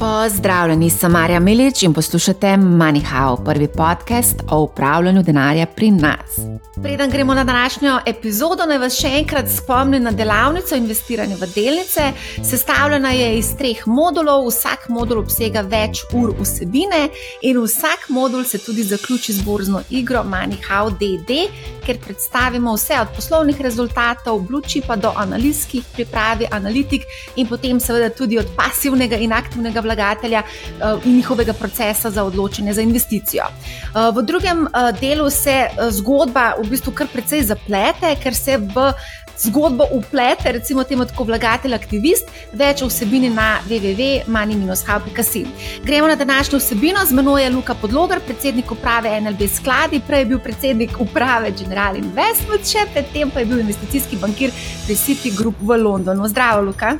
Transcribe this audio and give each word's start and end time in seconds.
Pozdravljeni, 0.00 0.90
sem 0.90 1.12
Marja 1.12 1.40
Milič 1.40 1.82
in 1.82 1.92
poslušate 1.92 2.46
MoneyHow, 2.46 3.44
prvi 3.44 3.68
podcast 3.68 4.36
o 4.50 4.62
upravljanju 4.62 5.22
denarja 5.22 5.66
pri 5.66 5.90
nas. 5.90 6.40
Preden 6.82 7.10
gremo 7.10 7.34
na 7.34 7.44
današnjo 7.44 8.00
epizodo, 8.06 8.64
naj 8.66 8.78
vas 8.78 8.94
še 8.96 9.08
enkrat 9.18 9.48
spomnim 9.52 10.02
na 10.02 10.10
delavnico 10.10 10.76
investiranja 10.76 11.36
v 11.36 11.48
delnice. 11.54 12.06
Sestavljena 12.50 13.10
je 13.12 13.26
iz 13.38 13.50
treh 13.58 13.82
modulov, 13.86 14.46
vsak 14.48 14.88
modul 14.88 15.20
obsega 15.20 15.60
več 15.60 16.00
ur 16.16 16.32
vsebine 16.38 17.02
in 17.42 17.60
vsak 17.60 18.08
modul 18.08 18.44
se 18.44 18.58
tudi 18.58 18.82
zaključi 18.82 19.32
z 19.32 19.44
borzno 19.44 19.82
igro 19.90 20.22
MoneyHow 20.24 20.94
DD, 20.96 21.42
ker 21.84 22.00
predstavimo 22.00 22.72
vse 22.74 22.96
od 23.00 23.12
poslovnih 23.16 23.60
rezultatov, 23.60 24.40
bluči 24.48 24.80
pa 24.86 24.96
do 24.96 25.12
analitskih 25.16 25.84
pripravi, 25.92 26.48
analitik 26.50 27.04
in 27.36 27.48
potem 27.48 27.80
seveda 27.80 28.08
tudi 28.08 28.38
od 28.38 28.48
pasivnega 28.56 29.20
in 29.20 29.32
aktivnega 29.32 29.80
vlagatelja 29.90 30.42
eh, 30.42 30.98
in 31.04 31.16
njihovega 31.16 31.52
procesa 31.52 32.10
za 32.10 32.24
odločanje 32.24 32.72
za 32.72 32.82
investicijo. 32.82 33.44
Eh, 33.44 34.10
v 34.14 34.22
drugem 34.22 34.66
eh, 34.66 34.92
delu 35.00 35.30
se 35.30 35.68
zgodba 35.90 36.52
v 36.62 36.68
bistvu 36.70 36.94
kar 36.94 37.10
precej 37.12 37.42
zaplete, 37.42 38.14
ker 38.22 38.34
se 38.34 38.58
v 38.58 38.92
zgodbo 39.40 39.84
uplete, 39.92 40.52
recimo 40.52 40.84
temu 40.84 41.04
tako 41.04 41.24
vlagatelj, 41.24 41.74
aktivist, 41.74 42.28
več 42.52 42.82
o 42.82 42.88
vsebini 42.90 43.30
na 43.32 43.60
www.mani-hub.com. 43.68 45.54
Gremo 45.84 46.08
na 46.08 46.16
današnjo 46.16 46.58
vsebino, 46.60 47.04
z 47.06 47.16
menoj 47.16 47.42
je 47.42 47.50
Luka 47.50 47.74
Podlogar, 47.74 48.20
predsednik 48.26 48.72
uprave 48.72 49.20
NLB 49.20 49.48
skladi, 49.48 50.02
prej 50.06 50.20
je 50.20 50.30
bil 50.34 50.38
predsednik 50.44 51.00
uprave 51.00 51.54
General 51.56 51.96
Investment, 51.96 52.68
še 52.68 52.84
predtem 52.92 53.32
pa 53.32 53.40
je 53.40 53.50
bil 53.54 53.64
investicijski 53.64 54.20
bankir 54.20 54.52
pri 54.86 54.96
City 54.96 55.32
Group 55.36 55.56
v 55.60 55.80
Londonu. 55.80 56.28
Zdravo, 56.28 56.62
Luka. 56.68 56.98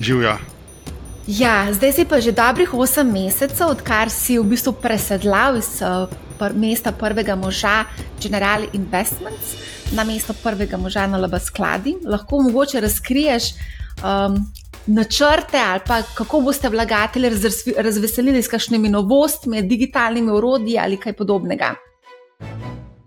Živijo. 0.00 0.55
Ja, 1.26 1.66
zdaj 1.74 1.92
si 1.92 2.04
pa 2.06 2.22
že 2.22 2.30
dobrih 2.30 2.70
8 2.70 3.02
mesecev, 3.02 3.74
odkar 3.74 4.06
si 4.14 4.38
v 4.38 4.46
bistvu 4.46 4.78
presedlal 4.78 5.58
iz 5.58 5.82
uh, 5.82 6.06
pr 6.38 6.54
mesta 6.54 6.94
prvega 6.94 7.34
moža 7.34 7.82
General 8.22 8.62
Investments 8.70 9.58
na 9.90 10.06
mesto 10.06 10.30
prvega 10.38 10.78
moža 10.78 11.10
na 11.10 11.18
LB 11.18 11.34
skladi. 11.42 11.98
Lahko 12.06 12.46
mogoče 12.46 12.78
razkriješ 12.80 13.58
um, 14.06 14.38
načrte 14.86 15.58
ali 15.58 15.82
pa 15.86 16.02
kako 16.14 16.40
boste 16.46 16.70
vlagatelje 16.70 17.30
razveselili 17.74 18.42
s 18.42 18.48
kakšnimi 18.48 18.88
novostmi, 18.88 19.66
digitalnimi 19.66 20.30
urodji 20.30 20.78
ali 20.78 20.94
kaj 20.94 21.12
podobnega. 21.12 21.74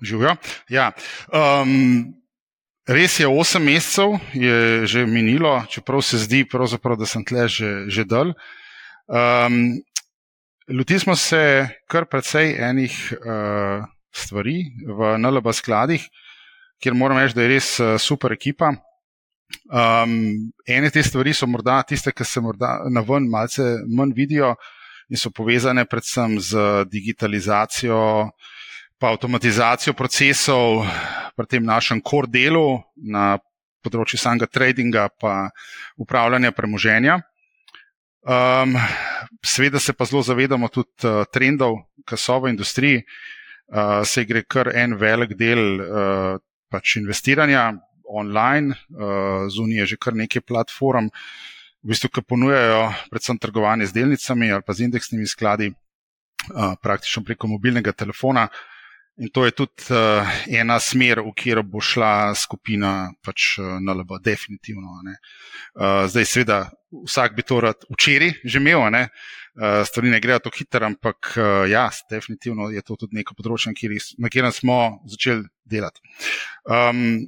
Živijo. 0.04 0.36
Ja. 0.68 0.92
Um, 1.32 2.19
Res 2.90 3.20
je, 3.20 3.28
osem 3.30 3.68
mesecev 3.70 4.16
je 4.34 4.86
že 4.90 5.06
minilo, 5.06 5.62
čeprav 5.70 6.02
se 6.02 6.18
zdi, 6.18 6.42
da 6.42 7.06
sem 7.06 7.24
tle 7.24 7.48
že, 7.48 7.86
že 7.86 8.04
dol. 8.04 8.34
Um, 9.06 9.78
Lotili 10.70 11.00
smo 11.00 11.16
se 11.16 11.70
kar 11.90 12.06
precej 12.06 12.58
enih 12.58 13.14
uh, 13.14 13.86
stvari 14.14 14.70
v 14.86 15.18
NLB 15.18 15.54
skladih, 15.54 16.04
kjer 16.82 16.94
moram 16.94 17.18
reči, 17.18 17.34
da 17.34 17.42
je 17.42 17.50
res 17.50 17.80
uh, 17.80 17.98
super 17.98 18.34
ekipa. 18.34 18.74
Um, 19.70 20.52
ene 20.66 20.90
te 20.94 21.02
stvari 21.02 21.34
so 21.34 21.50
morda 21.50 21.82
tiste, 21.82 22.14
ki 22.14 22.26
se 22.26 22.42
morda 22.42 22.84
na 22.90 23.02
ven 23.02 23.26
malce 23.30 23.82
manj 23.86 24.14
vidijo 24.14 24.56
in 25.10 25.18
so 25.18 25.30
povezane 25.34 25.86
predvsem 25.90 26.38
z 26.38 26.86
digitalizacijo, 26.90 28.30
pa 29.02 29.10
avtomatizacijo 29.10 29.94
procesov, 29.98 30.86
pri 31.40 31.48
tem 31.48 31.64
našem 31.64 32.04
core 32.04 32.28
delu 32.28 32.84
na 33.00 33.40
področju 33.80 34.20
samega 34.20 34.50
tradinga 34.52 35.08
in 35.08 35.52
upravljanja 36.04 36.52
premoženja. 36.52 37.22
Um, 38.28 38.76
Sveda 39.40 39.80
se 39.80 39.96
pa 39.96 40.04
zelo 40.04 40.20
zavedamo 40.22 40.68
tudi 40.68 41.08
uh, 41.08 41.24
trendov, 41.32 41.78
ki 42.04 42.18
so 42.20 42.42
v 42.44 42.52
industriji. 42.52 43.06
Uh, 43.72 44.04
se 44.04 44.26
gre 44.28 44.44
kar 44.44 44.68
en 44.76 44.98
velik 45.00 45.38
del 45.40 45.80
uh, 45.80 46.36
pač 46.68 46.98
investiranja 47.00 47.80
online, 48.04 48.76
uh, 48.98 49.48
zunaj 49.48 49.86
je 49.86 49.86
že 49.94 49.98
kar 50.02 50.18
nekaj 50.18 50.44
platform, 50.44 51.08
v 51.80 51.94
bistvu, 51.94 52.10
ki 52.12 52.26
ponujajo 52.28 52.90
predvsem 53.14 53.40
trgovanje 53.40 53.88
z 53.88 53.96
delnicami 54.02 54.52
ali 54.52 54.66
pa 54.66 54.76
z 54.76 54.90
indeksnimi 54.90 55.30
skladi, 55.30 55.70
uh, 55.72 56.76
praktično 56.84 57.24
preko 57.24 57.48
mobilnega 57.48 57.96
telefona. 57.96 58.50
Uh, 58.50 58.79
In 59.20 59.28
to 59.36 59.44
je 59.46 59.52
tudi 59.52 59.92
uh, 59.92 60.24
ena 60.48 60.78
smer, 60.80 61.20
v 61.20 61.34
katero 61.36 61.64
bo 61.68 61.82
šla 61.84 62.32
skupina 62.40 63.12
pač, 63.20 63.58
uh, 63.60 63.76
NLB, 63.84 64.22
definitivno. 64.24 65.02
Uh, 65.04 66.08
zdaj, 66.08 66.26
seveda, 66.26 66.60
vsak 67.04 67.36
bi 67.36 67.44
to 67.44 67.60
rad 67.60 67.84
včeraj 67.92 68.38
že 68.46 68.62
imel, 68.64 68.88
ne? 68.96 69.10
Uh, 69.60 69.84
stvari 69.84 70.14
ne 70.14 70.22
grejo 70.24 70.40
tako 70.46 70.62
hitro, 70.62 70.88
ampak 70.88 71.34
uh, 71.36 71.68
ja, 71.68 71.90
definitivno 72.12 72.70
je 72.72 72.84
to 72.86 72.96
tudi 72.96 73.20
neko 73.20 73.36
področje, 73.36 73.76
na 74.24 74.32
katerem 74.32 74.56
smo 74.56 74.80
začeli 75.12 75.44
delati. 75.68 76.00
Um, 76.64 77.28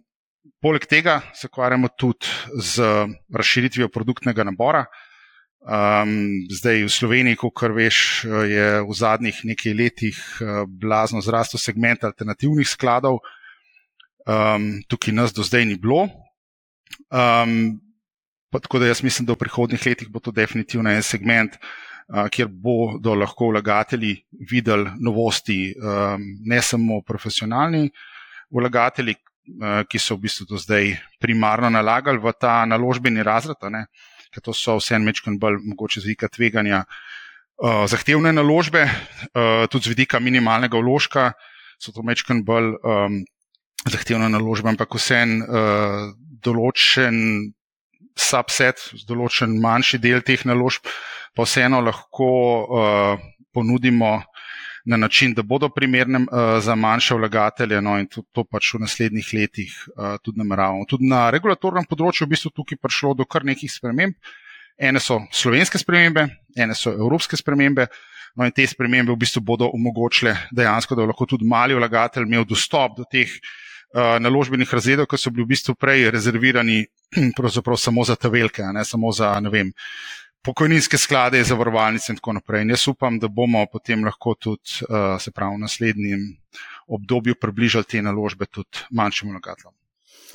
poleg 0.64 0.88
tega 0.88 1.20
se 1.36 1.52
ukvarjamo 1.52 1.92
tudi 2.00 2.32
z 2.56 2.88
razširitvijo 3.36 3.92
produktnega 3.92 4.48
nabora. 4.48 4.86
Um, 5.62 6.50
zdaj 6.50 6.88
v 6.88 6.90
Sloveniji, 6.90 7.38
kot 7.38 7.70
veš, 7.70 8.26
je 8.26 8.82
v 8.82 8.94
zadnjih 8.98 9.44
nekaj 9.46 9.74
letih 9.78 10.18
uh, 10.42 10.66
blazno 10.66 11.22
zrastel 11.22 11.62
segment 11.62 12.02
alternativnih 12.02 12.66
skladov, 12.66 13.22
um, 14.26 14.82
tukaj 14.90 15.14
nas 15.14 15.30
do 15.30 15.46
zdaj 15.46 15.70
ni 15.70 15.78
bilo. 15.78 16.10
Um, 17.14 17.78
tako 18.50 18.82
da 18.82 18.90
jaz 18.90 19.04
mislim, 19.06 19.30
da 19.30 19.38
v 19.38 19.44
prihodnih 19.46 19.86
letih 19.86 20.10
bo 20.10 20.18
to 20.18 20.34
definitivno 20.34 20.90
en 20.90 21.06
segment, 21.06 21.54
uh, 22.10 22.26
kjer 22.26 22.50
bodo 22.50 23.14
lahko 23.14 23.54
vlagatelji 23.54 24.18
videli 24.50 24.90
novosti, 24.98 25.76
um, 25.78 26.26
ne 26.42 26.62
samo 26.62 27.04
profesionalni 27.06 27.92
vlagatelji, 28.50 29.14
uh, 29.62 29.86
ki 29.86 30.02
so 30.02 30.18
v 30.18 30.26
bistvu 30.26 30.50
do 30.50 30.58
zdaj 30.58 30.96
primarno 31.22 31.70
nalagali 31.70 32.18
v 32.18 32.34
ta 32.34 32.66
naložbeni 32.66 33.22
razred 33.22 33.62
ker 34.32 34.44
to 34.44 34.54
so 34.56 34.78
vse 34.80 34.96
en 34.96 35.06
mečken 35.06 35.38
bolj 35.40 35.62
mogoče 35.72 36.02
z 36.02 36.10
vidika 36.10 36.30
tveganja. 36.32 36.86
Uh, 37.62 37.86
zahtevne 37.86 38.32
naložbe, 38.34 38.88
uh, 38.88 39.68
tudi 39.70 39.86
z 39.86 39.94
vidika 39.94 40.20
minimalnega 40.20 40.80
vložka, 40.82 41.34
so 41.78 41.94
to 41.94 42.02
mečken 42.02 42.42
bolj 42.46 42.74
um, 42.82 43.22
zahtevne 43.86 44.32
naložbe, 44.34 44.72
ampak 44.72 44.96
vse 44.98 45.20
en 45.26 45.36
uh, 45.46 46.10
določen 46.42 47.52
subset, 48.18 48.82
določen 49.08 49.60
manjši 49.62 50.02
del 50.02 50.26
teh 50.26 50.42
naložb, 50.50 50.90
pa 51.38 51.46
vseeno 51.46 51.84
lahko 51.86 52.32
uh, 52.66 53.22
ponudimo 53.54 54.18
na 54.86 54.98
način, 54.98 55.34
da 55.34 55.44
bodo 55.44 55.70
primerne 55.70 56.20
uh, 56.20 56.60
za 56.60 56.76
manjše 56.76 57.16
vlagatelje, 57.16 57.82
no 57.82 57.98
in 58.00 58.08
to, 58.08 58.24
to 58.32 58.44
pač 58.44 58.74
v 58.74 58.82
naslednjih 58.82 59.34
letih 59.34 59.74
uh, 59.96 60.18
tudi 60.24 60.42
nameravamo. 60.42 60.86
Tudi 60.90 61.10
na 61.10 61.30
regulatornem 61.30 61.86
področju 61.90 62.26
v 62.26 62.34
bistvu 62.34 62.54
tukaj 62.56 62.80
prišlo 62.82 63.14
do 63.22 63.26
kar 63.26 63.46
nekih 63.46 63.72
sprememb. 63.72 64.18
Ene 64.82 65.00
so 65.00 65.20
slovenske 65.32 65.78
spremembe, 65.78 66.26
ene 66.58 66.76
so 66.78 66.94
evropske 66.94 67.38
spremembe. 67.38 67.88
No, 68.32 68.46
in 68.48 68.54
te 68.56 68.64
spremembe 68.64 69.12
v 69.12 69.20
bistvu 69.20 69.42
bodo 69.44 69.68
omogočile 69.76 70.32
dejansko, 70.56 70.96
da 70.96 71.04
bo 71.04 71.12
lahko 71.12 71.28
tudi 71.28 71.46
mali 71.46 71.76
vlagatelj 71.76 72.30
imel 72.30 72.46
dostop 72.48 72.96
do 72.98 73.04
teh 73.12 73.28
uh, 73.28 74.18
naložbenih 74.24 74.72
razredov, 74.72 75.10
ki 75.12 75.20
so 75.20 75.34
bili 75.36 75.46
v 75.46 75.52
bistvu 75.52 75.76
prej 75.76 76.10
rezervirani 76.16 76.86
samo 77.78 78.06
za 78.08 78.16
te 78.16 78.30
velike, 78.30 78.64
ne 78.74 78.86
samo 78.86 79.12
za 79.12 79.36
ne 79.44 79.52
vem, 79.52 79.74
pokojninske 80.42 80.98
sklade, 80.98 81.44
zavarovalnice 81.44 82.12
in 82.12 82.18
tako 82.20 82.34
naprej. 82.40 82.66
In 82.66 82.74
jaz 82.76 82.88
upam, 82.88 83.20
da 83.20 83.28
bomo 83.28 83.66
potem 83.72 84.06
lahko 84.06 84.36
tudi, 84.36 84.82
uh, 84.88 85.18
se 85.22 85.32
pravi, 85.32 85.56
v 85.56 85.66
naslednjem 85.66 86.26
obdobju 86.88 87.36
približali 87.36 87.86
te 87.86 88.02
naložbe 88.02 88.46
tudi 88.46 88.86
manjšim 88.92 89.30
vlagateljem. 89.36 89.81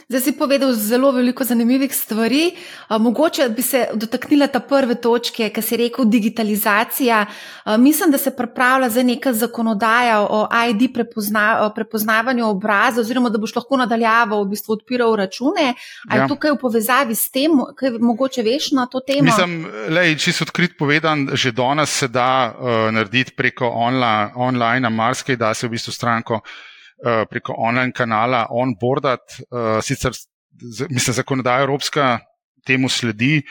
Zdaj 0.07 0.21
si 0.21 0.33
povedal 0.39 0.71
zelo 0.73 1.11
veliko 1.11 1.45
zanimivih 1.45 1.95
stvari. 1.95 2.53
Mogoče 2.91 3.49
bi 3.49 3.63
se 3.63 3.89
dotaknila 3.95 4.47
ta 4.47 4.61
prve 4.61 4.95
točke, 4.95 5.49
ki 5.51 5.63
si 5.63 5.77
rekel 5.77 6.05
digitalizacija. 6.07 7.25
Mislim, 7.79 8.11
da 8.15 8.19
se 8.19 8.31
pripravlja 8.37 8.89
za 8.89 9.03
neka 9.03 9.33
zakonodaja 9.33 10.21
o 10.21 10.47
ID 10.69 10.93
prepozna, 10.95 11.73
prepoznavanju 11.75 12.47
obraza, 12.47 13.01
oziroma 13.01 13.33
da 13.35 13.39
boš 13.39 13.57
lahko 13.57 13.77
nadaljeval, 13.77 14.45
v 14.45 14.53
bistvu 14.55 14.77
odpiral 14.77 15.17
račune. 15.17 15.75
Ali 16.09 16.21
ja. 16.21 16.29
tukaj 16.29 16.55
v 16.55 16.61
povezavi 16.61 17.15
s 17.15 17.31
tem, 17.31 17.59
kaj 17.77 17.99
mogoče 17.99 18.47
veš 18.47 18.71
na 18.79 18.87
to 18.87 19.03
temo? 19.03 19.27
Mislim, 19.27 19.67
lej, 19.91 20.15
čisto 20.23 20.47
odkrit 20.47 20.79
povedan, 20.79 21.33
že 21.33 21.51
danes 21.51 21.91
se 21.91 22.09
da 22.09 22.55
uh, 22.55 22.95
narediti 22.95 23.35
preko 23.35 23.75
online, 23.75 24.31
online 24.37 24.91
marsikaj, 24.91 25.37
da 25.37 25.55
se 25.55 25.67
v 25.67 25.75
bistvu 25.75 25.93
stranko. 25.93 26.41
Eh, 26.97 27.25
preko 27.31 27.53
online 27.59 27.93
kanala 27.93 28.47
onboardati. 28.51 29.43
Uh, 29.51 29.83
sicer, 29.85 30.13
mislim, 30.89 31.15
zakonodaja 31.15 31.61
Evropska 31.61 32.19
temu 32.65 32.89
sledi, 32.89 33.43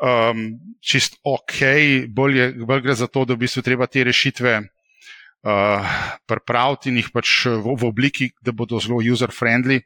um, 0.00 0.56
čist 0.80 1.18
ok, 1.24 1.60
bolj, 2.08 2.38
je, 2.38 2.46
bolj 2.64 2.80
gre 2.80 2.94
za 2.96 3.06
to, 3.06 3.26
da 3.28 3.36
v 3.36 3.42
bistvu 3.44 3.62
treba 3.62 3.86
te 3.86 4.00
rešitve 4.04 4.54
uh, 4.62 5.92
pripraviti 6.24 6.88
in 6.88 7.02
jih 7.02 7.12
pač 7.12 7.34
v, 7.44 7.76
v 7.76 7.84
obliki, 7.84 8.30
da 8.40 8.56
bodo 8.56 8.80
zelo 8.80 9.02
user-friendly, 9.04 9.82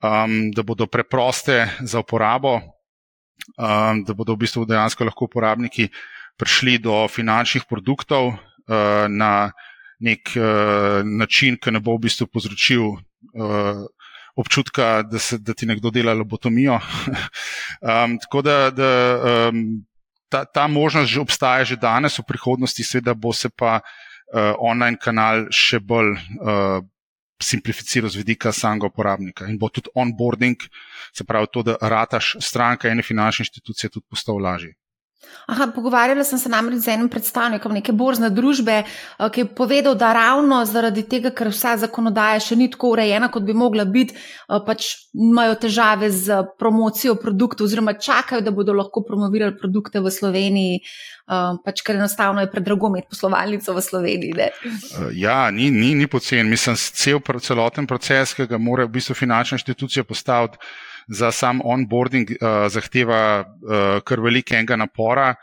um, 0.00 0.48
da 0.48 0.64
bodo 0.64 0.88
preproste 0.88 1.66
za 1.84 2.00
uporabo, 2.00 2.62
um, 3.60 4.04
da 4.08 4.16
bodo 4.16 4.40
v 4.40 4.46
bistvu 4.48 4.64
dejansko 4.64 5.04
lahko 5.04 5.28
uporabniki 5.28 5.90
prišli 6.40 6.80
do 6.80 7.04
finančnih 7.12 7.68
produktov 7.68 8.32
uh, 8.32 9.04
na 9.04 9.52
nek 10.00 10.34
uh, 10.36 11.02
način, 11.04 11.58
ki 11.58 11.74
ne 11.74 11.80
bo 11.80 11.96
v 11.96 12.06
bistvu 12.06 12.28
povzročil 12.30 12.84
uh, 12.86 13.86
občutka, 14.38 15.02
da, 15.02 15.18
se, 15.18 15.38
da 15.38 15.54
ti 15.54 15.66
nekdo 15.66 15.90
dela 15.90 16.14
lobotomijo. 16.14 16.78
um, 17.82 18.18
tako 18.22 18.42
da, 18.42 18.58
da 18.70 18.90
um, 19.48 19.64
ta, 20.28 20.44
ta 20.44 20.68
možnost 20.68 21.10
že 21.10 21.20
obstaja 21.20 21.64
že 21.64 21.76
danes, 21.76 22.18
v 22.18 22.28
prihodnosti 22.28 22.84
seveda 22.84 23.14
bo 23.14 23.32
se 23.32 23.50
pa 23.50 23.80
uh, 23.80 24.54
online 24.58 24.98
kanal 25.00 25.48
še 25.50 25.80
bolj. 25.80 26.14
Uh, 26.38 26.86
simplificiral 27.38 28.10
z 28.10 28.18
vidika 28.18 28.52
samega 28.52 28.88
uporabnika 28.90 29.46
in 29.46 29.58
bo 29.58 29.68
tudi 29.70 29.90
onboarding, 29.94 30.58
se 31.14 31.24
pravi 31.24 31.46
to, 31.52 31.62
da 31.62 31.76
rataš 31.80 32.36
stranka 32.42 32.90
ene 32.90 33.02
finančne 33.02 33.46
institucije, 33.46 33.90
tudi 33.90 34.06
postal 34.10 34.42
lažji. 34.42 34.74
Aha, 35.46 35.66
pogovarjala 35.74 36.22
sem 36.24 36.38
se 36.38 36.48
namreč 36.48 36.84
z 36.84 36.92
enim 36.92 37.08
predstavnikom 37.10 37.72
neke 37.74 37.92
borzne 37.96 38.28
družbe, 38.30 38.74
eh, 38.84 39.30
ki 39.34 39.40
je 39.40 39.46
povedal, 39.60 39.96
da 39.98 40.12
ravno 40.14 40.60
zaradi 40.68 41.02
tega, 41.08 41.32
ker 41.34 41.50
vsa 41.50 41.72
zakonodaja 41.80 42.38
še 42.44 42.56
ni 42.56 42.68
tako 42.70 42.92
urejena, 42.94 43.30
kot 43.32 43.42
bi 43.42 43.56
mogla 43.56 43.84
biti, 43.84 44.14
eh, 44.14 44.60
pač 44.66 44.86
imajo 45.14 45.56
težave 45.64 46.10
z 46.14 46.42
promocijo 46.58 47.16
produktov, 47.18 47.66
oziroma 47.66 47.96
čakajo, 47.98 48.44
da 48.44 48.52
bodo 48.54 48.76
lahko 48.76 49.02
promovirali 49.02 49.56
produkte 49.58 50.00
v 50.00 50.12
Sloveniji, 50.12 50.82
eh, 50.84 51.56
pač 51.64 51.82
ker 51.82 51.96
enostavno 51.96 52.44
je 52.44 52.50
predrago 52.52 52.86
imeti 52.92 53.08
poslovalnico 53.10 53.74
v 53.74 53.82
Sloveniji. 53.82 54.34
Ne? 54.38 54.50
Ja, 55.18 55.50
ni, 55.50 55.70
ni, 55.70 55.94
ni 55.94 56.06
pocen. 56.06 56.46
Mislim, 56.48 56.76
cel 56.76 57.18
celoten 57.40 57.86
proces, 57.86 58.34
ki 58.34 58.46
ga 58.46 58.58
mora 58.58 58.84
v 58.84 58.94
bistvu 59.00 59.18
finančna 59.18 59.58
inštitucija 59.58 60.04
postaviti 60.04 60.58
za 61.08 61.32
sam 61.32 61.60
onboarding 61.64 62.30
uh, 62.30 62.68
zahteva 62.68 63.40
uh, 63.40 64.00
kar 64.04 64.20
velikega 64.20 64.76
napora. 64.76 65.34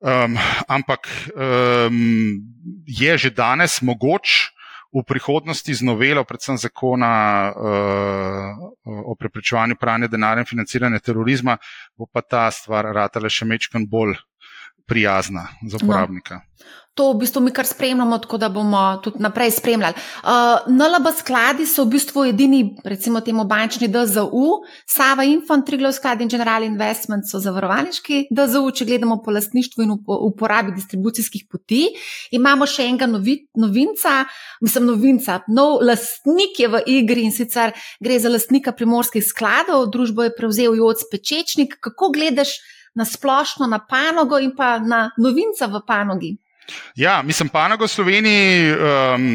Um, 0.00 0.38
ampak 0.68 1.08
um, 1.36 2.40
je 2.86 3.18
že 3.18 3.30
danes 3.30 3.82
mogoč 3.82 4.48
v 4.90 5.04
prihodnosti 5.06 5.70
z 5.70 5.82
novelo, 5.86 6.24
predvsem 6.24 6.56
zakona 6.58 7.12
uh, 7.52 9.04
o 9.06 9.14
preprečevanju 9.14 9.76
pranja 9.78 10.08
denarja 10.08 10.42
in 10.42 10.48
financiranja 10.50 10.98
terorizma, 10.98 11.58
bo 11.94 12.08
pa 12.10 12.24
ta 12.24 12.50
stvar 12.50 12.90
ratala 12.90 13.30
še 13.30 13.46
mečkan 13.46 13.86
bolj 13.86 14.16
prijazna 14.88 15.46
za 15.62 15.78
no. 15.78 15.86
uporabnika. 15.86 16.42
No 16.42 16.79
to 16.94 17.12
v 17.12 17.18
bistvu 17.22 17.40
mi 17.40 17.52
kar 17.54 17.66
spremljamo, 17.66 18.18
tako 18.18 18.38
da 18.38 18.48
bomo 18.48 19.00
tudi 19.04 19.22
naprej 19.22 19.50
spremljali. 19.50 19.94
Uh, 19.94 20.66
NLB 20.68 21.06
skladi 21.18 21.66
so 21.66 21.84
v 21.84 21.94
bistvu 21.94 22.24
edini, 22.32 22.60
recimo, 22.84 23.20
temu 23.20 23.44
bančni 23.44 23.88
DZU, 23.88 24.60
Sava 24.86 25.24
Infant, 25.24 25.66
Triglav 25.66 25.94
sklad 25.96 26.20
in 26.20 26.28
General 26.28 26.64
Investment 26.66 27.28
so 27.30 27.38
zavarovalniški 27.40 28.26
DZU, 28.34 28.64
če 28.74 28.88
gledamo 28.90 29.20
po 29.22 29.32
lastništvu 29.32 29.86
in 29.86 29.94
uporabi 29.94 30.74
distribucijskih 30.74 31.46
poti. 31.50 31.86
Imamo 32.36 32.66
še 32.66 32.88
enega 32.90 33.06
novi, 33.10 33.38
novinca, 33.54 34.24
mislim, 34.60 34.90
novinca, 34.90 35.40
nov 35.48 35.78
lastnik 35.86 36.58
je 36.58 36.68
v 36.74 36.82
igri 36.98 37.24
in 37.28 37.32
sicer 37.32 37.72
gre 38.02 38.18
za 38.18 38.32
lastnika 38.32 38.74
primorskih 38.76 39.24
skladov, 39.24 39.88
družbo 39.94 40.26
je 40.26 40.34
prevzel 40.36 40.76
Joc 40.82 41.06
Pečečnik. 41.12 41.78
Kako 41.80 42.10
gledaš 42.12 42.58
na 42.98 43.06
splošno 43.06 43.70
na 43.70 43.78
panogo 43.78 44.38
in 44.42 44.52
pa 44.56 44.78
na 44.82 45.06
novinca 45.16 45.70
v 45.70 45.84
panogi? 45.86 46.36
Ja, 46.96 47.22
mislim, 47.22 47.48
panoga 47.48 47.84
v 47.84 47.92
Sloveniji 47.92 48.72
um, 48.72 49.26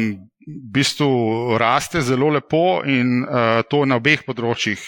v 0.46 0.70
bistvu 0.72 1.58
raste 1.58 2.00
zelo 2.00 2.28
lepo 2.30 2.82
in 2.86 3.24
uh, 3.24 3.62
to 3.70 3.84
na 3.84 3.98
obeh 3.98 4.22
področjih. 4.26 4.80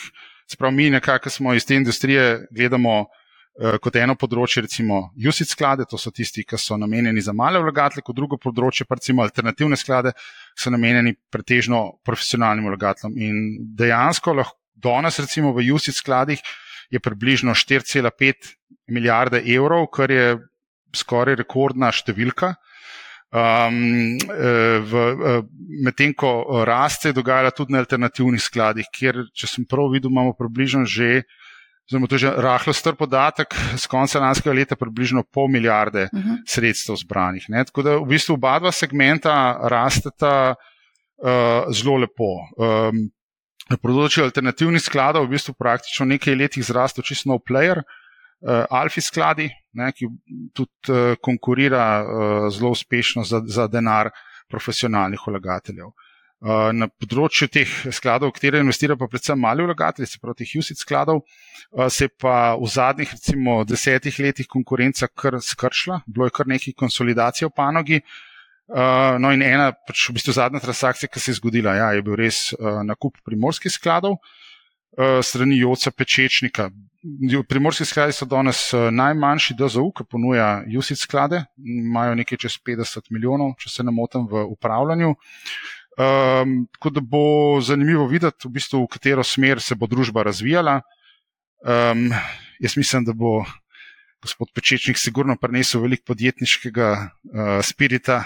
Sprav 0.48 0.72
mi 0.72 0.88
nekako 0.90 1.30
smo 1.30 1.54
iz 1.54 1.66
te 1.66 1.76
industrije 1.76 2.46
gledamo 2.54 3.00
uh, 3.02 3.78
kot 3.82 3.96
eno 3.98 4.14
področje, 4.14 4.62
recimo 4.68 5.08
USIT 5.18 5.50
sklade, 5.50 5.88
to 5.90 5.98
so 5.98 6.12
tisti, 6.14 6.44
ki 6.46 6.60
so 6.60 6.78
namenjeni 6.78 7.24
za 7.24 7.34
male 7.36 7.60
vlagatelje, 7.62 8.06
kot 8.06 8.16
drugo 8.16 8.38
področje 8.40 8.86
pa 8.86 9.00
recimo 9.00 9.26
alternativne 9.26 9.76
sklade, 9.76 10.14
ki 10.54 10.68
so 10.68 10.72
namenjeni 10.74 11.16
pretežno 11.32 11.82
profesionalnim 12.06 12.70
vlagateljem. 12.70 13.18
In 13.18 13.42
dejansko 13.76 14.36
lahko 14.38 14.56
danes 14.78 15.18
recimo 15.18 15.52
v 15.52 15.66
USIT 15.74 15.98
skladih 15.98 16.42
je 16.90 17.00
približno 17.00 17.54
4,5 17.54 18.54
milijarde 18.88 19.42
evrov, 19.42 19.90
kar 19.92 20.10
je 20.10 20.38
skoraj 20.96 21.38
rekordna 21.38 21.92
številka. 21.92 22.54
Um, 23.28 24.16
Medtem 25.84 26.14
ko 26.16 26.62
raste, 26.64 27.12
dogaja 27.12 27.52
tudi 27.52 27.74
na 27.76 27.82
alternativnih 27.84 28.40
skladih, 28.40 28.88
kjer, 28.94 29.26
če 29.36 29.50
sem 29.50 29.66
prav 29.68 29.92
videl, 29.92 30.08
imamo 30.08 30.32
približno 30.32 30.86
že, 30.88 31.26
zelo 31.90 32.08
to 32.08 32.16
že 32.20 32.32
rahlo 32.40 32.72
star 32.72 32.96
podatek, 32.96 33.52
z 33.76 33.84
konca 33.84 34.22
lanskega 34.24 34.56
leta 34.56 34.80
približno 34.80 35.26
pol 35.28 35.52
milijarde 35.52 36.08
uh 36.08 36.18
mhm. 36.18 36.24
-huh. 36.24 36.42
sredstev 36.46 36.96
zbranih. 36.96 37.44
Ne? 37.48 37.64
Tako 37.64 37.82
da 37.82 37.96
v 38.00 38.08
bistvu 38.08 38.34
oba 38.40 38.58
dva 38.58 38.72
segmenta 38.72 39.60
rasteta 39.68 40.54
uh, 40.56 41.68
zelo 41.72 41.96
lepo. 41.96 42.32
Um, 42.56 43.12
na 43.68 43.76
področju 43.76 44.24
alternativnih 44.24 44.80
skladov 44.80 45.26
v 45.26 45.36
bistvu 45.36 45.54
praktično 45.58 46.06
nekaj 46.06 46.34
letih 46.34 46.64
zrastel 46.64 47.04
čisto 47.04 47.28
nov 47.28 47.44
player 47.44 47.84
Alfi 48.46 49.02
skladi, 49.02 49.48
ne, 49.74 49.92
ki 49.92 50.06
tudi 50.54 50.92
uh, 50.92 51.16
konkurira 51.22 51.86
uh, 52.02 52.50
zelo 52.54 52.70
uspešno 52.70 53.24
za, 53.26 53.42
za 53.46 53.66
denar 53.66 54.10
profesionalnih 54.50 55.24
vlagateljev. 55.26 55.90
Uh, 56.38 56.70
na 56.70 56.86
področju 56.86 57.48
teh 57.50 57.70
skladov, 57.90 58.30
v 58.30 58.36
katere 58.36 58.62
investirajo 58.62 59.00
pa 59.00 59.08
predvsem 59.10 59.40
mali 59.42 59.66
vlagatelji, 59.66 60.06
se 60.06 60.22
pravi 60.22 60.44
teh 60.44 60.54
USIT 60.60 60.78
skladov, 60.78 61.24
uh, 61.24 61.88
se 61.90 62.06
pa 62.14 62.54
v 62.54 62.70
zadnjih 62.70 63.10
recimo 63.16 63.58
desetih 63.66 64.22
letih 64.22 64.46
konkurenca 64.46 65.10
kar 65.10 65.40
skršla, 65.42 66.04
bilo 66.06 66.28
je 66.28 66.36
kar 66.38 66.46
nekaj 66.46 66.78
konsolidacije 66.78 67.50
v 67.50 67.56
panogi. 67.58 68.02
Uh, 68.68 69.16
no, 69.18 69.32
in 69.32 69.42
ena, 69.42 69.72
pač 69.72 70.10
v 70.10 70.18
bistvu 70.18 70.36
zadnja 70.36 70.60
transakcija, 70.62 71.10
ki 71.10 71.20
se 71.24 71.32
je 71.32 71.40
zgodila, 71.40 71.72
ja, 71.74 71.90
je 71.96 72.04
bil 72.06 72.18
res 72.20 72.52
uh, 72.52 72.84
nakup 72.86 73.16
primorskih 73.26 73.72
skladov 73.72 74.20
uh, 74.20 74.34
strani 75.22 75.58
Joca 75.58 75.90
Pečečnika. 75.90 76.70
Primorski 77.48 77.84
skladi 77.84 78.12
so 78.12 78.26
danes 78.26 78.72
eh, 78.74 78.90
najmanjši 78.90 79.54
DZU, 79.58 79.90
ki 79.94 80.04
ponuja 80.10 80.64
USIT 80.78 80.98
sklade, 80.98 81.44
imajo 81.56 82.16
nekaj 82.18 82.40
čez 82.42 82.56
50 82.66 83.12
milijonov, 83.14 83.54
če 83.62 83.70
se 83.70 83.86
ne 83.86 83.94
motim, 83.94 84.26
v 84.26 84.42
upravljanju. 84.50 85.14
Um, 85.98 86.52
tako 86.74 86.90
da 86.94 87.02
bo 87.02 87.22
zanimivo 87.62 88.06
videti, 88.10 88.46
v, 88.46 88.52
bistvu, 88.54 88.84
v 88.84 88.90
katero 88.90 89.24
smer 89.26 89.62
se 89.62 89.74
bo 89.74 89.86
družba 89.90 90.22
razvijala. 90.26 90.80
Um, 91.62 92.10
jaz 92.62 92.76
mislim, 92.78 93.06
da 93.06 93.14
bo 93.14 93.44
gospod 94.22 94.50
Pečečnik 94.54 94.98
sigurno 94.98 95.36
prinesel 95.38 95.82
veliko 95.86 96.12
podjetniškega 96.12 96.90
uh, 96.98 97.58
spirita 97.66 98.24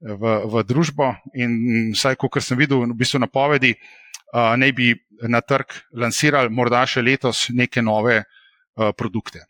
v, 0.00 0.36
v 0.52 0.64
družbo 0.68 1.14
in 1.36 1.92
vsaj, 1.96 2.16
kot 2.20 2.40
sem 2.44 2.60
videl, 2.60 2.84
v 2.92 2.96
bistvu 2.96 3.20
napovedi, 3.24 3.76
uh, 3.76 4.02
naj 4.32 4.72
bi 4.72 4.92
na 5.28 5.40
trg 5.40 5.76
lansirali 5.98 6.50
morda 6.50 6.82
še 6.88 7.02
letos 7.02 7.46
neke 7.54 7.82
nove 7.82 8.22
uh, 8.22 8.90
produkte. 8.96 9.44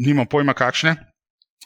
Nimam 0.00 0.28
pojma, 0.28 0.54
kakšne. 0.56 0.96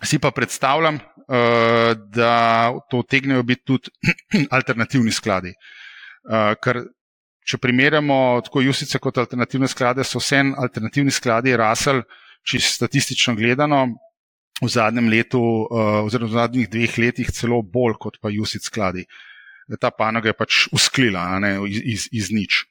Si 0.05 0.19
pa 0.19 0.31
predstavljam, 0.35 0.99
uh, 0.99 1.95
da 2.15 2.75
to 2.91 3.03
tegnejo 3.03 3.43
biti 3.47 3.65
tudi 3.65 3.93
alternativni 4.57 5.13
skladi. 5.15 5.55
Uh, 6.25 6.55
ker, 6.63 6.83
če 7.45 7.61
primerjamo 7.61 8.41
tako 8.45 8.65
Jusice 8.65 8.99
kot 9.03 9.21
alternativne 9.23 9.69
sklade, 9.71 10.05
so 10.05 10.23
vse 10.23 10.43
alternativni 10.57 11.13
skladi 11.15 11.57
rasli, 11.57 12.03
čisto 12.45 12.81
statistično 12.81 13.37
gledano, 13.39 13.87
v 14.63 14.69
zadnjem 14.71 15.09
letu, 15.11 15.41
uh, 15.41 16.03
oziroma 16.05 16.31
v 16.31 16.39
zadnjih 16.39 16.69
dveh 16.71 16.99
letih, 17.03 17.31
celo 17.35 17.63
bolj 17.63 17.99
kot 18.01 18.21
pa 18.23 18.33
Jusic 18.33 18.67
skladi. 18.67 19.07
Ta 19.81 19.91
panoga 19.91 20.29
je 20.31 20.37
pač 20.37 20.67
usklila 20.73 21.39
ne, 21.41 21.57
iz, 21.69 22.09
iz, 22.13 22.31
nič. 22.35 22.65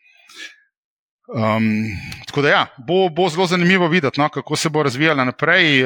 Um, 1.33 1.87
tako 2.27 2.43
da, 2.43 2.49
ja, 2.49 2.63
bo, 2.77 3.07
bo 3.09 3.29
zelo 3.31 3.47
zanimivo 3.47 3.87
videti, 3.87 4.19
no, 4.21 4.27
kako 4.29 4.55
se 4.59 4.69
bo 4.69 4.83
razvijala 4.83 5.25
naprej. 5.25 5.79
E, 5.81 5.85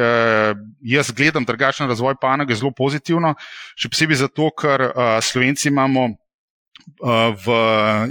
jaz 0.82 1.12
gledam 1.12 1.46
drugačen 1.46 1.88
razvoj 1.88 2.18
panoge 2.22 2.58
zelo 2.58 2.74
pozitivno, 2.76 3.36
še 3.78 3.92
posebej 3.94 4.24
zato, 4.26 4.50
ker 4.58 4.90
uh, 4.90 5.04
Slovenci 5.24 5.70
imamo 5.70 6.10
uh, 6.10 7.38
v 7.46 7.58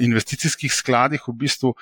investicijskih 0.06 0.72
skladih 0.72 1.26
v 1.28 1.36
bistvu 1.44 1.74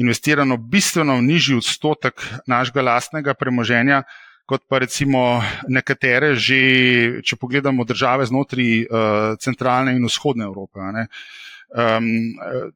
investirano 0.00 0.56
bistveno 0.56 1.18
nižji 1.20 1.56
odstotek 1.58 2.22
našega 2.46 2.82
lastnega 2.82 3.34
premoženja, 3.34 4.02
kot 4.50 4.64
pa 4.66 4.80
recimo 4.82 5.38
nekatere, 5.70 6.34
že 6.34 6.58
če 7.22 7.38
pogledamo 7.38 7.86
države 7.86 8.26
znotraj 8.26 8.72
uh, 8.82 9.38
centralne 9.38 9.94
in 9.94 10.02
vzhodne 10.10 10.48
Evrope. 10.50 10.82
Um, 11.70 12.10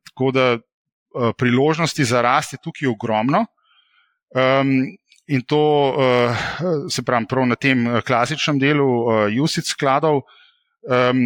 tako 0.07 0.31
da 0.31 0.47
Eh, 1.14 1.33
priložnosti 1.38 2.04
za 2.04 2.23
rast 2.23 2.52
je 2.52 2.59
tukaj 2.59 2.88
ogromno. 2.88 3.47
Um, 4.35 4.99
in 5.26 5.43
to 5.47 5.95
uh, 5.95 6.37
se 6.90 7.02
pravi 7.02 7.26
prav 7.31 7.47
na 7.47 7.54
tem 7.54 7.87
klasičnem 8.02 8.59
delu 8.59 8.85
uh, 8.85 9.43
USIT 9.43 9.66
skladov. 9.66 10.25
Um, 10.83 11.21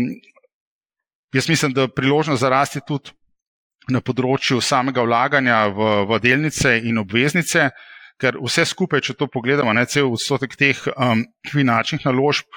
jaz 1.33 1.49
mislim, 1.49 1.73
da 1.73 1.89
priložnost 1.89 2.41
za 2.41 2.49
rast 2.49 2.77
je 2.77 2.83
tudi 2.85 3.17
na 3.89 4.05
področju 4.05 4.61
samega 4.61 5.01
vlaganja 5.03 5.71
v, 5.73 5.89
v 6.05 6.21
delnice 6.21 6.77
in 6.85 7.01
obveznice. 7.01 7.71
Ker 8.19 8.39
vse 8.43 8.67
skupaj, 8.69 9.03
če 9.09 9.17
to 9.19 9.29
pogledamo, 9.31 9.73
ne, 9.77 9.87
cel 9.87 10.11
odstotek 10.11 10.57
teh 10.59 10.81
um, 10.95 11.25
finančnih 11.49 12.05
naložb 12.09 12.49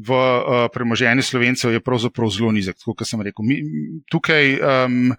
v 0.00 0.16
uh, 0.16 0.68
premoženju 0.72 1.22
slovencev 1.22 1.74
je 1.74 1.82
pravzaprav 1.84 2.30
zelo 2.32 2.52
nizek, 2.56 2.78
kot 2.80 3.04
sem 3.04 3.20
rekel. 3.20 3.44
Mi, 3.44 3.60
tukaj, 4.08 4.56
um, 4.56 5.12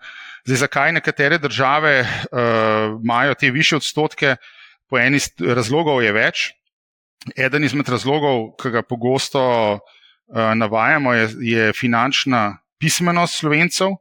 zdaj, 0.47 0.61
zakaj 0.65 0.95
nekatere 0.97 1.37
države 1.37 2.01
uh, 2.01 2.97
imajo 2.97 3.37
te 3.37 3.51
više 3.51 3.77
odstotke, 3.77 4.35
po 4.89 4.97
eni 4.99 5.21
razlogov 5.39 6.01
je 6.03 6.11
več. 6.11 6.49
Eden 7.37 7.63
izmed 7.63 7.89
razlogov, 7.89 8.55
ki 8.57 8.73
ga 8.73 8.81
pogosto 8.81 9.43
uh, 9.77 9.79
navajamo, 10.57 11.13
je, 11.13 11.27
je 11.45 11.73
finančna 11.77 12.57
pismenost 12.81 13.37
slovencev. 13.43 14.00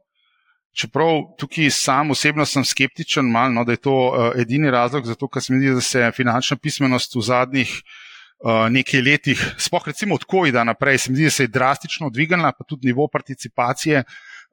Čeprav 0.73 1.35
tukaj 1.37 1.69
sam 1.75 2.11
osebno 2.11 2.45
sem 2.47 2.63
skeptičen, 2.65 3.27
mal, 3.27 3.51
no, 3.53 3.65
da 3.67 3.75
je 3.75 3.81
to 3.83 3.93
uh, 3.93 4.31
edini 4.39 4.71
razlog, 4.71 5.05
zato 5.05 5.27
ker 5.27 5.43
se 5.43 5.53
mi 5.53 5.59
zdi, 5.59 5.73
da 5.75 5.83
se 5.83 6.11
finančna 6.15 6.57
pismenost 6.57 7.15
v 7.15 7.23
zadnjih 7.27 7.73
uh, 7.75 8.69
nekaj 8.71 9.03
letih, 9.03 9.41
spoh 9.59 9.87
recimo 9.87 10.15
od 10.15 10.23
COVID-a 10.31 10.63
naprej, 10.63 10.97
se 10.97 11.11
mi 11.11 11.19
zdi, 11.19 11.27
da 11.27 11.35
se 11.35 11.43
je 11.43 11.53
drastično 11.59 12.09
dvignila, 12.09 12.53
pa 12.55 12.63
tudi 12.63 12.87
nivo 12.87 13.09
participacije 13.11 14.03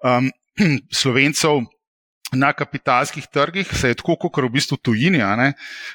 um, 0.03 0.31
slovencev 1.01 1.63
na 2.33 2.53
kapitalskih 2.53 3.27
trgih, 3.33 3.71
se 3.73 3.89
je 3.89 3.97
tako, 3.97 4.17
kot 4.21 4.43
v 4.45 4.51
bistvu 4.53 4.77
tujini, 4.77 5.23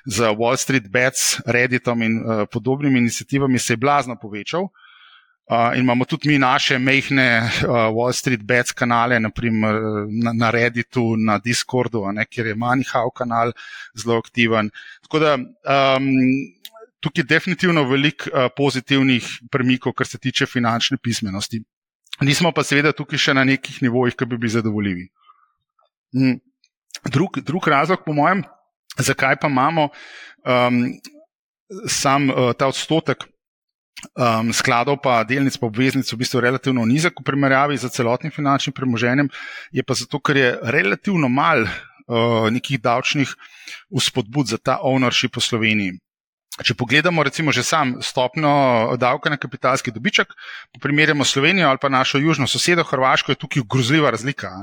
z 0.06 0.32
Wall 0.39 0.58
Street 0.58 0.88
Bets, 0.89 1.42
Redditom 1.46 2.01
in 2.01 2.18
uh, 2.18 2.48
podobnimi 2.51 3.00
inicijativami, 3.00 3.60
se 3.60 3.74
je 3.74 3.77
blazno 3.77 4.15
povečal. 4.22 4.72
Uh, 5.43 5.75
in 5.75 5.83
imamo 5.83 6.05
tudi 6.05 6.29
mi 6.29 6.38
naše 6.39 6.77
mehne 6.79 7.41
uh, 7.43 7.91
Wall 7.91 8.13
Street 8.13 8.43
Bets 8.43 8.71
kanale, 8.71 9.19
naprimer 9.19 9.75
na, 10.07 10.31
na 10.33 10.50
Redditu, 10.50 11.17
na 11.17 11.35
Discordu, 11.38 12.05
ne, 12.15 12.23
kjer 12.25 12.47
je 12.47 12.55
Manihau 12.55 13.12
kanal 13.12 13.51
zelo 13.91 14.21
aktiven. 14.23 14.69
Tako 15.03 15.19
da 15.19 15.33
um, 15.35 16.07
tukaj 17.03 17.21
je 17.21 17.27
definitivno 17.27 17.83
veliko 17.89 18.31
uh, 18.31 18.47
pozitivnih 18.55 19.27
premikov, 19.51 19.93
kar 19.93 20.07
se 20.07 20.17
tiče 20.17 20.47
finančne 20.47 20.97
pismenosti. 20.97 21.59
Nismo 22.21 22.53
pa 22.55 22.63
seveda 22.63 22.93
tukaj 22.95 23.19
še 23.19 23.35
na 23.35 23.43
nekih 23.43 23.81
nivojih, 23.83 24.15
ki 24.15 24.29
bi 24.31 24.39
bili 24.39 24.53
zadovoljivi. 24.55 25.09
Mm. 26.15 26.39
Drug, 27.12 27.41
drug 27.43 27.67
razlog, 27.67 28.05
po 28.05 28.15
mojem, 28.15 28.45
zakaj 28.95 29.35
pa 29.43 29.51
imamo 29.51 29.89
um, 30.47 30.85
sam 31.89 32.29
uh, 32.31 32.53
ta 32.55 32.71
odstotek 32.71 33.27
um, 34.17 34.53
skladov, 34.53 35.00
pa 35.03 35.23
delnic, 35.27 35.57
pa 35.57 35.67
obveznic 35.67 36.07
v 36.09 36.19
bistvu 36.19 36.43
relativno 36.43 36.85
nizek 36.85 37.19
v 37.19 37.25
primerjavi 37.27 37.77
z 37.77 37.89
celotnim 37.89 38.31
finančnim 38.31 38.73
premoženjem, 38.73 39.29
je 39.71 39.83
pa 39.83 39.93
zato, 39.93 40.19
ker 40.19 40.38
je 40.38 40.50
relativno 40.63 41.29
mal 41.29 41.65
uh, 41.65 42.50
nekih 42.51 42.81
davčnih 42.81 43.29
uspodbud 43.89 44.47
za 44.47 44.57
ta 44.57 44.79
ownership 44.83 45.38
v 45.38 45.43
Sloveniji. 45.43 45.93
Če 46.53 46.77
pogledamo 46.77 47.23
recimo 47.25 47.50
že 47.50 47.65
sam 47.65 47.97
stopno 47.97 48.93
davka 49.01 49.31
na 49.33 49.41
kapitalski 49.41 49.89
dobiček, 49.89 50.29
primerjamo 50.77 51.25
Slovenijo 51.25 51.65
ali 51.65 51.81
pa 51.81 51.89
našo 51.89 52.21
južno 52.21 52.45
sosedo 52.45 52.83
Hrvaško, 52.85 53.33
je 53.33 53.41
tukaj 53.41 53.65
grozljiva 53.65 54.13
razlika. 54.13 54.53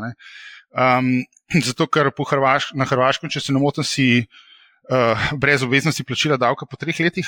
Um, 0.71 1.27
zato, 1.67 1.91
ker 1.91 2.13
Hrvaš, 2.15 2.71
na 2.79 2.87
Hrvaškem, 2.87 3.31
če 3.31 3.43
se 3.43 3.53
ne 3.53 3.59
motim, 3.59 3.83
si 3.83 4.23
uh, 4.23 5.19
brez 5.35 5.67
obveznosti 5.67 6.07
plačila 6.07 6.39
davka 6.39 6.67
po 6.67 6.79
treh 6.79 6.95
letih, 7.03 7.27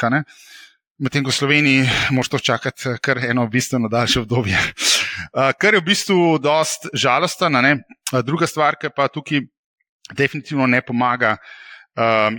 medtem 0.98 1.24
ko 1.24 1.30
v 1.30 1.34
Sloveniji 1.34 1.80
moraš 2.10 2.28
to 2.28 2.38
čakati 2.38 2.96
kar 3.00 3.18
eno 3.24 3.46
bistveno 3.46 3.88
daljše 3.88 4.20
obdobje. 4.20 4.58
Uh, 4.58 5.52
kar 5.60 5.74
je 5.74 5.80
v 5.80 5.84
bistvu 5.84 6.38
dost 6.38 6.88
žalostno. 6.92 7.48
Uh, 7.48 8.20
druga 8.20 8.46
stvar, 8.46 8.76
ki 8.76 8.92
pa 8.96 9.08
tukaj 9.08 9.40
definitivno 10.12 10.66
ne 10.66 10.82
pomaga, 10.82 11.36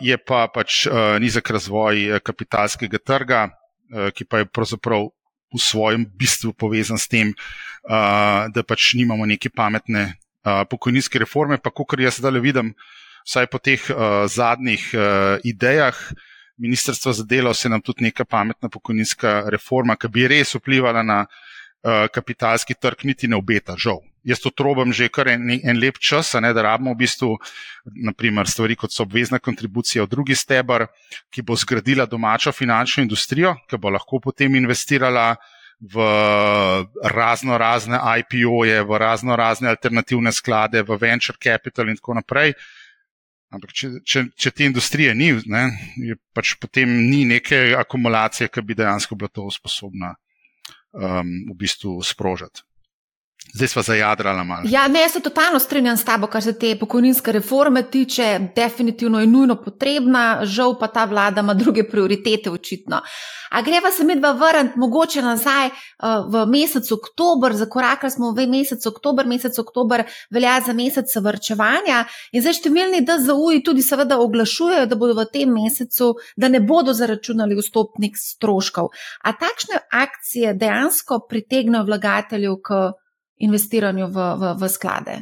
je 0.01 0.17
pa 0.17 0.47
pač 0.49 0.87
nizek 1.21 1.49
razvoj 1.49 2.19
kapitalskega 2.25 2.97
trga, 2.97 3.41
ki 4.13 4.25
pa 4.25 4.43
je 4.43 4.49
pravzaprav. 4.49 5.11
V 5.53 5.61
svojem 5.61 6.01
bistvu 6.17 6.49
povezan 6.57 6.97
s 6.97 7.05
tem, 7.05 7.29
da 7.85 8.61
pač 8.65 8.95
nimamo 8.97 9.21
neke 9.29 9.51
pametne 9.53 10.15
pokojninske 10.41 11.21
reforme, 11.21 11.59
pa 11.61 11.69
kot 11.69 11.93
jaz 12.01 12.17
zdaj 12.17 12.41
vidim, 12.41 12.71
vsaj 13.21 13.45
po 13.53 13.61
teh 13.61 13.85
zadnjih 14.33 14.81
idejah 15.45 15.93
Ministrstva 16.57 17.13
za 17.13 17.23
delo, 17.23 17.53
se 17.53 17.69
nam 17.69 17.81
tudi 17.81 18.03
neka 18.03 18.25
pametna 18.25 18.69
pokojninska 18.69 19.43
reforma, 19.49 19.95
ki 19.95 20.09
bi 20.13 20.27
res 20.29 20.53
vplivala 20.55 21.01
na 21.03 21.23
uh, 21.25 22.05
kapitalski 22.13 22.75
trg, 22.77 23.05
niti 23.09 23.27
ne 23.27 23.39
obeta, 23.39 23.75
žal. 23.77 24.03
Jaz 24.23 24.39
to 24.39 24.53
trobam 24.55 24.93
že 24.93 25.09
kar 25.11 25.27
en, 25.27 25.49
en 25.51 25.79
lep 25.79 25.97
čas, 25.99 26.31
ne, 26.39 26.53
da 26.55 26.63
rabimo 26.63 26.93
v 26.93 27.01
bistvu 27.01 27.33
naprimer, 28.05 28.47
stvari, 28.47 28.77
kot 28.79 28.93
so 28.93 29.03
obvezna 29.03 29.39
kontribucija 29.39 30.05
v 30.05 30.11
drugi 30.13 30.37
stebr, 30.37 30.85
ki 31.33 31.43
bo 31.43 31.57
zgradila 31.59 32.05
domačo 32.05 32.53
finančno 32.55 33.03
industrijo, 33.03 33.57
ki 33.67 33.81
bo 33.81 33.91
lahko 33.91 34.21
potem 34.23 34.55
investirala 34.55 35.33
v 35.83 35.99
razno 37.03 37.57
razne 37.57 37.99
IPO-je, 37.99 38.83
v 38.83 38.97
razno 38.97 39.35
razne 39.35 39.67
alternativne 39.73 40.31
sklade, 40.31 40.83
v 40.83 40.95
venture 40.95 41.37
capital 41.43 41.89
in 41.89 41.99
tako 41.99 42.15
naprej. 42.21 42.53
Ampak, 43.53 43.73
če, 43.77 43.89
če, 44.01 44.25
če 44.33 44.51
te 44.51 44.65
industrije 44.65 45.13
ni, 45.13 45.29
ne, 45.51 45.63
pač 46.33 46.55
potem 46.61 46.89
ni 47.05 47.23
neke 47.29 47.75
akumulacije, 47.77 48.49
ki 48.49 48.63
bi 48.65 48.77
dejansko 48.79 49.17
bila 49.19 49.29
to 49.29 49.45
sposobna 49.53 50.15
um, 50.93 51.33
v 51.51 51.57
bistvu 51.59 51.99
sprožiti. 52.05 52.65
Zdaj 53.55 53.67
smo 53.67 53.81
zajadrali 53.81 54.45
malo. 54.45 54.61
Ja, 54.65 54.87
ne, 54.87 55.01
jaz 55.01 55.11
se 55.11 55.19
totalno 55.19 55.59
strinjam 55.59 55.97
s 55.97 56.05
tabo, 56.05 56.27
kar 56.27 56.41
se 56.41 56.59
te 56.59 56.75
pokojninske 56.79 57.31
reforme 57.31 57.83
tiče. 57.83 58.39
Definitivno 58.55 59.19
je 59.19 59.27
nujno 59.27 59.55
potrebna, 59.61 60.39
žal 60.43 60.79
pa 60.79 60.87
ta 60.87 61.05
vlada 61.05 61.41
ima 61.41 61.53
druge 61.53 61.83
prioritete, 61.89 62.49
očitno. 62.49 63.01
A 63.51 63.61
greva 63.61 63.91
se 63.91 64.03
mi 64.03 64.15
dva 64.15 64.31
vrniti 64.31 64.79
mogoče 64.79 65.21
nazaj 65.21 65.67
uh, 65.67 66.33
v 66.33 66.45
mesec 66.49 66.91
oktober, 66.91 67.53
zakorakali 67.53 68.11
smo 68.11 68.31
v 68.31 68.47
mesec 68.47 68.85
oktober, 68.85 69.27
mesec 69.27 69.59
oktober 69.59 70.03
velja 70.31 70.55
za 70.65 70.73
mesec 70.73 71.15
vrčevanja 71.15 72.07
in 72.31 72.41
zdaj 72.41 72.57
številni 72.57 73.03
DZU-ji 73.05 73.61
tudi 73.61 73.85
seveda 73.85 74.17
oglašujejo, 74.17 74.89
da 74.89 74.97
bodo 74.97 75.13
v 75.19 75.27
tem 75.29 75.53
mesecu, 75.53 76.15
da 76.37 76.49
ne 76.49 76.63
bodo 76.65 76.97
zaračunali 76.97 77.59
vstopnih 77.61 78.17
stroškov. 78.17 78.89
A 79.21 79.37
takšne 79.37 79.85
akcije 79.91 80.57
dejansko 80.57 81.21
pritegnejo 81.29 81.85
vlagateljev 81.85 82.57
k 82.65 82.81
investiranju 83.43 84.07
v, 84.07 84.27
v, 84.39 84.55
v 84.61 84.69
sklade. 84.71 85.21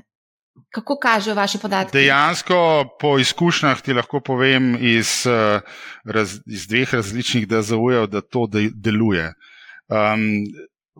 Kako 0.71 0.97
kažejo 0.99 1.35
vaše 1.35 1.59
podatke? 1.59 1.97
Dejansko, 1.97 2.57
po 2.99 3.17
izkušnjah 3.19 3.81
ti 3.81 3.93
lahko 3.93 4.19
povem 4.19 4.75
iz, 4.79 5.25
eh, 5.27 5.59
raz, 6.05 6.39
iz 6.45 6.67
dveh 6.67 6.93
različnih 6.93 7.47
DZU-jev, 7.47 8.07
da 8.07 8.21
to 8.21 8.47
deluje. 8.75 9.33
Um, 9.91 10.45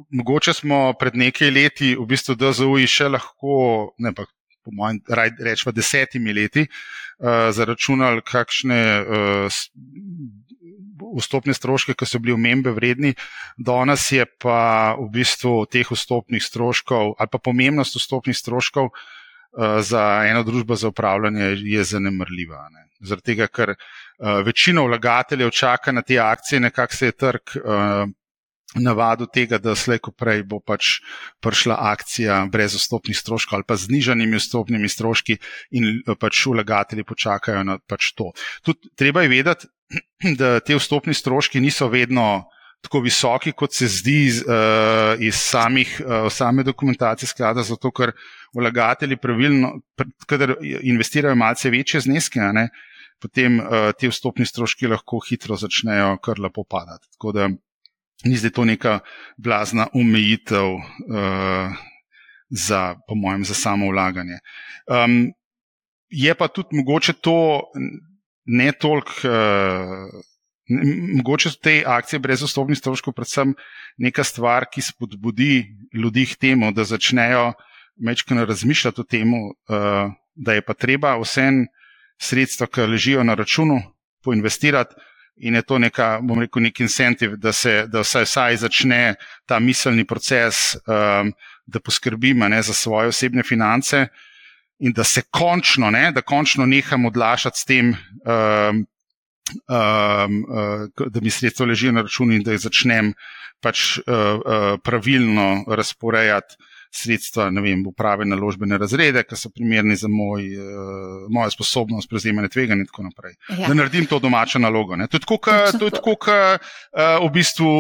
mogoče 0.10 0.54
smo 0.54 0.94
pred 1.00 1.16
nekaj 1.16 1.52
leti, 1.52 1.96
v 1.96 2.06
bistvu 2.08 2.36
DZU-ji 2.36 2.88
še 2.88 3.08
lahko, 3.12 3.94
ne 4.00 4.12
pa 4.16 4.26
po 4.62 4.74
mojem, 4.76 5.00
rečemo 5.40 5.72
desetimi 5.74 6.34
leti, 6.34 6.68
uh, 6.68 7.50
zaračunali 7.56 8.22
kakšne 8.28 8.82
uh, 9.02 9.62
vstopne 11.18 11.54
stroške, 11.54 11.96
ki 11.98 12.08
so 12.08 12.20
bili 12.20 12.36
omembe 12.36 12.74
vredni, 12.76 13.14
danes 13.58 14.08
je 14.12 14.26
pa 14.42 14.94
v 15.00 15.10
bistvu 15.14 15.66
teh 15.72 15.88
vstopnih 15.88 16.44
stroškov 16.44 17.16
ali 17.18 17.32
pa 17.32 17.42
pomembnost 17.42 17.98
vstopnih 17.98 18.38
stroškov 18.38 18.92
uh, 18.92 19.82
za 19.82 20.06
eno 20.30 20.44
družbo 20.48 20.76
za 20.76 20.94
upravljanje 20.94 21.56
je 21.58 21.84
zanemrljiva. 21.84 22.68
Ne. 22.72 22.88
Zaradi 23.02 23.34
tega, 23.34 23.48
ker 23.48 23.76
uh, 23.76 24.42
večina 24.46 24.86
vlagateljev 24.86 25.50
čaka 25.50 25.92
na 25.92 26.02
te 26.02 26.20
akcije, 26.20 26.60
nekako 26.60 26.96
se 26.96 27.12
je 27.12 27.18
trg. 27.26 27.58
Navadu 28.80 29.26
tega, 29.28 29.58
da 29.60 29.74
slejko 29.76 30.14
prej 30.16 30.46
bo 30.48 30.62
pač 30.64 31.02
prišla 31.44 31.76
akcija 31.92 32.38
brez 32.52 32.78
vstopnih 32.80 33.18
stroškov 33.18 33.58
ali 33.58 33.68
pa 33.68 33.76
z 33.76 33.90
znižanimi 33.90 34.40
vstopnimi 34.40 34.88
stroški 34.90 35.36
in 35.76 35.90
pač 36.20 36.46
vlagatelji 36.48 37.04
počakajo 37.04 37.66
na 37.68 37.76
pač 37.84 38.14
to. 38.16 38.32
Tudi 38.64 38.94
treba 38.96 39.26
je 39.26 39.32
vedeti, 39.34 39.68
da 40.40 40.60
te 40.64 40.78
vstopni 40.80 41.14
stroški 41.14 41.60
niso 41.60 41.90
vedno 41.92 42.46
tako 42.82 43.04
visoki, 43.06 43.52
kot 43.54 43.76
se 43.76 43.86
zdi 43.92 44.16
iz, 44.26 44.40
uh, 44.42 45.20
iz 45.22 45.36
samih, 45.38 45.92
uh, 46.02 46.30
same 46.34 46.64
dokumentacije 46.64 47.30
sklada, 47.30 47.62
zato 47.68 47.92
ker 47.92 48.14
vlagatelji 48.58 49.20
pravilno, 49.22 49.76
kadar 50.26 50.56
investirajo 50.64 51.36
malce 51.38 51.70
večje 51.70 52.02
zneske, 52.08 52.40
ne, 52.56 52.70
potem 53.22 53.60
te 54.00 54.10
vstopni 54.10 54.48
stroški 54.50 54.90
lahko 54.90 55.20
hitro 55.22 55.54
začnejo 55.60 56.16
kar 56.26 56.40
lepo 56.42 56.64
padati. 56.66 57.06
Tako 57.14 57.36
da 57.38 57.52
ni 58.26 58.38
zdaj 58.38 58.52
to 58.52 58.66
neka 58.66 59.00
blazna 59.38 59.88
omejitev 59.94 60.74
uh, 60.74 61.74
za, 62.50 62.96
po 63.08 63.16
mojem, 63.16 63.46
za 63.46 63.54
samo 63.54 63.92
vlaganje. 63.92 64.40
Um, 64.88 65.32
je 66.10 66.36
pa 66.36 66.48
tudi 66.48 66.76
mogoče 66.76 67.14
to 67.14 67.62
ne 68.46 68.72
toliko. 68.72 69.12
Uh, 69.24 70.22
Mogoče 71.18 71.50
so 71.52 71.60
te 71.60 71.84
akcije 71.88 72.20
brez 72.24 72.44
osnovnih 72.44 72.78
stroškov 72.80 73.14
predvsem 73.14 73.50
neka 74.00 74.24
stvar, 74.24 74.70
ki 74.72 74.82
spodbudi 74.82 75.66
ljudi 75.94 76.24
k 76.26 76.38
temu, 76.40 76.70
da 76.72 76.86
začnejo 76.88 77.54
mečkano 78.00 78.46
razmišljati 78.46 79.02
o 79.02 79.04
tem, 79.04 79.34
uh, 79.34 80.14
da 80.36 80.54
je 80.54 80.62
pa 80.62 80.74
treba 80.74 81.18
vse 81.20 81.50
sredstva, 82.22 82.70
ki 82.72 82.88
ležijo 82.88 83.24
na 83.24 83.36
računu, 83.36 83.82
poinvestirati. 84.24 84.96
In 85.42 85.56
je 85.58 85.62
to 85.66 85.80
neka, 85.82 86.20
bom 86.22 86.40
rekel, 86.40 86.62
nek 86.68 86.80
incentiv, 86.84 87.34
da 87.42 87.54
se 87.54 87.86
da 87.90 88.04
vsaj, 88.06 88.28
vsaj 88.30 88.58
začne 88.62 89.02
ta 89.50 89.60
miselni 89.60 90.06
proces, 90.06 90.76
um, 90.86 91.32
da 91.66 91.80
poskrbimo 91.80 92.50
ne, 92.50 92.62
za 92.62 92.74
svoje 92.74 93.10
osebne 93.10 93.44
finance 93.44 94.06
in 94.82 94.94
da 94.94 95.04
se 95.04 95.22
končno, 95.30 95.92
ne, 95.92 96.12
da 96.12 96.22
končno 96.22 96.66
nehamo 96.66 97.10
odlašati 97.10 97.60
s 97.60 97.66
tem, 97.66 97.94
um, 97.94 98.86
um, 99.70 100.38
uh, 100.46 101.10
da 101.10 101.22
mi 101.22 101.30
sredstvo 101.30 101.66
leži 101.66 101.92
na 101.92 102.02
računu 102.02 102.34
in 102.34 102.44
da 102.44 102.54
jih 102.54 102.62
začnem 102.62 103.14
pač 103.62 103.98
uh, 103.98 104.04
uh, 104.06 104.78
pravilno 104.84 105.64
razporejati 105.68 106.71
sredstva, 106.92 107.50
ne 107.50 107.62
vem, 107.64 107.84
uprave 107.88 108.26
naložbene 108.28 108.78
razrede, 108.78 109.24
ki 109.24 109.38
so 109.40 109.50
primerni 109.54 109.96
za 109.96 110.10
moj, 110.12 110.48
uh, 110.60 111.30
mojo 111.32 111.54
sposobnost 111.54 112.10
prevzemanja 112.10 112.52
tveganja 112.52 112.84
in 112.84 112.90
tako 112.90 113.06
naprej. 113.08 113.38
Ja. 113.50 113.70
Da 113.70 113.78
naredim 113.78 114.06
to 114.12 114.20
domačo 114.20 114.60
nalogo. 114.60 114.96
Ne. 115.00 115.08
To 115.08 115.18
je 115.18 115.24
tako, 115.24 115.38
kot 115.40 116.28
uh, 116.28 116.76
v 117.24 117.32
bistvu 117.34 117.72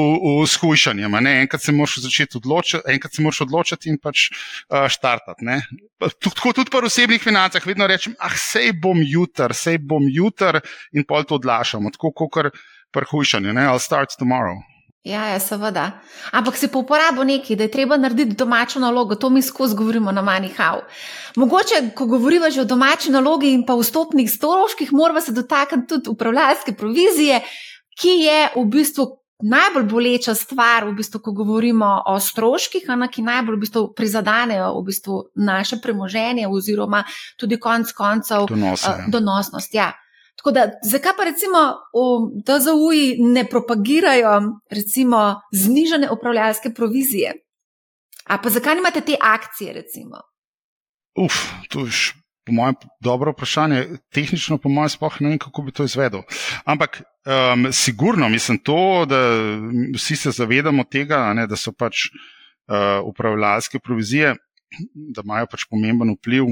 skušanje. 0.47 1.09
Enkrat 1.41 1.61
se 1.61 1.75
moraš 1.75 1.99
začeti 2.05 2.39
odločiti, 2.39 2.83
enkrat 2.87 3.13
se 3.13 3.21
moraš 3.21 3.41
odločiti 3.47 3.91
in 3.91 3.99
pač 3.99 4.29
uh, 4.31 4.87
štartati. 4.87 5.59
Tako 5.99 6.55
tudi 6.55 6.71
pri 6.71 6.87
osebnih 6.87 7.21
financah 7.21 7.65
vedno 7.67 7.87
rečem, 7.87 8.15
ah, 8.19 8.33
sej 8.37 8.71
bom 8.79 9.03
jutr, 9.03 9.53
sej 9.53 9.77
bom 9.83 10.07
jutr 10.07 10.61
in 10.95 11.03
pol 11.07 11.27
to 11.27 11.35
odlašamo. 11.41 11.91
Tako 11.91 12.15
kot 12.15 12.53
pri 12.91 13.07
hujšanju, 13.07 13.53
I'll 13.55 13.79
start 13.79 14.15
tomorrow. 14.19 14.70
Ja, 15.03 15.25
ja, 15.34 15.39
seveda. 15.41 15.91
Ampak 16.31 16.58
si 16.58 16.67
po 16.70 16.84
uporabi 16.86 17.25
nekaj, 17.25 17.58
da 17.58 17.65
je 17.65 17.72
treba 17.74 17.98
narediti 17.98 18.36
domačo 18.38 18.79
nalogo, 18.79 19.15
to 19.15 19.29
mi 19.29 19.41
skozi 19.41 19.75
govorimo 19.75 20.12
na 20.12 20.22
Manihau. 20.22 20.84
Mogoče, 21.36 21.89
ko 21.96 22.05
govorimo 22.05 22.50
že 22.50 22.62
o 22.62 22.65
domači 22.65 23.12
nalogi 23.12 23.50
in 23.53 23.65
pa 23.65 23.74
vstopnih 23.75 24.29
stroških, 24.31 24.93
moramo 24.93 25.22
se 25.22 25.31
dotakniti 25.31 25.88
tudi 25.88 26.10
upravljalske 26.10 26.74
provizije, 26.74 27.41
ki 28.01 28.10
je 28.10 28.50
v 28.55 28.65
bistvu 28.65 29.08
najbolj 29.41 29.84
boleča 29.89 30.36
stvar, 30.36 30.86
v 30.86 30.93
bistvu, 30.93 31.20
ko 31.20 31.31
govorimo 31.31 32.03
o 32.05 32.20
stroških, 32.20 32.86
ana, 32.89 33.08
ki 33.08 33.25
najbolj 33.25 33.58
v 33.58 33.62
bistvu 33.65 33.84
prizadanejo 33.98 34.70
v 34.77 34.86
bistvu 34.86 35.24
naše 35.36 35.81
premoženje 35.81 36.48
oziroma 36.48 37.03
tudi 37.38 37.58
konc 37.60 37.91
koncev 37.91 38.46
Donos, 38.50 38.86
uh, 38.86 39.10
donosnost. 39.10 39.74
Ja. 39.74 39.91
Tako 40.41 40.51
da, 40.51 40.62
zakaj 40.83 41.13
pa 41.17 41.24
recimo 41.24 41.60
v 41.93 42.41
DZU-ji 42.48 43.21
ne 43.21 43.43
propagirajo 43.45 44.39
recimo 44.74 45.41
znižene 45.53 46.10
upravljalske 46.10 46.74
provizije? 46.74 47.36
A 48.25 48.39
pa 48.41 48.50
zakaj 48.50 48.75
nimate 48.75 49.01
te 49.05 49.19
akcije? 49.21 49.74
Recimo? 49.74 50.17
Uf, 51.13 51.45
to 51.69 51.86
je 51.86 51.91
po 52.45 52.53
mojem 52.53 52.75
dobro 53.00 53.31
vprašanje. 53.31 53.86
Tehnično, 54.10 54.57
po 54.57 54.69
mojem, 54.69 54.89
sploh 54.89 55.21
ne 55.21 55.29
vem, 55.29 55.39
kako 55.39 55.62
bi 55.62 55.71
to 55.71 55.86
izvedel. 55.86 56.25
Ampak 56.65 57.03
um, 57.05 57.69
sigurno 57.71 58.29
mislim 58.29 58.57
to, 58.57 59.05
da 59.05 59.21
vsi 59.93 60.15
se 60.15 60.31
zavedamo 60.31 60.83
tega, 60.83 61.33
ne, 61.38 61.45
da 61.48 61.55
so 61.55 61.71
pač 61.71 62.07
uh, 62.10 63.05
upravljalske 63.05 63.79
provizije, 63.79 64.33
da 64.93 65.21
imajo 65.21 65.45
pač 65.51 65.69
pomemben 65.69 66.15
vpliv 66.17 66.50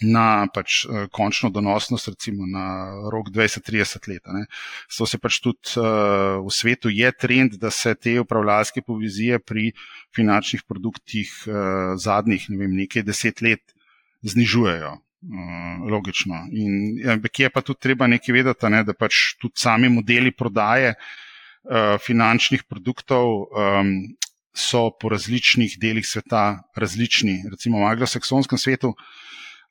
na 0.00 0.46
pač, 0.54 0.84
uh, 0.86 1.06
končno 1.12 1.50
donosnost, 1.50 2.08
recimo 2.08 2.46
na 2.46 2.88
rok 3.12 3.28
20-30 3.30 4.08
let. 4.08 4.28
So 4.88 5.06
se 5.06 5.18
pač 5.18 5.40
tudi 5.44 5.76
uh, 5.76 6.40
v 6.40 6.50
svetu 6.50 6.88
je 6.88 7.12
trend, 7.12 7.58
da 7.60 7.70
se 7.70 7.94
te 7.94 8.16
upravljalske 8.20 8.82
povizije 8.82 9.38
pri 9.38 9.72
finančnih 10.16 10.64
produktih 10.68 11.30
uh, 11.46 11.94
zadnjih 12.00 12.48
ne 12.50 12.62
vem, 12.64 12.76
nekaj 12.84 13.04
deset 13.04 13.42
let 13.44 13.74
znižujejo. 14.22 14.96
Uh, 15.22 15.86
logično. 15.86 16.48
In 16.50 16.98
ja, 16.98 17.14
je 17.14 17.50
pa 17.50 17.62
tudi 17.62 17.78
treba 17.78 18.08
nekaj 18.10 18.34
vedeti, 18.34 18.70
ne, 18.74 18.82
da 18.82 18.90
pač 18.90 19.36
tudi 19.38 19.54
sami 19.54 19.86
modeli 19.86 20.32
prodaje 20.34 20.96
uh, 20.96 21.94
finančnih 22.02 22.64
produktov 22.66 23.46
um, 23.46 23.92
so 24.50 24.90
po 24.90 25.12
različnih 25.14 25.78
delih 25.78 26.02
sveta 26.02 26.64
različni. 26.74 27.44
Recimo 27.54 27.84
v 27.84 27.92
anglosaksonskem 27.94 28.58
svetu 28.58 28.90
uh, 28.90 29.06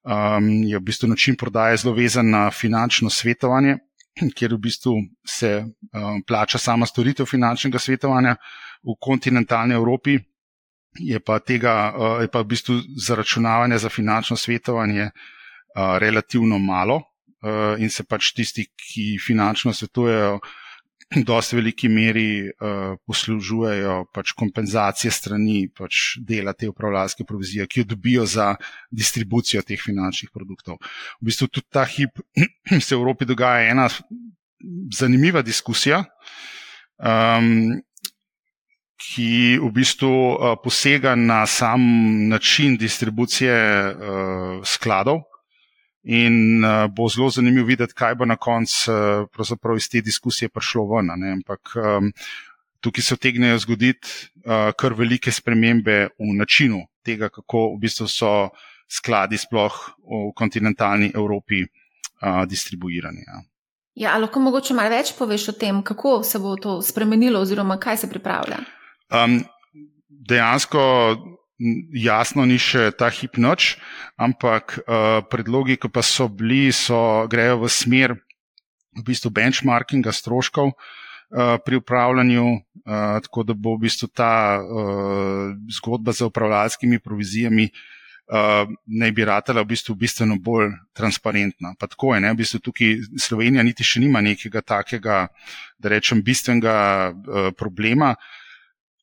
um, 0.03 0.49
je 0.63 0.77
v 0.77 0.81
bistvu 0.81 1.09
način 1.09 1.35
prodaje 1.35 1.77
zelo 1.77 1.95
vezan 1.95 2.29
na 2.29 2.51
finančno 2.51 3.09
svetovanje, 3.09 3.77
kjer 4.35 4.53
v 4.53 4.57
bistvu 4.57 4.95
se 5.27 5.63
um, 5.63 6.23
plača 6.27 6.57
sama 6.57 6.85
storitev 6.85 7.25
finančnega 7.25 7.79
svetovanja 7.79 8.35
v 8.83 8.97
kontinentalni 8.99 9.75
Evropi. 9.75 10.19
Je 10.99 11.19
pa, 11.19 11.39
tega, 11.39 11.93
uh, 11.95 12.21
je 12.21 12.27
pa 12.27 12.41
v 12.41 12.51
bistvu 12.51 12.81
zaračunavanje 13.07 13.77
za 13.77 13.89
finančno 13.89 14.37
svetovanje 14.37 15.03
uh, 15.03 15.97
relativno 15.97 16.59
malo, 16.59 16.97
uh, 16.97 17.79
in 17.79 17.89
se 17.89 18.03
pač 18.03 18.33
tisti, 18.35 18.65
ki 18.75 19.17
finančno 19.25 19.73
svetujejo, 19.73 20.39
v 20.39 20.61
dosti 21.28 21.56
veliki 21.56 21.89
meri 21.91 22.47
uh, 22.47 22.95
poslužujejo 23.08 23.97
pač 24.15 24.34
kompenzacije 24.38 25.12
strani 25.12 25.65
pač 25.67 26.17
dela 26.28 26.54
te 26.54 26.69
upravljalske 26.71 27.26
provizije, 27.28 27.67
ki 27.67 27.84
jo 27.84 27.89
dobijo 27.93 28.26
za 28.26 28.54
distribucijo 28.91 29.63
teh 29.67 29.80
finančnih 29.82 30.32
produktov. 30.34 30.80
V 31.19 31.32
bistvu 31.32 31.47
tudi 31.47 31.67
ta 31.71 31.86
hip 31.86 32.21
se 32.86 32.95
v 32.95 33.00
Evropi 33.00 33.28
dogaja 33.28 33.71
ena 33.71 33.89
zanimiva 34.95 35.41
diskusija. 35.41 36.04
Um, 36.97 37.82
Ki 39.02 39.58
v 39.58 39.67
bistvu 39.74 40.08
uh, 40.13 40.52
posega 40.62 41.15
na 41.17 41.39
sam 41.50 41.82
način 42.30 42.76
distribucije 42.78 43.56
uh, 43.89 44.60
skladov, 44.62 45.24
In 46.03 46.63
uh, 46.65 46.87
bo 46.89 47.05
zelo 47.09 47.29
zanimivo 47.29 47.67
videti, 47.67 47.93
kaj 47.93 48.15
bo 48.17 48.25
na 48.25 48.35
koncu 48.35 48.91
uh, 48.91 49.75
iz 49.77 49.89
te 49.89 50.01
diskusije 50.01 50.49
prišlo 50.49 50.87
ven. 50.89 51.11
Ampak 51.11 51.75
um, 51.75 52.11
tukaj 52.81 53.03
se 53.03 53.15
vtegnejo 53.15 53.59
zgoditi 53.59 54.07
uh, 54.45 54.71
kar 54.77 54.93
velike 54.93 55.31
spremembe 55.31 56.09
v 56.17 56.33
načinu 56.37 56.87
tega, 57.05 57.29
kako 57.29 57.75
v 57.75 57.79
bistvu 57.85 58.07
so 58.07 58.49
skladi 58.89 59.37
sploh 59.37 59.77
v 60.01 60.33
kontinentalni 60.35 61.11
Evropi 61.15 61.61
uh, 61.63 62.45
distribuirani. 62.49 63.21
Ja. 63.27 63.41
Ja, 63.93 64.17
lahko 64.17 64.39
mogoče 64.39 64.73
malo 64.73 64.89
več 64.93 65.11
poveš 65.17 65.49
o 65.51 65.53
tem, 65.59 65.81
kako 65.83 66.21
se 66.23 66.39
bo 66.39 66.55
to 66.55 66.77
spremenilo, 66.81 67.41
oziroma 67.43 67.75
kaj 67.79 67.97
se 68.03 68.09
pripravlja? 68.09 68.61
Um, 69.11 69.41
dejansko 70.07 70.81
jasno 71.93 72.45
ni 72.45 72.58
še 72.62 72.89
ta 72.97 73.10
hip 73.13 73.38
noč, 73.38 73.76
ampak 74.17 74.80
uh, 74.82 75.21
predlogi, 75.30 75.78
ki 75.78 75.91
pa 75.93 76.04
so 76.06 76.28
bili, 76.28 76.71
so, 76.74 77.28
grejo 77.32 77.62
v 77.65 77.69
smer 77.71 78.17
v 78.91 79.04
bistvu 79.08 79.32
benchmarkinga 79.32 80.12
stroškov 80.12 80.74
uh, 80.74 81.56
pri 81.63 81.80
upravljanju, 81.80 82.45
uh, 82.52 83.21
tako 83.24 83.45
da 83.47 83.56
bo 83.56 83.78
v 83.78 83.88
bistvu 83.88 84.12
ta 84.12 84.60
uh, 84.60 85.56
zgodba 85.71 86.12
z 86.12 86.28
upravljalskimi 86.28 87.00
provizijami. 87.00 87.71
Uh, 88.32 88.63
naj 88.88 89.12
bi 89.12 89.26
ratela 89.28 89.60
v 89.60 89.74
bistvu 89.74 89.91
bistveno 90.00 90.38
bolj 90.39 90.69
transparentna. 90.95 91.74
Pa 91.76 91.89
tako 91.91 92.13
je, 92.15 92.21
ne? 92.24 92.30
v 92.32 92.39
bistvu 92.39 92.62
tukaj 92.63 92.93
Slovenija 93.19 93.63
niti 93.63 93.84
še 93.84 94.00
nima 94.00 94.21
nekega 94.24 94.62
takega, 94.63 95.26
da 95.76 95.91
rečem, 95.91 96.21
bistvenega 96.24 96.76
uh, 97.12 97.50
problema, 97.60 98.13
uh, 98.15 98.40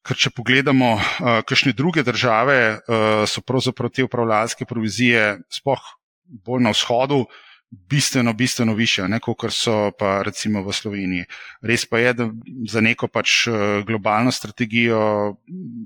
Ker 0.06 0.16
če 0.16 0.30
pogledamo, 0.30 0.94
uh, 0.96 1.40
kakšne 1.46 1.74
druge 1.76 2.04
države 2.06 2.58
uh, 2.78 3.26
so 3.28 3.42
pravzaprav 3.44 3.90
te 3.90 4.06
upravljalske 4.06 4.66
provizije, 4.68 5.38
spoh 5.52 5.82
bolj 6.44 6.62
na 6.62 6.72
vzhodu, 6.72 7.24
bistveno, 7.70 8.32
bistveno 8.32 8.74
više, 8.74 9.02
kot 9.20 9.52
so 9.52 9.90
pa 9.98 10.22
recimo 10.22 10.62
v 10.62 10.72
Sloveniji. 10.72 11.24
Res 11.62 11.84
pa 11.86 11.98
je, 11.98 12.12
da 12.14 12.30
za 12.68 12.80
neko 12.80 13.08
pač 13.08 13.48
globalno 13.86 14.32
strategijo, 14.32 15.36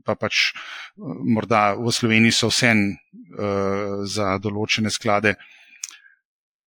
pa 0.05 0.14
pač 0.14 0.53
morda 0.96 1.75
v 1.75 1.90
Sloveniji 1.92 2.33
so 2.33 2.51
vse 2.53 2.75
uh, 2.75 4.05
za 4.07 4.38
določene 4.38 4.90
sklade. 4.90 5.35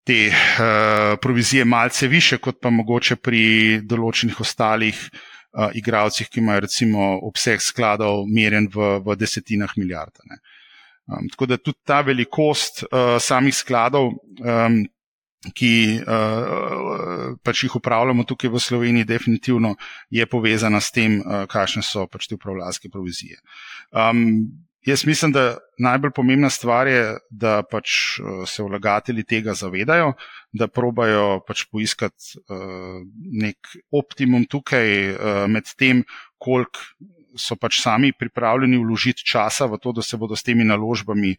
Te 0.06 0.20
uh, 0.30 1.16
provizije 1.22 1.66
malce 1.66 2.08
više, 2.08 2.38
kot 2.38 2.60
pa 2.62 2.70
mogoče 2.70 3.16
pri 3.16 3.80
določenih 3.82 4.42
ostalih 4.42 5.00
uh, 5.00 5.35
uh, 5.56 5.70
igravcih, 5.74 6.30
ki 6.30 6.42
imajo 6.44 6.66
recimo 6.68 7.08
obseg 7.24 7.64
skladov 7.64 8.26
merjen 8.28 8.68
v, 8.72 9.00
v 9.06 9.16
desetinah 9.20 9.72
milijard. 9.80 10.20
Um, 11.08 11.30
tako 11.32 11.46
da 11.46 11.58
tudi 11.58 11.80
ta 11.86 12.02
velikost 12.02 12.84
uh, 12.84 13.16
samih 13.22 13.56
skladov, 13.56 14.12
um, 14.42 14.84
ki 15.54 16.02
uh, 16.02 17.36
pač 17.46 17.66
jih 17.68 17.76
upravljamo 17.78 18.26
tukaj 18.26 18.50
v 18.50 18.60
Sloveniji, 18.60 19.06
definitivno 19.06 19.76
je 20.10 20.26
povezana 20.26 20.82
s 20.82 20.90
tem, 20.92 21.20
uh, 21.22 21.46
kakšne 21.50 21.86
so 21.86 22.08
pač 22.10 22.26
te 22.28 22.38
upravljalske 22.40 22.90
provizije. 22.90 23.38
Um, 23.94 24.65
Jaz 24.86 25.06
mislim, 25.06 25.32
da 25.32 25.58
najbolj 25.82 26.12
pomembna 26.16 26.50
stvar 26.50 26.88
je, 26.88 27.18
da 27.30 27.64
pač 27.66 27.90
eh, 28.20 28.46
se 28.46 28.64
vlagatelji 28.64 29.24
tega 29.24 29.54
zavedajo, 29.58 30.14
da 30.54 30.68
probajo 30.68 31.40
pač 31.48 31.66
poiskati 31.68 32.38
uh, 32.48 33.02
nek 33.42 33.74
optimum 33.92 34.46
tukaj 34.48 34.92
uh, 35.10 35.18
med 35.52 35.68
tem, 35.76 36.06
koliko 36.40 36.80
so 37.36 37.58
pač 37.60 37.82
sami 37.82 38.14
pripravljeni 38.16 38.80
vložiti 38.80 39.26
časa 39.28 39.68
v 39.68 39.82
to, 39.84 39.92
da 39.92 40.06
se 40.06 40.16
bodo 40.18 40.38
s 40.40 40.48
temi 40.48 40.64
naložbami 40.64 41.34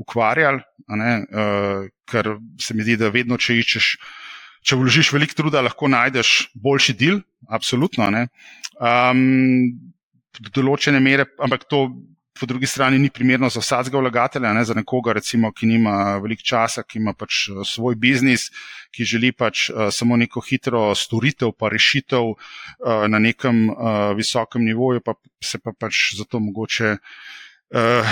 ukvarjali. 0.00 0.62
Uh, 0.88 1.90
ker 2.08 2.36
se 2.56 2.74
mi 2.74 2.86
zdi, 2.86 2.96
da 2.96 3.12
vedno, 3.12 3.36
če 3.36 3.58
iščeš 3.60 3.96
če 4.62 4.78
vložiš 4.78 5.10
veliko 5.12 5.36
truda, 5.36 5.62
lahko 5.64 5.90
najdeš 5.90 6.52
boljši 6.54 6.94
del, 6.98 7.20
absolutno. 7.50 8.06
Um, 8.78 9.22
do 10.38 10.52
določene 10.54 11.02
mere, 11.02 11.26
ampak 11.42 11.66
to 11.68 11.88
po 12.40 12.46
drugi 12.46 12.66
strani 12.66 12.98
ni 12.98 13.10
primerno 13.10 13.48
za 13.48 13.60
vsakega 13.60 13.98
vlagatelja, 13.98 14.52
ne 14.52 14.64
za 14.64 14.74
nekoga, 14.74 15.12
recimo, 15.12 15.52
ki 15.52 15.66
nima 15.66 16.18
veliko 16.22 16.42
časa, 16.46 16.82
ki 16.82 16.98
ima 16.98 17.12
pač 17.12 17.48
eh, 17.48 17.60
svoj 17.66 17.94
biznis, 17.94 18.48
ki 18.92 19.04
želi 19.08 19.32
pač 19.32 19.70
uh, 19.70 19.88
samo 19.88 20.16
neko 20.20 20.42
hitro 20.44 20.90
storitev, 20.94 21.54
pa 21.56 21.70
rešitev 21.72 22.26
uh, 22.32 23.06
na 23.08 23.18
nekem 23.18 23.70
uh, 23.70 24.10
visokem 24.16 24.64
nivoju, 24.68 25.00
pa 25.00 25.14
se 25.40 25.58
pa 25.58 25.72
pač 25.72 26.12
zato 26.18 26.40
mogoče. 26.40 26.96
Uh, 27.72 28.04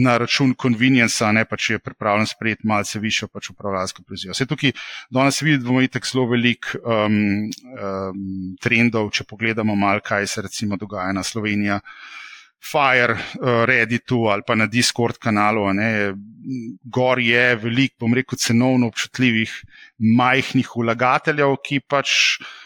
na 0.00 0.16
račun 0.16 0.54
convenience, 0.56 1.26
ne 1.36 1.42
pa 1.44 1.58
če 1.60 1.74
je 1.74 1.82
pripravljen 1.84 2.28
sprejeti 2.30 2.64
malce 2.64 3.00
višjo 3.02 3.28
pač 3.28 3.50
upravljalsko 3.52 4.06
prozijo. 4.08 4.32
Vse 4.32 4.46
tukaj 4.48 4.72
danes 5.12 5.42
vidimo 5.44 5.82
itek 5.84 6.08
zelo 6.08 6.24
velik 6.30 6.70
um, 6.80 7.18
um, 7.76 8.22
trendov, 8.62 9.10
če 9.12 9.26
pogledamo 9.28 9.76
mal, 9.76 10.00
kaj 10.00 10.30
se 10.32 10.46
recimo 10.48 10.80
dogaja 10.80 11.12
na 11.12 11.26
Sloveniji. 11.26 11.76
Fire, 12.62 13.12
uh, 13.12 13.64
Redditu 13.64 14.26
ali 14.26 14.42
pa 14.46 14.54
na 14.54 14.66
Discord 14.66 15.18
kanalu. 15.18 15.72
Ne. 15.72 16.14
Gor 16.84 17.18
je 17.20 17.56
veliko, 17.56 17.96
bom 18.00 18.14
rekel, 18.14 18.38
cenovno 18.38 18.86
občutljivih, 18.90 19.52
majhnih 20.16 20.70
vlagateljev, 20.76 21.56
ki 21.62 21.80
pač 21.88 22.10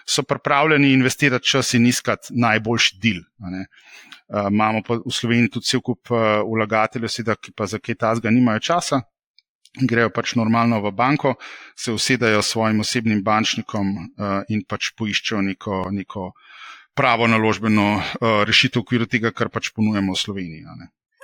so 0.09 0.23
pripravljeni 0.23 0.93
investirati 0.93 1.47
čas 1.47 1.75
in 1.75 1.87
iskati 1.87 2.35
najboljši 2.37 2.99
del. 3.03 3.23
Uh, 3.41 4.49
imamo 4.51 4.83
pa 4.87 5.01
v 5.01 5.13
Sloveniji 5.13 5.57
tudi 5.57 5.73
cel 5.73 5.85
kup 5.85 6.13
uh, 6.13 6.43
vlagateljev, 6.49 7.11
seveda, 7.11 7.37
ki 7.41 7.57
pa 7.57 7.67
za 7.67 7.81
kaj 7.81 8.01
tasga 8.05 8.31
nimajo 8.31 8.61
časa. 8.61 9.03
Grejo 9.81 10.11
pač 10.11 10.35
normalno 10.35 10.81
v 10.83 10.91
banko, 10.91 11.37
se 11.79 11.93
usedajo 11.93 12.43
s 12.43 12.53
svojim 12.53 12.81
osebnim 12.83 13.23
bančnikom 13.23 13.93
uh, 13.97 14.41
in 14.51 14.65
pač 14.67 14.91
poiščejo 14.99 15.45
neko, 15.47 15.85
neko 15.95 16.25
uh, 16.33 16.49
pravo 16.95 17.27
naložbeno 17.27 17.97
uh, 17.97 18.43
rešitev 18.45 18.81
v 18.81 18.85
okviru 18.85 19.07
tega, 19.07 19.33
kar 19.33 19.49
pač 19.53 19.71
ponujemo 19.75 20.15
v 20.15 20.19
Sloveniji. 20.19 20.65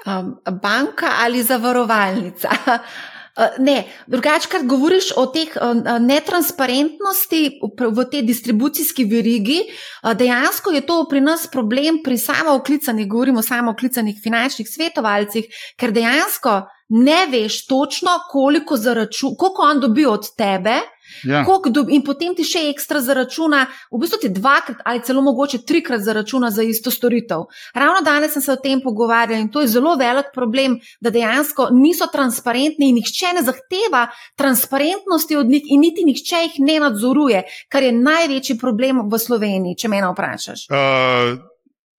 Um, 0.07 0.37
banka 0.63 1.19
ali 1.25 1.43
zavarovalnica? 1.43 2.49
Uh, 2.67 3.59
ne, 3.69 3.85
drugače, 4.07 4.49
kar 4.53 4.65
govoriš 4.69 5.11
o 5.17 5.27
teh 5.35 5.53
uh, 5.59 5.99
netransparentnosti 6.01 7.43
v 7.81 8.07
tej 8.13 8.23
distribucijski 8.23 9.05
verigi, 9.11 9.61
dejansko 10.03 10.73
je 10.77 10.87
to 10.87 11.03
pri 11.11 11.21
nas 11.21 11.49
problem 11.51 12.01
pri 12.05 12.19
samooklicanih, 12.19 13.09
govorimo 13.09 13.43
o 13.43 13.47
samooklicanih 13.47 14.23
finančnih 14.23 14.69
svetovalcih, 14.71 15.51
ker 15.77 15.93
dejansko 15.93 16.63
ne 16.89 17.27
veš 17.27 17.67
točno, 17.67 18.11
koliko, 18.31 18.77
račun, 18.95 19.35
koliko 19.39 19.63
on 19.63 19.81
dobi 19.81 20.07
od 20.07 20.29
tebe, 20.37 20.81
Ja. 21.25 21.45
In 21.91 22.03
potem 22.05 22.35
ti 22.37 22.45
še 22.45 22.67
ekstra 22.71 23.01
zaračuna, 23.01 23.67
v 23.93 24.01
bistvu 24.03 24.21
ti 24.23 24.31
dvakrat 24.35 24.83
ali 24.85 25.03
celo 25.07 25.23
mogoče 25.23 25.63
trikrat 25.67 26.01
zaračuna 26.01 26.51
za 26.51 26.63
isto 26.63 26.91
storitev. 26.91 27.47
Ravno 27.75 28.03
danes 28.05 28.33
sem 28.33 28.43
se 28.43 28.53
o 28.53 28.57
tem 28.57 28.81
pogovarjal 28.83 29.41
in 29.41 29.49
to 29.53 29.61
je 29.65 29.73
zelo 29.77 29.97
velik 29.97 30.33
problem, 30.35 30.79
da 31.01 31.11
dejansko 31.11 31.71
niso 31.73 32.09
transparentni 32.13 32.91
in 32.91 33.01
nihče 33.01 33.33
ne 33.39 33.43
zahteva 33.47 34.07
transparentnosti 34.37 35.37
od 35.37 35.47
njih 35.47 35.63
in 35.67 35.81
niti 35.81 36.05
nihče 36.05 36.43
jih 36.47 36.61
ne 36.67 36.79
nadzoruje, 36.81 37.43
kar 37.69 37.83
je 37.83 37.93
največji 37.93 38.59
problem 38.59 39.05
v 39.11 39.19
Sloveniji, 39.19 39.79
če 39.79 39.89
me 39.89 40.03
vprašaš. 40.05 40.67
Uh, 40.71 41.39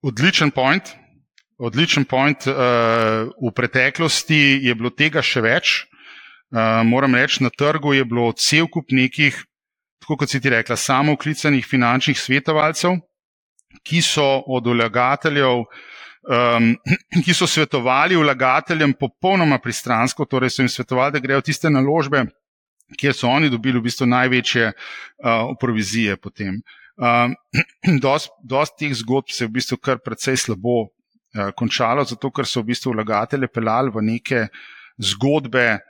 odličen 0.02 0.52
point. 0.52 0.94
Odličen 1.58 2.06
point. 2.06 2.48
Uh, 2.48 3.34
v 3.42 3.54
preteklosti 3.56 4.60
je 4.64 4.76
bilo 4.76 4.94
tega 4.94 5.24
še 5.26 5.42
več. 5.42 5.78
Eh, 6.48 6.84
moram 6.84 7.16
reči, 7.16 7.44
na 7.44 7.50
trgu 7.50 7.94
je 7.94 8.06
bilo 8.06 8.32
cel 8.32 8.70
kup 8.72 8.92
nekih, 8.96 9.36
tako 10.00 10.16
kot 10.22 10.32
si 10.32 10.40
ti 10.40 10.50
rekla, 10.50 10.78
samooklicanih 10.80 11.66
finančnih 11.68 12.20
svetovalcev, 12.20 12.96
ki 13.84 14.00
so 14.02 14.24
od 14.48 14.70
vlagateljev, 14.72 15.66
um, 15.68 16.70
ki 17.26 17.36
so 17.36 17.48
svetovali 17.48 18.16
vlagateljem 18.16 18.94
popolnoma 18.96 19.60
pristransko, 19.60 20.26
torej 20.26 20.54
so 20.56 20.64
jim 20.64 20.72
svetovali, 20.72 21.18
da 21.18 21.20
grejo 21.20 21.44
tiste 21.44 21.70
naložbe, 21.70 22.24
kjer 22.96 23.14
so 23.14 23.28
oni 23.28 23.52
dobili 23.52 23.82
v 23.82 23.90
bistvu 23.90 24.08
največje 24.08 24.72
uh, 24.72 25.52
provizije 25.60 26.16
potem. 26.16 26.62
Um, 26.96 27.36
dost, 28.06 28.32
dost 28.40 28.80
teh 28.80 28.96
zgodb 28.96 29.36
se 29.36 29.44
je 29.44 29.52
v 29.52 29.58
bistvu 29.60 29.82
kar 29.84 30.00
precej 30.00 30.40
slabo 30.48 30.80
uh, 30.88 31.52
končalo, 31.60 32.08
zato 32.08 32.32
ker 32.32 32.48
so 32.48 32.64
v 32.64 32.72
bistvu 32.72 32.96
vlagatelje 32.96 33.52
pelali 33.52 33.92
v 33.92 34.08
neke 34.14 34.48
zgodbe, 34.96 35.68
uh, 35.76 35.87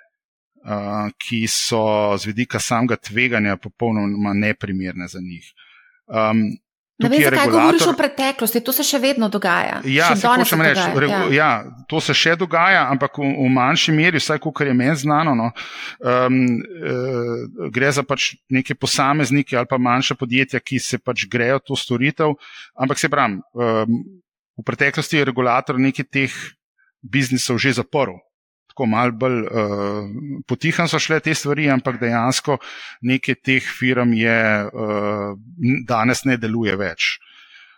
ki 1.17 1.45
so 1.47 2.17
z 2.19 2.27
vidika 2.32 2.60
samega 2.60 2.97
tveganja 2.99 3.58
popolnoma 3.58 4.34
neprimerne 4.34 5.08
za 5.08 5.19
njih. 5.23 5.53
Um, 6.08 6.58
Ne 6.97 7.10
vem, 7.10 7.21
zakaj 7.21 7.45
regulator... 7.45 7.62
govoriš 7.62 7.88
o 7.88 7.93
preteklosti, 7.93 8.60
to 8.65 8.73
se 8.73 8.84
še 8.84 8.97
vedno 8.97 9.27
dogaja. 9.30 9.82
Ja, 9.86 10.08
se 10.17 10.25
hočem 10.25 10.63
reči, 10.65 10.86
regu... 10.97 11.13
ja. 11.13 11.19
ja, 11.36 11.49
to 11.86 12.01
se 12.01 12.15
še 12.17 12.34
dogaja, 12.41 12.88
ampak 12.89 13.19
v, 13.21 13.27
v 13.38 13.51
manjši 13.53 13.93
meri, 13.93 14.17
vsaj 14.17 14.41
kar 14.41 14.71
je 14.71 14.73
meni 14.73 14.97
znano, 14.97 15.36
no, 15.38 15.51
um, 16.01 16.39
uh, 16.58 17.69
gre 17.69 17.91
za 17.93 18.01
pač 18.01 18.32
neke 18.49 18.73
posameznike 18.73 19.60
ali 19.60 19.69
pa 19.69 19.77
manjša 19.77 20.17
podjetja, 20.17 20.63
ki 20.63 20.82
se 20.82 20.97
pač 20.97 21.27
grejo 21.30 21.62
to 21.62 21.77
storitev. 21.77 22.34
Ampak 22.73 22.97
se 22.97 23.13
pravim, 23.13 23.43
um, 23.53 24.01
v 24.58 24.65
preteklosti 24.65 25.21
je 25.21 25.30
regulator 25.30 25.77
nekaj 25.77 26.10
teh 26.10 26.41
biznisov 27.06 27.62
že 27.62 27.77
zaprl 27.77 28.17
tako 28.77 28.85
mal 28.85 29.11
bolj 29.11 29.39
uh, 29.41 30.09
potihan 30.45 30.87
so 30.87 30.99
šle 31.01 31.17
te 31.19 31.33
stvari, 31.33 31.65
ampak 31.73 31.97
dejansko 31.97 32.59
nekaj 33.01 33.35
teh 33.41 33.63
firm 33.65 34.13
je 34.13 34.37
uh, 34.69 35.33
danes 35.89 36.21
ne 36.29 36.37
deluje 36.37 36.75
več. 36.77 37.17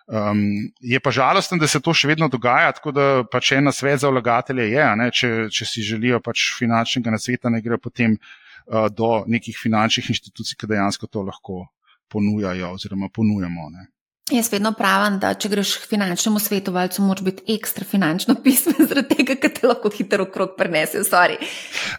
Um, 0.10 0.42
je 0.82 1.00
pa 1.00 1.12
žalosten, 1.12 1.60
da 1.62 1.68
se 1.68 1.80
to 1.80 1.94
še 1.94 2.10
vedno 2.10 2.28
dogaja, 2.28 2.74
tako 2.76 2.92
da 2.92 3.24
pač 3.32 3.54
ena 3.56 3.72
svet 3.72 4.02
za 4.02 4.10
vlagatelje 4.12 4.66
je, 4.74 4.88
ne, 5.00 5.08
če, 5.14 5.30
če 5.54 5.68
si 5.70 5.86
želijo 5.86 6.20
pač 6.20 6.50
finančnega 6.58 7.14
nasveta, 7.16 7.50
ne 7.54 7.62
gre 7.64 7.78
potem 7.80 8.18
uh, 8.18 8.90
do 8.92 9.24
nekih 9.30 9.56
finančnih 9.56 10.10
inštitucij, 10.12 10.58
ki 10.60 10.68
dejansko 10.68 11.08
to 11.08 11.24
lahko 11.24 11.70
ponujajo 12.12 12.74
oziroma 12.76 13.08
ponujemo. 13.14 13.70
Ne. 13.72 13.88
Jaz 14.32 14.52
vedno 14.52 14.72
pravim, 14.78 15.18
da 15.20 15.32
če 15.34 15.50
greš 15.50 15.72
k 15.82 15.90
finančnemu 15.90 16.40
svetovalcu, 16.40 17.02
moraš 17.02 17.26
biti 17.26 17.56
ekstra 17.56 17.86
finančno 17.88 18.36
pismen, 18.44 18.78
zaradi 18.90 19.18
tega, 19.18 19.36
ker 19.42 19.54
te 19.56 19.68
lahko 19.68 19.90
hitro 19.94 20.28
okrog 20.28 20.54
prenese. 20.58 21.02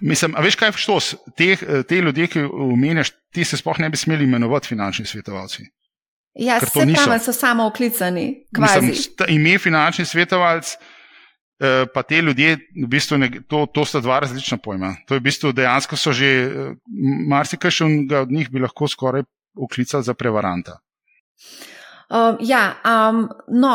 Mislim, 0.01 0.37
a 0.37 0.45
veš 0.45 0.59
kaj, 0.61 0.77
štos, 0.79 1.15
te, 1.37 1.57
te 1.89 2.01
ljudje, 2.01 2.29
ki 2.31 2.47
omenjaš, 2.47 3.13
ti 3.35 3.45
se 3.45 3.59
sploh 3.59 3.83
ne 3.83 3.91
bi 3.91 3.99
smeli 3.99 4.29
imenovati 4.29 4.71
finančni 4.71 5.07
svetovalci. 5.11 5.67
Ja, 6.39 6.61
se 6.61 6.71
pravi, 6.71 7.19
so 7.19 7.33
samo 7.35 7.67
oklicani. 7.67 8.47
Mislim, 8.59 8.93
ime 9.29 9.57
finančni 9.59 10.05
svetovalc, 10.07 10.77
eh, 10.77 11.87
pa 11.95 12.03
te 12.03 12.21
ljudje, 12.23 12.59
v 12.85 12.87
bistvu 12.89 13.19
ne, 13.19 13.31
to, 13.49 13.65
to 13.75 13.85
sta 13.85 14.01
dva 14.01 14.21
različna 14.23 14.61
pojma. 14.63 14.95
To 15.09 15.19
je 15.19 15.21
v 15.21 15.27
bistvu 15.27 15.53
dejansko 15.53 15.99
so 15.99 16.15
že, 16.15 16.31
eh, 16.31 16.71
marsikaj 17.29 17.75
še 17.75 17.91
od 18.23 18.31
njih 18.31 18.51
bi 18.51 18.63
lahko 18.63 18.89
skoraj 18.89 19.27
oklicali 19.59 20.07
za 20.07 20.15
prevaranta. 20.15 20.79
Um, 22.11 22.39
ja, 22.41 22.63
um, 22.85 23.29
no, 23.49 23.75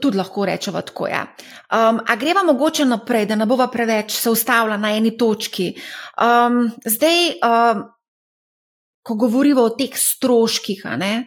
tudi 0.00 0.18
lahko 0.18 0.46
rečemo 0.46 0.82
tako. 0.82 1.08
Ja. 1.08 1.24
Um, 1.72 2.00
a 2.06 2.16
greva 2.16 2.42
mogoče 2.42 2.84
naprej, 2.84 3.26
da 3.26 3.36
ne 3.36 3.46
bova 3.46 3.66
preveč 3.70 4.14
se 4.20 4.30
ustavila 4.30 4.76
na 4.76 4.92
eni 4.96 5.16
točki. 5.18 5.72
Um, 6.22 6.70
zdaj, 6.86 7.28
um, 7.42 7.84
ko 9.04 9.14
govorimo 9.14 9.66
o 9.66 9.74
teh 9.76 9.92
stroških, 9.98 10.84
ne, 10.96 11.26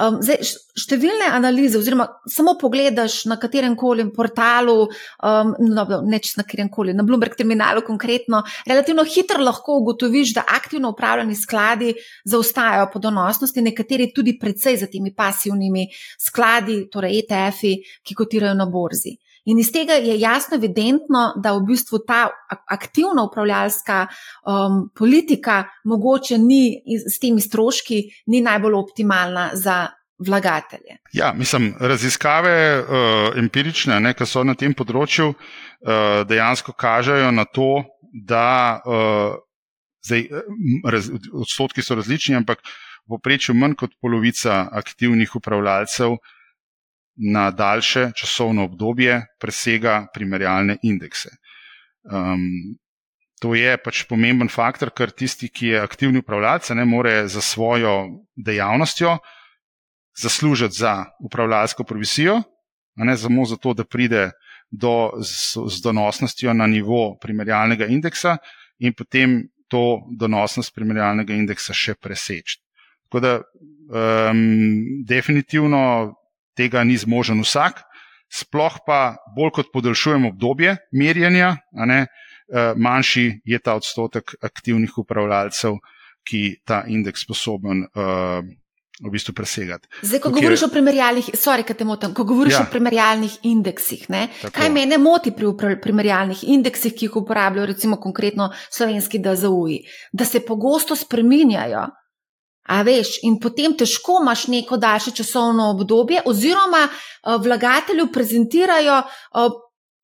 Um, 0.00 0.20
zdaj, 0.24 0.40
številne 0.78 1.26
analize, 1.36 1.76
oziroma 1.76 2.06
samo 2.30 2.54
pogledaš 2.60 3.22
na 3.28 3.36
katerem 3.40 3.74
koli 3.76 4.06
portalu, 4.14 4.86
um, 4.88 5.50
no, 5.60 5.84
neč 6.08 6.32
na 6.38 6.46
katerem 6.46 6.70
koli, 6.72 6.94
na 6.96 7.04
Bloomberg 7.04 7.36
terminalu 7.36 7.84
konkretno, 7.84 8.40
relativno 8.68 9.04
hitro 9.04 9.42
lahko 9.42 9.76
ugotoviš, 9.82 10.32
da 10.38 10.46
aktivno 10.48 10.94
upravljeni 10.94 11.36
skladi 11.36 11.92
zaostajajo 12.24 12.88
po 12.92 13.02
donosnosti, 13.04 13.64
nekateri 13.64 14.12
tudi 14.16 14.38
predvsej 14.40 14.80
za 14.84 14.88
temi 14.88 15.12
pasivnimi 15.14 15.88
skladi, 16.20 16.86
torej 16.92 17.20
ETF-i, 17.20 17.76
ki 18.02 18.16
kotirajo 18.16 18.56
na 18.56 18.68
borzi. 18.70 19.18
In 19.44 19.58
iz 19.58 19.72
tega 19.74 19.96
je 19.98 20.14
jasno 20.20 20.56
evidentno, 20.56 21.32
da 21.42 21.52
v 21.56 21.64
bistvu 21.66 21.98
ta 22.06 22.28
aktivna 22.70 23.24
upravljalska 23.26 24.06
um, 24.06 24.84
politika 24.98 25.64
mogoče 25.84 26.38
ni 26.38 26.82
s 27.08 27.18
temi 27.18 27.42
stroški, 27.42 28.02
ni 28.26 28.40
najbolj 28.40 28.78
optimalna 28.78 29.50
za 29.54 29.88
vlagatelje. 30.18 31.00
Ja, 31.12 31.32
mislim, 31.36 31.74
raziskave 31.80 32.54
uh, 32.78 32.86
empirične, 33.38 34.00
ne, 34.00 34.14
ki 34.14 34.26
so 34.26 34.44
na 34.46 34.54
tem 34.54 34.74
področju, 34.78 35.32
uh, 35.32 36.22
dejansko 36.28 36.76
kažejo 36.78 37.32
na 37.34 37.44
to, 37.44 37.82
da 38.12 38.78
uh, 38.86 39.40
zdaj, 40.06 40.28
raz, 40.86 41.10
odstotki 41.32 41.82
so 41.82 41.98
različni, 41.98 42.36
ampak 42.38 42.62
v 42.62 43.16
povprečju 43.16 43.54
manj 43.58 43.74
kot 43.80 43.98
polovica 43.98 44.68
aktivnih 44.70 45.34
upravljalcev 45.34 46.14
na 47.16 47.50
daljše 47.50 48.10
časovno 48.16 48.64
obdobje 48.64 49.20
presega 49.40 50.06
primerjalne 50.14 50.78
indekse. 50.82 51.30
Um, 52.04 52.78
To 53.42 53.56
je 53.58 53.74
pač 53.82 54.04
pomemben 54.06 54.46
faktor, 54.46 54.92
ker 54.94 55.10
tisti, 55.10 55.48
ki 55.50 55.72
je 55.74 55.80
aktivni 55.82 56.20
upravljalec, 56.22 56.68
ne 56.78 56.84
more 56.86 57.26
za 57.26 57.42
svojo 57.42 58.22
dejavnostjo 58.38 59.16
zaslužiti 60.14 60.78
za 60.78 61.04
upravljalsko 61.18 61.84
provisijo, 61.84 62.42
ne 62.96 63.16
samo 63.16 63.44
zato, 63.44 63.74
da 63.74 63.84
pride 63.84 64.30
do, 64.70 65.10
z, 65.18 65.58
z 65.68 65.82
donosnostjo 65.82 66.54
na 66.54 66.66
nivo 66.66 67.16
primerjalnega 67.20 67.88
indeksa 67.90 68.36
in 68.78 68.94
potem 68.94 69.48
to 69.68 70.04
donosnost 70.18 70.74
primerjalnega 70.74 71.34
indeksa 71.34 71.74
še 71.74 71.96
preseči. 71.98 72.60
Tako 73.08 73.20
da 73.20 73.34
um, 73.40 74.44
definitivno 75.08 76.14
tega 76.62 76.86
ni 76.86 76.94
zmožen 76.96 77.42
vsak, 77.42 77.82
sploh 78.30 78.78
pa 78.86 79.16
bolj 79.34 79.58
kot 79.58 79.74
podaljšujemo 79.74 80.30
obdobje 80.30 80.78
merjenja, 80.94 81.56
ne, 81.74 82.06
Eh, 82.52 82.74
manjši 82.76 83.40
je 83.44 83.58
ta 83.58 83.74
odstotek 83.74 84.34
aktivnih 84.44 84.98
upravljalcev, 84.98 85.78
ki 86.28 86.40
ta 86.64 86.84
indeks 86.86 87.24
sposoben. 87.24 87.86
Uh, 87.94 88.44
V 89.02 89.10
bistvu 89.10 89.32
presegati. 89.34 89.88
Zdaj, 90.02 90.20
ko 90.20 90.28
Tukaj 90.28 90.42
govoriš 90.42 90.62
o 90.62 90.68
primerjalnih, 90.70 91.30
sorry, 91.34 91.64
motam, 91.84 92.12
ko 92.14 92.22
govoriš 92.28 92.54
ja. 92.54 92.60
o 92.62 92.70
primerjalnih 92.70 93.32
indeksih, 93.48 94.04
ne, 94.12 94.28
kaj 94.52 94.68
mene 94.70 94.98
moti 95.00 95.32
pri 95.34 95.74
primerjalnih 95.82 96.44
indeksih, 96.44 96.92
ki 96.94 97.08
jih 97.08 97.16
uporabljajo, 97.16 97.66
recimo 97.66 97.96
konkretno 97.96 98.52
slovenski 98.70 99.18
DZUI, 99.18 99.80
da 100.12 100.28
se 100.28 100.44
pogosto 100.46 100.94
spreminjajo. 100.94 101.88
A 102.70 102.82
veš, 102.86 103.16
in 103.26 103.40
potem 103.42 103.74
težko 103.78 104.20
imaš 104.22 104.46
neko 104.52 104.76
daljše 104.78 105.10
časovno 105.18 105.70
obdobje, 105.70 106.22
oziroma 106.26 106.86
uh, 106.86 107.36
vlagatelju 107.42 108.06
prezentirajo 108.12 109.00
uh, 109.02 109.56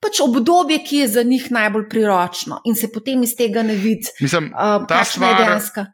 pač 0.02 0.20
obdobje, 0.22 0.80
ki 0.84 1.04
je 1.04 1.08
za 1.08 1.22
njih 1.22 1.50
najbolj 1.54 1.88
priročno 1.90 2.60
in 2.64 2.74
se 2.74 2.90
potem 2.92 3.22
iz 3.22 3.36
tega 3.38 3.62
ne 3.62 3.74
vidi, 3.74 4.10
uh, 4.22 4.86
kakšna 4.88 5.30
je 5.30 5.38
dejansko. 5.44 5.86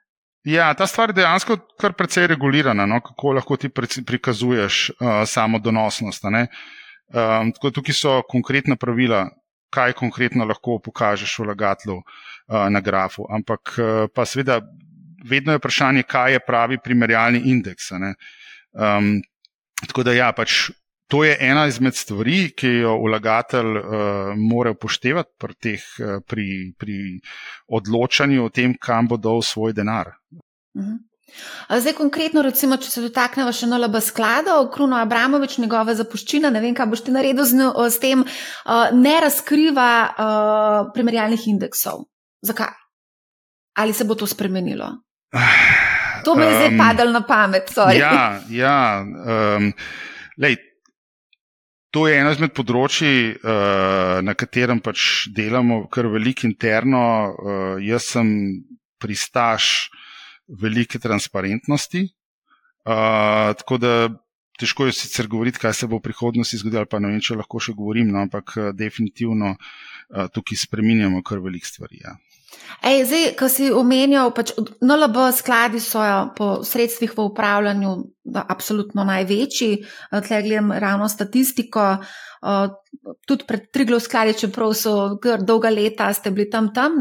Ja, 0.44 0.74
ta 0.76 0.86
stvar 0.86 1.08
je 1.08 1.20
dejansko 1.20 1.56
kar 1.80 1.94
precej 1.96 2.26
regulirana, 2.26 2.84
no? 2.86 3.00
kako 3.00 3.32
lahko 3.32 3.56
ti 3.56 3.70
prikazuješ 4.06 4.90
uh, 4.90 5.22
samo 5.26 5.58
donosnost. 5.58 6.24
Um, 6.24 7.52
tukaj 7.72 7.96
so 7.96 8.18
konkretna 8.28 8.76
pravila, 8.76 9.24
kaj 9.72 9.96
konkretno 9.96 10.44
lahko 10.44 10.78
pokažeš 10.84 11.38
vlagatelju 11.38 11.96
uh, 11.96 12.68
na 12.70 12.80
grafu. 12.80 13.24
Ampak 13.30 13.76
uh, 13.78 14.04
pa 14.14 14.26
seveda, 14.28 14.60
vedno 15.30 15.52
je 15.52 15.60
vprašanje, 15.60 16.02
kaj 16.08 16.32
je 16.32 16.44
pravi 16.46 16.78
primerjalni 16.84 17.42
indeks. 17.50 17.90
Um, 17.92 19.16
tako 19.86 20.02
da 20.06 20.12
ja, 20.12 20.32
pač 20.32 20.70
To 21.12 21.24
je 21.24 21.36
ena 21.40 21.66
izmed 21.68 21.94
stvari, 21.94 22.54
ki 22.56 22.68
jo 22.80 22.94
vlagatelj 23.02 23.76
uh, 23.78 24.30
mora 24.40 24.72
upoštevati 24.72 25.30
pri, 25.38 25.54
teh, 25.60 25.82
uh, 26.00 26.22
pri, 26.26 26.46
pri 26.80 26.96
odločanju 27.68 28.46
o 28.46 28.48
tem, 28.48 28.72
kam 28.80 29.10
bo 29.10 29.18
dal 29.20 29.42
svoj 29.44 29.76
denar. 29.76 30.14
Mhm. 30.78 31.02
Zdaj, 31.68 31.96
konkretno, 31.98 32.42
recimo, 32.46 32.76
če 32.78 32.90
se 32.90 33.02
dotaknemo 33.02 33.52
še 33.52 33.66
NLB 33.66 33.98
skladov, 34.04 34.68
Kruno 34.74 35.00
Abramovič, 35.00 35.56
njegova 35.58 35.94
zapuščina, 35.98 36.50
ne 36.52 36.60
vem, 36.62 36.76
kaj 36.78 36.86
boš 36.92 37.02
ti 37.06 37.14
naredil 37.14 37.46
z, 37.48 37.70
z 37.90 38.02
tem, 38.02 38.22
uh, 38.22 38.92
ne 38.94 39.14
razkriva 39.24 39.88
uh, 40.08 40.92
primerjalnih 40.94 41.48
indeksov. 41.50 42.06
Zakaj? 42.44 42.70
Ali 43.82 43.96
se 43.96 44.06
bo 44.06 44.14
to 44.14 44.28
spremenilo? 44.30 44.92
To 46.24 46.34
mi 46.38 46.46
je 46.46 46.48
um, 46.48 46.54
zdaj 46.56 46.78
padalo 46.78 47.12
na 47.12 47.20
pamet. 47.26 47.68
Sorry. 47.68 47.98
Ja, 48.00 48.40
ja 48.48 49.04
um, 49.04 49.72
lej, 50.40 50.56
To 51.94 52.08
je 52.10 52.16
eno 52.18 52.32
izmed 52.34 52.50
področji, 52.58 53.36
uh, 53.38 54.18
na 54.26 54.32
katerem 54.34 54.80
pač 54.82 55.28
delamo 55.30 55.84
kar 55.86 56.08
veliko 56.10 56.42
interno. 56.48 57.02
Uh, 57.30 57.76
jaz 57.78 58.08
sem 58.16 58.32
pristaš 58.98 59.92
velike 60.48 60.98
transparentnosti. 60.98 62.02
Uh, 62.82 63.54
tako 63.60 63.78
da 63.78 63.92
težko 64.58 64.88
je 64.88 64.96
sicer 64.98 65.30
govoriti, 65.30 65.62
kaj 65.62 65.76
se 65.78 65.86
bo 65.86 66.00
v 66.00 66.08
prihodnosti 66.08 66.58
zgodilo, 66.64 66.82
pa 66.90 66.98
ne 66.98 67.12
vem, 67.14 67.22
če 67.22 67.38
lahko 67.38 67.62
še 67.62 67.76
govorim, 67.78 68.10
no, 68.10 68.26
ampak 68.26 68.56
definitivno 68.74 69.54
uh, 69.54 70.26
tukaj 70.34 70.64
spreminjamo 70.66 71.22
kar 71.22 71.38
veliko 71.46 71.70
stvari. 71.70 72.02
Ja. 72.02 72.18
Ej, 72.84 73.04
zdaj, 73.08 73.24
ko 73.38 73.48
si 73.48 73.70
omenjal, 73.72 74.28
pač 74.36 74.52
NLB 74.84 75.32
skladi 75.32 75.80
so 75.80 76.02
po 76.36 76.60
sredstvih 76.60 77.14
v 77.16 77.24
upravljanju 77.30 77.92
absolutno 78.34 79.06
največji. 79.08 79.72
Eh, 79.80 80.20
tle 80.20 80.42
gledam 80.44 80.72
ravno 80.72 81.08
statistiko. 81.08 81.96
Eh, 82.44 82.66
tudi 83.26 83.48
pred 83.48 83.70
Triglo 83.72 84.00
skladi, 84.00 84.36
čeprav 84.36 84.74
so 84.76 85.16
dolga 85.40 85.70
leta, 85.72 86.12
ste 86.12 86.30
bili 86.30 86.50
tam 86.50 86.74
tam. 86.74 87.00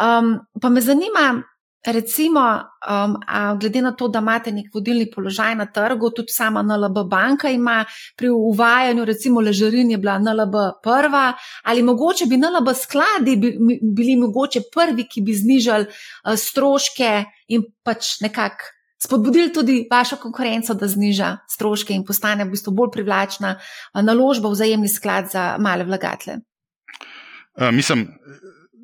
Um, 0.00 0.40
pa 0.60 0.68
me 0.68 0.80
zanima, 0.80 1.42
Recimo, 1.86 2.40
um, 2.40 3.16
glede 3.58 3.82
na 3.82 3.90
to, 3.92 4.06
da 4.08 4.18
imate 4.18 4.52
nek 4.52 4.68
vodilni 4.74 5.08
položaj 5.10 5.54
na 5.58 5.66
trgu, 5.66 6.12
tudi 6.14 6.30
sama 6.30 6.62
NLB 6.62 7.00
banka 7.10 7.50
ima 7.50 7.84
pri 8.16 8.28
uvajanju, 8.30 9.04
recimo, 9.04 9.40
ležarin 9.40 9.90
je 9.90 9.98
bila 9.98 10.18
NLB 10.18 10.54
prva, 10.82 11.32
ali 11.62 11.82
mogoče 11.82 12.26
bi 12.30 12.36
NLB 12.36 12.70
skladi 12.82 13.36
bili 13.96 14.16
mogoče 14.16 14.62
prvi, 14.74 15.08
ki 15.08 15.24
bi 15.26 15.34
znižali 15.34 15.86
uh, 15.88 16.36
stroške 16.38 17.24
in 17.48 17.66
pač 17.82 18.20
nekako 18.20 18.70
spodbudili 19.02 19.52
tudi 19.52 19.86
vašo 19.90 20.16
konkurenco, 20.22 20.74
da 20.74 20.86
zniža 20.86 21.36
stroške 21.50 21.98
in 21.98 22.06
postane 22.06 22.44
v 22.44 22.54
bistvu 22.54 22.76
bolj 22.78 22.94
privlačna 22.94 23.56
uh, 23.58 24.02
naložba 24.06 24.48
v 24.48 24.54
vzajemni 24.54 24.88
sklad 24.88 25.34
za 25.34 25.56
male 25.58 25.84
vlagatelje. 25.84 26.38
Uh, 27.58 27.74
mislim, 27.74 28.06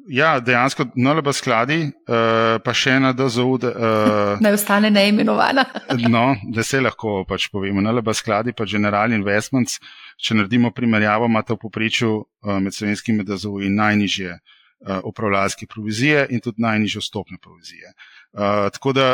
ja, 0.08 0.40
dejansko 0.40 0.86
NLB 0.96 1.32
skladi, 1.36 1.78
uh, 2.08 2.56
pa 2.64 2.74
še 2.74 2.96
ena 2.98 3.12
DZU. 3.16 3.46
Uh, 3.60 4.40
Naj 4.42 4.56
ostane 4.56 4.90
neimenovana. 4.90 5.64
no, 6.14 6.24
da 6.54 6.64
se 6.66 6.80
lahko 6.80 7.22
pač 7.28 7.48
povemo. 7.52 7.82
NLB 7.84 8.14
skladi, 8.16 8.54
pa 8.56 8.66
General 8.68 9.12
Investments, 9.12 9.78
če 10.16 10.38
naredimo 10.40 10.72
primerjavo, 10.74 11.28
imate 11.30 11.54
v 11.56 11.62
poprečju 11.66 12.12
uh, 12.16 12.56
med 12.62 12.76
slovenskimi 12.76 13.26
DZU 13.28 13.60
in 13.68 13.78
najnižje 13.78 14.34
uh, 14.34 14.98
upravljalske 15.08 15.68
provizije 15.70 16.26
in 16.30 16.44
tudi 16.44 16.64
najnižje 16.64 17.04
stopne 17.04 17.40
provizije. 17.42 17.92
Uh, 18.32 18.68
tako 18.72 18.96
da 18.96 19.08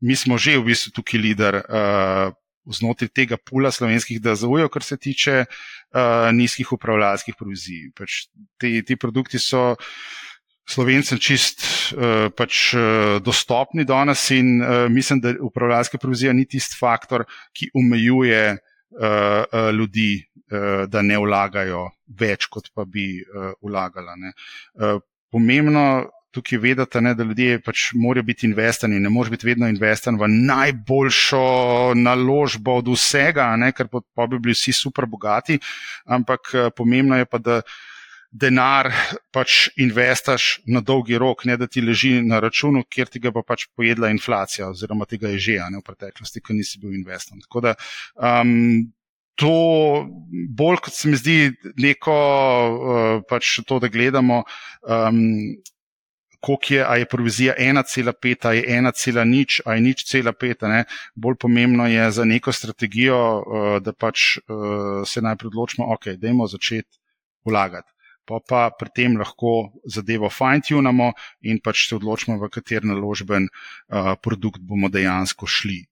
mi 0.00 0.16
smo 0.16 0.38
že 0.38 0.58
v 0.58 0.70
bistvu 0.70 0.96
tukaj 1.00 1.22
lider. 1.22 1.62
Uh, 1.66 2.34
Znotraj 2.66 3.12
tega 3.14 3.36
pula 3.38 3.70
slovenskih 3.70 4.18
DZU-jev, 4.18 4.66
kar 4.74 4.82
se 4.82 4.96
tiče 4.98 5.44
uh, 5.46 6.34
nizkih 6.34 6.72
upravljalskih 6.74 7.36
provizij. 7.38 7.92
Pač 7.94 8.26
ti, 8.58 8.80
ti 8.82 8.96
produkti 8.98 9.38
so 9.38 9.76
slovencem 10.66 11.18
čist 11.22 11.62
uh, 11.94 12.28
pač, 12.34 12.74
uh, 12.74 13.16
dostopni 13.22 13.86
danes 13.86 14.24
in 14.34 14.58
uh, 14.60 14.86
mislim, 14.90 15.22
da 15.22 15.34
upravljalska 15.40 15.98
provizija 15.98 16.34
ni 16.34 16.46
tisti 16.46 16.78
faktor, 16.78 17.24
ki 17.54 17.70
omejuje 17.74 18.42
uh, 18.52 18.58
uh, 18.98 19.70
ljudi, 19.74 20.10
uh, 20.50 20.84
da 20.90 21.02
ne 21.02 21.18
vlagajo 21.22 21.86
več, 22.18 22.50
kot 22.50 22.72
pa 22.74 22.84
bi 22.84 23.14
uh, 23.22 23.54
vlagala. 23.62 24.18
Uh, 24.74 25.00
pomembno. 25.30 26.10
Tukaj 26.36 26.58
vedete, 26.60 27.00
ne, 27.00 27.14
da 27.16 27.24
ljudje 27.24 27.62
pač 27.64 27.94
morajo 27.96 28.26
biti 28.28 28.44
investirani, 28.44 28.98
ne 29.00 29.08
moreš 29.08 29.30
biti 29.32 29.46
vedno 29.48 29.70
investiran 29.72 30.18
v 30.20 30.26
najboljšo 30.28 31.38
naložbo 31.96 32.74
od 32.82 32.90
vsega, 32.92 33.46
ne, 33.56 33.70
ker 33.72 33.88
pa 33.88 34.26
bi 34.28 34.36
bili 34.36 34.52
vsi 34.52 34.74
super 34.76 35.06
bogati, 35.08 35.56
ampak 36.04 36.52
pomembno 36.76 37.16
je 37.16 37.28
pa, 37.30 37.40
da 37.40 37.56
uh, 37.62 37.78
denar 38.32 38.90
pač 39.32 39.68
investaš 39.80 40.60
na 40.66 40.80
dolgi 40.80 41.18
rok, 41.18 41.44
ne 41.44 41.56
da 41.56 41.66
ti 41.66 41.82
leži 41.84 42.20
na 42.22 42.40
računu, 42.42 42.84
kjer 42.90 43.10
ti 43.12 43.22
ga 43.22 43.32
pa 43.34 43.42
pač 43.46 43.66
pojedla 43.76 44.10
inflacija, 44.14 44.70
oziroma 44.74 45.06
tega 45.08 45.32
je 45.34 45.42
že, 45.46 45.56
ne 45.70 45.80
v 45.80 45.86
preteklosti, 45.86 46.42
ko 46.42 46.56
nisi 46.56 46.80
bil 46.82 46.94
investor. 46.96 47.38
Tako 47.46 47.64
da 47.68 47.74
um, 48.16 48.92
to 49.36 49.54
bolj 50.58 50.82
kot 50.84 50.96
se 50.96 51.08
mi 51.12 51.20
zdi 51.20 51.38
neko, 51.76 52.12
uh, 52.12 53.24
pač 53.28 53.60
to, 53.66 53.80
da 53.80 53.92
gledamo. 53.92 54.44
Um, 54.82 55.56
Koliko 56.46 56.74
je, 56.74 56.82
a 56.84 56.96
je 57.00 57.06
provizija 57.10 57.54
1,5, 57.58 58.44
a 58.46 58.50
je 58.54 58.62
1,0, 58.68 59.62
a 59.66 59.74
je 59.74 59.80
nič 59.82 60.04
cela 60.06 60.30
5. 60.36 60.66
Ne? 60.68 60.84
Bolj 61.16 61.38
pomembno 61.42 61.88
je 61.88 62.04
za 62.12 62.26
neko 62.28 62.52
strategijo, 62.52 63.16
uh, 63.40 63.64
da 63.82 63.96
pač 63.96 64.36
uh, 64.44 65.00
se 65.08 65.24
najprej 65.24 65.48
odločimo, 65.48 65.88
ok, 65.96 66.12
dajmo 66.20 66.46
začeti 66.46 67.00
vlagati 67.48 67.95
pa 68.26 68.40
pa 68.42 68.70
pri 68.70 68.90
tem 68.90 69.16
lahko 69.16 69.72
zadevo 69.86 70.28
fine-tunamo 70.28 71.12
in 71.46 71.60
pač 71.62 71.88
se 71.88 71.96
odločimo, 71.96 72.38
v 72.42 72.50
kater 72.50 72.84
naložben 72.84 73.46
uh, 73.48 74.14
produkt 74.20 74.60
bomo 74.60 74.90
dejansko 74.90 75.46
šli. 75.46 75.84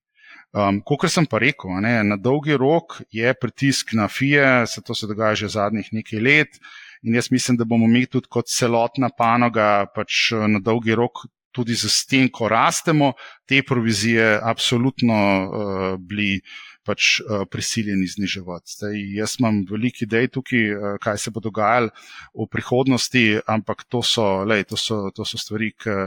Um, 0.55 0.79
Kot 0.87 1.09
sem 1.11 1.27
pa 1.27 1.41
rekel, 1.43 1.73
ne, 1.83 1.97
na 2.07 2.15
dolgi 2.15 2.55
rok 2.55 3.01
je 3.11 3.33
pritisk 3.35 3.97
na 3.99 4.07
FIE, 4.07 4.67
se 4.71 4.83
to 4.87 4.95
se 4.95 5.09
dogaja 5.11 5.35
že 5.35 5.55
zadnjih 5.57 5.89
nekaj 5.93 6.21
let 6.23 6.61
in 7.03 7.15
jaz 7.19 7.31
mislim, 7.31 7.57
da 7.59 7.67
bomo 7.67 7.87
mi 7.91 8.07
tudi 8.07 8.31
kot 8.31 8.47
celotna 8.49 9.11
panoga 9.19 9.87
pač 9.95 10.31
na 10.49 10.63
dolgi 10.63 10.95
rok. 10.95 11.27
Tudi 11.55 11.77
z 11.79 11.87
tem, 12.11 12.27
ko 12.35 12.49
rastemo, 12.51 13.13
te 13.47 13.61
provizije, 13.63 14.41
absolutno 14.43 15.15
uh, 15.15 15.83
bili 16.03 16.41
pač 16.85 17.19
prisiljeni 17.51 18.07
zniževati. 18.11 18.77
Zdaj, 18.77 19.01
jaz 19.19 19.37
imam 19.41 19.63
veliki 19.71 20.05
idej 20.05 20.31
tukaj, 20.37 20.99
kaj 21.03 21.19
se 21.19 21.33
bo 21.35 21.43
dogajalo 21.45 21.91
v 22.35 22.49
prihodnosti, 22.53 23.25
ampak 23.47 23.85
to 23.89 24.03
so, 24.05 24.45
lej, 24.45 24.67
to 24.71 24.77
so, 24.81 25.09
to 25.15 25.27
so 25.29 25.41
stvari, 25.41 25.73
ki. 25.77 26.01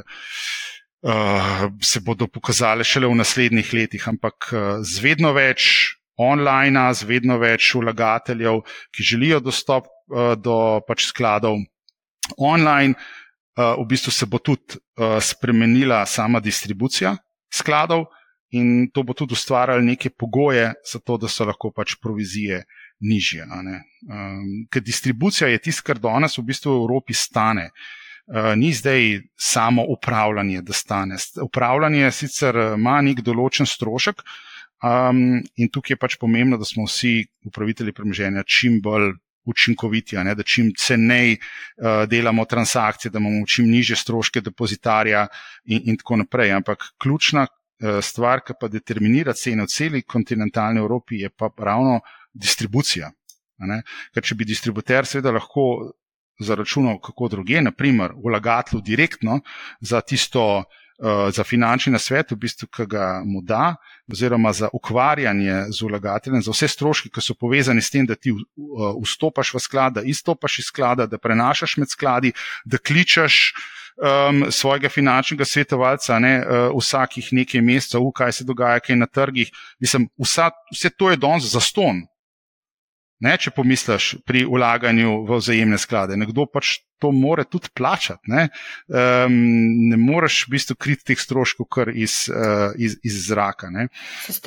Uh, 1.07 1.69
se 1.77 1.99
bodo 2.01 2.25
pokazale 2.25 2.81
šele 2.83 3.05
v 3.05 3.19
naslednjih 3.19 3.69
letih, 3.73 4.07
ampak 4.09 4.47
uh, 4.49 4.59
z 4.81 5.03
vedno 5.03 5.29
več 5.29 5.93
online, 6.17 6.81
z 6.97 7.05
vedno 7.05 7.37
več 7.37 7.69
vlagateljev, 7.77 8.63
ki 8.89 9.05
želijo 9.05 9.39
dostop 9.45 9.85
uh, 9.85 10.33
do 10.33 10.81
pač 10.87 11.05
skladov 11.11 11.61
online, 12.37 12.97
uh, 12.97 13.77
v 13.77 13.85
bistvu 13.93 14.11
se 14.11 14.25
bo 14.25 14.41
tudi 14.41 14.77
uh, 14.77 15.21
spremenila 15.21 16.01
sama 16.09 16.41
distribucija 16.41 17.13
skladov 17.53 18.07
in 18.49 18.89
to 18.93 19.03
bo 19.03 19.13
tudi 19.13 19.33
ustvarjalo 19.33 19.81
neke 19.81 20.09
pogoje 20.09 20.73
za 20.91 20.99
to, 20.99 21.17
da 21.17 21.27
so 21.27 21.45
lahko 21.45 21.71
pač 21.71 21.95
provizije 22.01 22.63
nižje. 22.99 23.43
Um, 23.43 24.67
ker 24.71 24.81
distribucija 24.81 25.49
je 25.51 25.61
tisto, 25.61 25.83
kar 25.85 25.99
danes 25.99 26.37
v 26.37 26.47
bistvu 26.47 26.73
v 26.73 26.83
Evropi 26.85 27.13
stane. 27.13 27.69
Uh, 28.27 28.55
ni 28.55 28.73
zdaj 28.73 29.21
samo 29.39 29.85
upravljanje, 29.87 30.61
da 30.61 30.73
stane. 30.73 31.15
Upravljanje 31.41 32.11
sicer 32.11 32.57
eh, 32.57 32.73
ima 32.75 32.99
nek 33.01 33.21
določen 33.23 33.67
strošek 33.67 34.23
um, 34.83 35.39
in 35.55 35.69
tukaj 35.71 35.95
je 35.95 35.99
pač 36.01 36.17
pomembno, 36.19 36.59
da 36.59 36.67
smo 36.67 36.83
vsi 36.89 37.21
upravitelji 37.47 37.95
premoženja 37.95 38.43
čim 38.43 38.81
bolj 38.83 39.13
učinkoviti, 39.47 40.17
ne, 40.27 40.33
da 40.35 40.43
čim 40.43 40.73
cenej 40.75 41.37
uh, 41.37 42.03
delamo 42.11 42.43
transakcije, 42.45 43.13
da 43.13 43.21
imamo 43.23 43.45
čim 43.47 43.69
niže 43.71 43.95
stroške 43.95 44.43
depozitarja 44.43 45.23
in, 45.71 45.93
in 45.93 45.97
tako 46.01 46.19
naprej. 46.25 46.51
Ampak 46.51 46.83
ključna 46.99 47.47
stvar, 48.01 48.41
ki 48.41 48.55
pa 48.59 48.67
determinira 48.73 49.33
cene 49.37 49.67
v 49.67 49.69
celi 49.69 50.01
kontinentalni 50.01 50.79
Evropi, 50.81 51.21
je 51.21 51.29
pa 51.29 51.51
ravno 51.57 51.99
distribucija. 52.33 53.11
Ker 54.13 54.23
če 54.23 54.35
bi 54.37 54.45
distributer 54.45 55.05
seveda 55.05 55.33
lahko 55.33 55.93
zaračunal 56.39 56.99
kako 57.01 57.27
druge, 57.27 57.61
naprimer 57.61 58.13
vlagatelju 58.23 58.81
direktno 58.85 59.39
za 59.79 60.01
tisto, 60.01 60.43
uh, 60.57 61.29
za 61.33 61.43
finančni 61.43 61.93
nasvet, 61.93 62.31
v 62.31 62.37
bistvu, 62.45 62.67
ki 62.67 62.85
ga 62.89 63.07
mu 63.25 63.41
da, 63.41 63.75
oziroma 64.11 64.53
za 64.53 64.69
ukvarjanje 64.73 65.63
z 65.73 65.89
vlagateljem, 65.89 66.43
za 66.45 66.53
vse 66.53 66.69
stroške, 66.75 67.09
ki 67.13 67.21
so 67.21 67.33
povezani 67.33 67.81
s 67.81 67.89
tem, 67.93 68.05
da 68.05 68.15
ti 68.15 68.33
uh, 68.33 68.43
vstopaš 69.01 69.55
v 69.55 69.63
sklad, 69.63 69.97
da 69.97 70.05
izstopaš 70.05 70.59
iz 70.59 70.69
sklada, 70.69 71.07
da 71.07 71.17
prenašaš 71.17 71.77
med 71.81 71.89
skladi, 71.89 72.33
da 72.65 72.77
kličeš. 72.77 73.41
Um, 73.97 74.43
svojega 74.53 74.91
finančnega 74.93 75.45
svetovalca, 75.45 76.19
ne, 76.21 76.35
uh, 76.37 76.67
vsakih 76.77 77.31
nekaj 77.33 77.63
mesecev, 77.65 78.03
kaj 78.13 78.35
se 78.37 78.45
dogaja, 78.45 78.83
kaj 78.85 78.95
na 78.95 79.07
trgih. 79.09 79.49
Mislim, 79.81 80.05
vsa, 80.21 80.51
vse 80.69 80.91
to 80.93 81.09
je 81.09 81.17
danes 81.17 81.47
za 81.49 81.61
ston, 81.65 82.03
Ne, 83.17 83.33
če 83.41 83.49
pomisliš 83.49 84.11
pri 84.29 84.43
ulaganju 84.45 85.23
v 85.25 85.37
vzajemne 85.39 85.79
sklade, 85.81 86.13
nekdo 86.21 86.45
pač 86.53 86.75
to 87.01 87.09
more 87.09 87.47
tudi 87.49 87.71
plačati. 87.73 88.29
Ne, 88.29 88.43
um, 88.93 89.37
ne 89.89 89.97
moreš 89.97 90.43
v 90.45 90.53
bistvu 90.53 90.77
kriti 90.77 91.09
teh 91.09 91.21
stroškov 91.21 91.65
kar 91.73 91.89
iz, 91.89 92.27
uh, 92.29 92.77
iz, 92.77 92.99
iz 93.01 93.17
zraka. 93.25 93.71
Ne. 93.73 93.87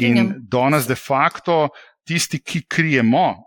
In 0.07 0.37
danes 0.47 0.87
de 0.87 0.95
facto 0.95 1.73
tisti, 2.07 2.39
ki 2.39 2.63
krijemo 2.71 3.43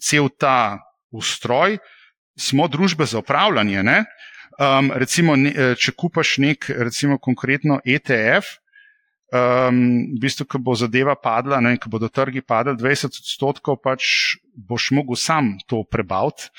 cel 0.00 0.32
ta 0.40 0.80
ustroj, 1.12 1.76
smo 2.40 2.64
družbe 2.72 3.04
za 3.04 3.20
upravljanje. 3.20 3.84
Um, 4.62 4.92
recimo, 4.94 5.34
ne, 5.34 5.50
če 5.74 5.94
kupaš 5.98 6.36
nek, 6.42 6.68
recimo 6.86 7.16
konkretno 7.18 7.80
ETF, 7.82 8.58
um, 9.32 9.80
v 10.12 10.20
bistvu, 10.20 10.46
ko 10.46 10.60
bo 10.62 10.74
zadeva 10.78 11.16
padla, 11.18 11.58
ne, 11.64 11.74
ko 11.80 11.90
bodo 11.90 12.10
trgi 12.12 12.44
padli 12.44 12.76
20 12.78 13.18
odstotkov, 13.22 13.80
pač 13.82 14.36
boš 14.52 14.90
mogel 14.92 15.16
sam 15.16 15.54
to 15.66 15.80
prebaviti, 15.88 16.50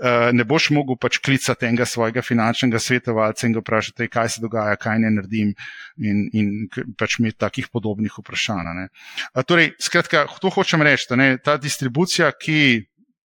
uh, 0.00 0.30
ne 0.32 0.46
boš 0.46 0.70
mogel 0.72 0.96
pač 1.00 1.18
klicati 1.18 1.66
enega 1.66 1.84
svojega 1.90 2.22
finančnega 2.22 2.80
svetovalca 2.80 3.48
in 3.48 3.56
ga 3.58 3.64
vprašati, 3.64 4.08
kaj 4.08 4.36
se 4.36 4.44
dogaja, 4.44 4.78
kaj 4.80 5.02
ne 5.02 5.12
naredim? 5.18 5.52
In, 5.98 6.28
in 6.32 6.94
pač 6.96 7.18
mi 7.20 7.34
takih 7.34 7.68
podobnih 7.74 8.14
vprašanj. 8.22 8.86
Uh, 8.86 9.42
torej, 9.42 9.74
skratka, 9.82 10.24
to 10.40 10.54
hočem 10.54 10.86
reči, 10.86 11.10
da 11.10 11.34
ta 11.42 11.58
distribucija, 11.60 12.30
ki 12.38 12.86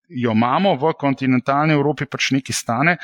jo 0.09 0.33
imamo 0.33 0.75
v 0.77 0.95
kontinentalni 0.99 1.75
Evropi, 1.75 2.07
pač 2.07 2.31
nekaj 2.31 2.55
stane. 2.55 2.97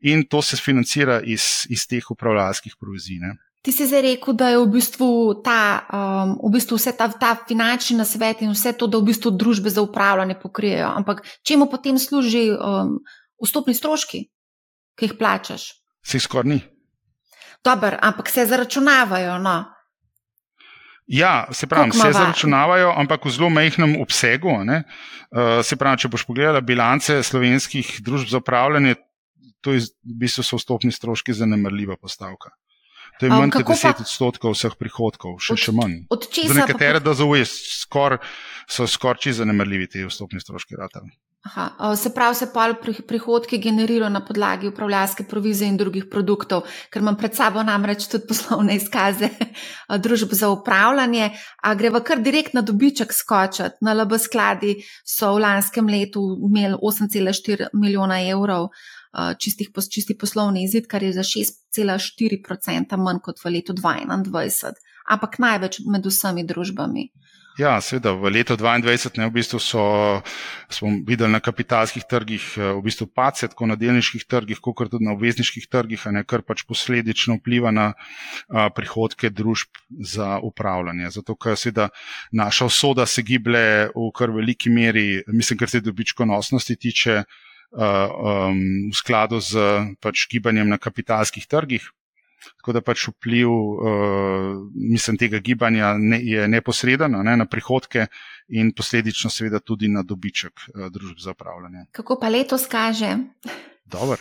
In 0.00 0.26
to 0.28 0.42
se 0.42 0.56
financira 0.56 1.20
iz, 1.24 1.66
iz 1.72 1.86
teh 1.88 2.10
upravljalskih 2.10 2.76
provizij. 2.80 3.22
Ti 3.64 3.72
si 3.72 3.86
zdaj 3.88 4.02
rekel, 4.04 4.36
da 4.38 4.52
je 4.52 4.58
v 4.60 4.66
bistvu, 4.70 5.08
ta, 5.42 5.82
um, 5.90 6.36
v 6.46 6.52
bistvu 6.54 6.76
vse 6.78 6.92
ta, 6.94 7.08
ta 7.10 7.32
finančni 7.48 7.96
nasvet 7.98 8.44
in 8.44 8.52
vse 8.52 8.76
to, 8.78 8.86
da 8.86 9.00
v 9.00 9.08
bistvu 9.08 9.32
družbe 9.34 9.72
za 9.72 9.82
upravljanje 9.82 10.36
pokrijejo. 10.38 10.92
Ampak 11.00 11.24
čemu 11.42 11.66
potem 11.66 11.98
služi 11.98 12.52
um, 12.52 13.00
vstopni 13.42 13.74
stroški, 13.74 14.20
ki 14.94 15.08
jih 15.08 15.16
plačaš? 15.18 15.72
Se 16.06 16.20
skoraj 16.20 16.52
ni. 16.52 16.60
Dober, 17.64 17.98
ampak 18.02 18.30
se 18.30 18.46
zaračunavajo. 18.46 19.40
No? 19.42 19.56
Ja, 21.06 21.46
se 21.54 21.66
pravi, 21.70 21.92
se 21.94 22.10
zaračunavajo, 22.12 22.90
ampak 22.98 23.24
v 23.24 23.30
zelo 23.30 23.50
majhnem 23.50 23.94
obsegu. 24.02 24.50
Uh, 24.50 25.62
se 25.62 25.78
pravi, 25.78 26.02
če 26.02 26.10
boš 26.10 26.26
pogledala 26.26 26.60
bilance 26.60 27.20
slovenskih 27.22 28.00
družb 28.02 28.32
za 28.32 28.42
upravljanje, 28.42 28.96
to 29.62 29.74
je 29.74 29.86
v 29.86 30.16
bistvu 30.22 30.42
so 30.46 30.58
vstopni 30.58 30.90
stroški 30.94 31.34
zanemrljiva 31.34 31.96
postavka. 31.98 32.54
To 33.20 33.26
je 33.26 33.32
manj 33.32 33.54
kot 33.54 33.70
10 33.70 34.02
odstotkov 34.04 34.52
vseh 34.52 34.74
prihodkov, 34.76 35.38
še, 35.40 35.54
od, 35.54 35.62
še 35.62 35.72
manj. 35.72 35.96
Za 36.36 36.56
nekatere 36.58 37.00
pa... 37.00 37.12
DZV 37.12 37.46
skor, 37.48 38.18
so 38.68 38.84
skorči 38.90 39.32
zanemrljivi 39.36 39.88
ti 39.88 40.04
vstopni 40.04 40.42
stroški 40.42 40.76
ratal. 40.76 41.06
Aha, 41.46 41.94
se 41.96 42.10
pravi, 42.14 42.34
se 42.34 42.46
pa 42.52 42.74
prihodki 43.08 43.58
generirajo 43.58 44.10
na 44.10 44.24
podlagi 44.24 44.68
upravljalske 44.68 45.24
provizije 45.30 45.68
in 45.68 45.76
drugih 45.76 46.08
produktov, 46.10 46.64
ker 46.90 47.02
imam 47.02 47.16
pred 47.16 47.36
sabo 47.36 47.62
namreč 47.62 48.08
tudi 48.10 48.26
poslovne 48.26 48.74
izkaze 48.76 49.28
družb 50.04 50.34
za 50.34 50.50
upravljanje. 50.50 51.30
A 51.62 51.74
greva 51.74 52.00
kar 52.02 52.18
direkt 52.22 52.54
na 52.54 52.64
dobiček 52.66 53.14
skočiti. 53.14 53.78
Na 53.80 53.94
LB 53.94 54.18
skladi 54.18 54.74
so 55.06 55.34
v 55.36 55.44
lanskem 55.44 55.86
letu 55.86 56.24
imeli 56.50 56.74
8,4 56.82 57.70
milijona 57.74 58.18
evrov 58.26 58.68
čistih, 59.38 59.70
čisti 59.90 60.18
poslovni 60.18 60.64
izid, 60.64 60.86
kar 60.90 61.02
je 61.02 61.12
za 61.12 61.22
6,4% 61.22 62.98
manj 62.98 63.22
kot 63.22 63.44
v 63.44 63.54
letu 63.54 63.72
2021, 63.72 64.74
ampak 65.14 65.38
največ 65.38 65.80
med 65.86 66.06
vsemi 66.06 66.44
družbami. 66.44 67.10
Ja, 67.56 67.80
seveda, 67.80 68.12
v 68.12 68.28
letu 68.28 68.52
2022 68.52 69.16
ne, 69.16 69.26
v 69.30 69.32
bistvu 69.32 69.56
so, 69.56 69.82
smo 70.68 70.90
videli 71.08 71.32
na 71.32 71.40
kapitalskih 71.40 72.04
trgih 72.04 72.44
v 72.60 72.82
bistvu 72.84 73.08
pace, 73.08 73.48
tako 73.48 73.70
na 73.70 73.78
delniških 73.80 74.26
trgih, 74.28 74.60
kot 74.60 74.92
tudi 74.92 75.08
na 75.08 75.14
obvezniških 75.16 75.64
trgih, 75.72 76.04
ne, 76.12 76.20
kar 76.28 76.44
pač 76.44 76.66
posledično 76.68 77.38
vpliva 77.40 77.72
na 77.72 77.86
a, 77.92 78.68
prihodke 78.68 79.32
družb 79.32 79.72
za 80.04 80.36
upravljanje. 80.44 81.14
Zato, 81.16 81.32
ker 81.32 81.56
seveda 81.56 81.88
naša 82.28 82.68
usoda 82.68 83.08
se 83.08 83.24
giblje 83.24 83.88
v 83.96 84.10
kar 84.12 84.36
veliki 84.36 84.68
meri, 84.68 85.22
mislim, 85.32 85.56
kar 85.56 85.72
se 85.72 85.80
dobičkonosnosti 85.80 86.76
tiče, 86.76 87.22
um, 87.72 88.60
v 88.92 88.94
skladu 88.96 89.40
z 89.40 89.56
pač, 90.00 90.28
gibanjem 90.28 90.68
na 90.68 90.78
kapitalskih 90.78 91.48
trgih. 91.48 91.88
Tako 92.60 92.72
da 92.76 92.82
pač 92.82 93.08
vpliv 93.08 93.50
uh, 93.50 94.56
mislim, 94.74 95.18
tega 95.20 95.38
gibanja 95.38 95.94
ne, 95.98 96.20
je 96.22 96.48
neposreden 96.48 97.18
ne, 97.24 97.36
na 97.36 97.46
prihodke 97.46 98.06
in 98.48 98.72
posledično 98.76 99.30
seveda 99.30 99.60
tudi 99.60 99.88
na 99.88 100.02
dobiček 100.02 100.52
uh, 100.68 100.86
družb 100.92 101.22
za 101.22 101.34
upravljanje. 101.36 101.86
Kako 101.92 102.18
pa 102.20 102.28
letos 102.28 102.66
kaže? 102.70 103.16
Dobro. 103.86 104.18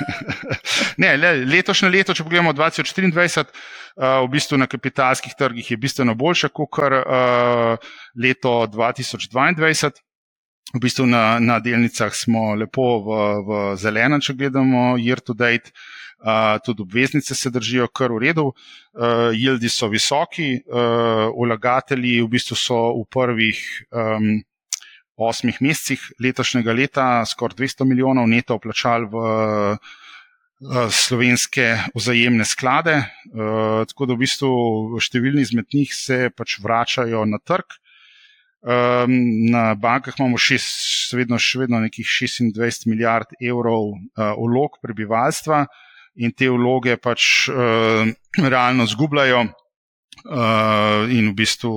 ne, 1.02 1.16
le, 1.16 1.32
letošnje 1.48 1.88
leto, 1.88 2.14
če 2.14 2.26
pogledamo 2.26 2.52
2024, 2.52 3.46
uh, 3.46 4.18
v 4.26 4.32
bistvu 4.34 4.60
na 4.60 4.68
kapitalskih 4.68 5.32
trgih 5.38 5.70
je 5.70 5.80
bistveno 5.80 6.14
boljše 6.14 6.52
kot 6.52 6.82
uh, 6.82 7.94
leto 8.20 8.58
2022 8.72 9.96
v 10.74 10.80
bistvu 10.82 11.06
na, 11.06 11.38
na 11.40 11.60
delnicah 11.62 12.12
smo 12.14 12.54
lepo 12.58 12.86
v, 13.06 13.18
v 13.46 13.60
zelenem, 13.80 14.20
če 14.20 14.34
gledamo 14.34 14.96
year 15.00 15.22
to 15.22 15.32
date. 15.32 15.70
Uh, 15.70 15.95
tudi 16.64 16.82
obveznice 16.82 17.34
se 17.34 17.50
držijo 17.50 17.86
kar 17.88 18.12
v 18.12 18.18
redu, 18.18 18.46
uh, 18.50 19.30
jildi 19.34 19.68
so 19.70 19.88
visoki, 19.88 20.60
uh, 20.66 21.30
vlagatelji 21.36 22.20
v 22.22 22.28
bistvu 22.28 22.56
so 22.58 22.80
v 22.98 23.04
prvih 23.10 23.60
um, 23.92 24.42
osmih 25.16 25.60
mesecih 25.64 26.02
letošnjega 26.20 26.72
leta 26.72 27.06
skoraj 27.24 27.56
200 27.56 27.86
milijonov 27.88 28.28
neto 28.28 28.58
plačali 28.58 29.08
v 29.08 29.78
slovenske 30.90 31.64
vzajemne 31.94 32.44
sklade, 32.44 32.94
tako 33.88 34.06
da 34.08 34.14
v 34.14 34.22
bistvu 34.24 35.00
številni 35.00 35.44
izmed 35.44 35.68
njih 35.72 35.92
se 35.92 36.30
pač 36.32 36.58
vračajo 36.64 37.24
na 37.28 37.36
trg. 37.44 37.76
Na 38.64 39.74
bankah 39.76 40.16
imamo 40.16 40.40
šest, 40.40 41.12
vedno, 41.12 41.36
še 41.36 41.66
vedno 41.66 41.80
nekih 41.84 42.08
26 42.08 42.88
milijard 42.88 43.36
evrov 43.40 43.92
vlog 44.16 44.80
prebivalstva 44.80 45.66
in 46.16 46.32
te 46.32 46.48
vloge 46.50 46.96
pač 46.96 47.48
uh, 47.52 48.08
realno 48.42 48.86
zgubljajo. 48.86 49.46
Uh, 50.26 51.06
in 51.12 51.28
v 51.28 51.34
bistvu 51.36 51.70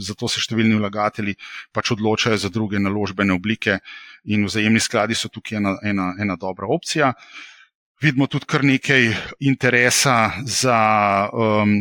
zato 0.00 0.28
se 0.30 0.40
številni 0.40 0.78
vlagatelji 0.78 1.34
pač 1.74 1.90
odločajo 1.92 2.38
za 2.38 2.48
druge 2.48 2.78
naložbene 2.80 3.34
oblike, 3.34 3.80
in 4.24 4.44
vzajemni 4.44 4.80
skladi 4.80 5.14
so 5.14 5.28
tukaj 5.28 5.58
ena, 5.58 5.76
ena, 5.82 6.14
ena 6.20 6.36
dobra 6.36 6.68
opcija. 6.70 7.12
Vidimo 8.00 8.26
tudi 8.30 8.48
kar 8.48 8.64
nekaj 8.64 9.10
interesa 9.44 10.30
za 10.44 10.78
um, 11.32 11.74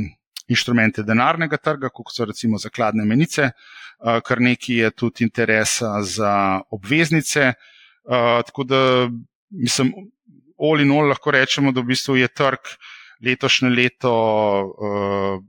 inštrumente 0.52 1.06
denarnega 1.08 1.58
trga, 1.58 1.92
kot 1.94 2.12
so 2.12 2.28
recimo 2.28 2.60
zakladne 2.60 3.06
menice, 3.08 3.52
uh, 3.54 4.20
kar 4.26 4.42
nekaj 4.44 4.84
je 4.84 4.92
tudi 4.92 5.24
interesa 5.24 6.02
za 6.04 6.34
obveznice. 6.76 7.54
Uh, 8.04 8.42
tako 8.44 8.66
da, 8.68 8.82
mislim, 9.50 9.94
all 10.60 10.82
in 10.84 10.92
all 10.92 11.10
lahko 11.10 11.32
rečemo, 11.32 11.72
da 11.72 11.82
v 11.82 11.94
bistvu 11.94 12.20
je 12.20 12.28
trg 12.28 12.74
letošnje 13.26 13.70
leto. 13.70 14.14
Uh, 14.76 15.46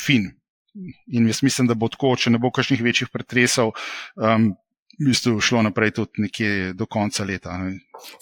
fin. 0.00 0.30
In 1.06 1.26
jaz 1.26 1.42
mislim, 1.42 1.68
da 1.68 1.74
bo 1.74 1.88
tako, 1.88 2.14
če 2.20 2.34
ne 2.34 2.40
bo 2.42 2.50
kakšnih 2.52 2.82
večjih 2.84 3.08
pretresov, 3.12 3.72
um, 4.20 4.50
v 4.98 5.04
bistvu 5.04 5.40
šlo 5.40 5.62
naprej 5.62 5.90
tudi 5.90 6.24
nekje 6.24 6.72
do 6.72 6.86
konca 6.86 7.24
leta. 7.24 7.52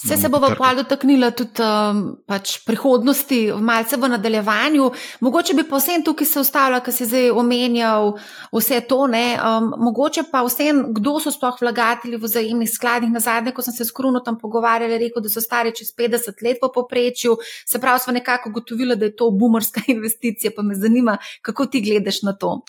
Vse 0.02 0.16
se 0.16 0.28
bo 0.28 0.38
v 0.38 0.54
kvalu 0.54 0.82
dotaknila 0.82 1.30
tudi 1.30 1.62
um, 1.62 2.16
pač 2.26 2.58
prihodnosti, 2.66 3.54
malce 3.62 3.96
v 3.96 4.10
nadaljevanju. 4.10 4.90
Mogoče 5.22 5.54
bi 5.54 5.64
pa 5.68 5.78
vsem 5.78 6.02
tukaj 6.06 6.26
se 6.26 6.42
ustavila, 6.42 6.80
ker 6.82 6.94
si 6.94 7.06
zdaj 7.06 7.30
omenjal 7.30 8.14
vse 8.54 8.80
to. 8.90 9.06
Um, 9.06 9.70
mogoče 9.86 10.26
pa 10.32 10.42
vsem, 10.46 10.94
kdo 10.94 11.18
so 11.22 11.30
sploh 11.34 11.58
vlagatelji 11.60 12.18
v 12.18 12.26
vzajemnih 12.26 12.70
skladih. 12.70 13.12
Na 13.14 13.22
zadnje, 13.22 13.54
ko 13.54 13.62
sem 13.62 13.74
se 13.74 13.86
s 13.86 13.94
Kruno 13.94 14.22
tam 14.24 14.38
pogovarjala, 14.38 14.98
rekel, 14.98 15.22
da 15.22 15.30
so 15.30 15.42
stari 15.42 15.74
čez 15.74 15.94
50 15.94 16.42
let 16.42 16.58
v 16.62 16.70
poprečju. 16.74 17.38
Se 17.66 17.78
pravi, 17.78 18.02
smo 18.02 18.14
nekako 18.18 18.50
gotovili, 18.50 18.96
da 18.96 19.10
je 19.10 19.16
to 19.16 19.30
bumerska 19.30 19.86
investicija. 19.94 20.50
Pa 20.56 20.62
me 20.62 20.74
zanima, 20.74 21.18
kako 21.42 21.66
ti 21.66 21.82
gledaš 21.82 22.22
na 22.22 22.34
to. 22.34 22.64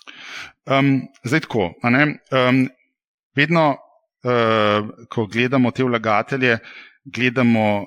Um, 0.65 1.07
zdaj 1.23 1.45
tako. 1.49 1.73
Um, 1.81 2.69
vedno 3.35 3.77
ko 5.09 5.25
gledamo 5.29 5.71
te 5.71 5.83
vlagatelje, 5.83 6.57
gledamo 7.05 7.85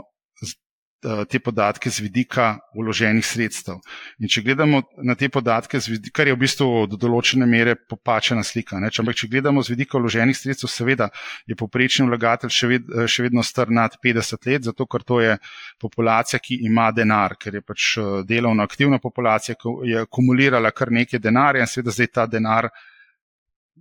eh, 1.05 1.25
te 1.31 1.39
podatke 1.39 1.91
z 1.91 2.03
vidika 2.03 2.59
uloženih 2.75 3.27
sredstev. 3.27 3.79
In 4.19 4.31
če 4.31 4.43
gledamo 4.43 4.83
na 5.03 5.15
te 5.15 5.29
podatke, 5.31 5.79
vidika, 5.87 6.15
kar 6.21 6.31
je 6.31 6.35
v 6.35 6.41
bistvu 6.43 6.69
do 6.91 6.99
določene 6.99 7.47
mere 7.47 7.77
popačena 7.79 8.43
slika, 8.47 8.81
ne? 8.83 8.91
ampak 8.91 9.19
če 9.19 9.31
gledamo 9.31 9.63
z 9.63 9.75
vidika 9.75 9.99
uloženih 9.99 10.37
sredstev, 10.39 10.71
seveda 10.71 11.09
je 11.47 11.59
poprečni 11.59 12.07
vlagatelj 12.09 12.55
še, 12.55 12.71
ved, 12.71 12.93
še 13.07 13.29
vedno 13.29 13.43
star 13.47 13.71
nad 13.71 13.95
50 14.03 14.51
let, 14.51 14.67
zato 14.71 14.87
ker 14.87 15.07
to 15.07 15.21
je 15.23 15.39
populacija, 15.81 16.43
ki 16.43 16.61
ima 16.67 16.91
denar, 16.95 17.39
ker 17.39 17.59
je 17.59 17.65
pač 17.67 17.95
eh, 17.99 18.13
delovno 18.27 18.67
aktivna 18.67 19.03
populacija, 19.03 19.59
ki 19.59 19.75
je 19.93 20.07
akumulirala 20.07 20.75
kar 20.75 20.95
nekaj 20.95 21.23
denarja 21.23 21.67
in 21.67 21.71
seveda 21.71 21.95
zdaj 21.95 22.15
ta 22.15 22.27
denar 22.27 22.71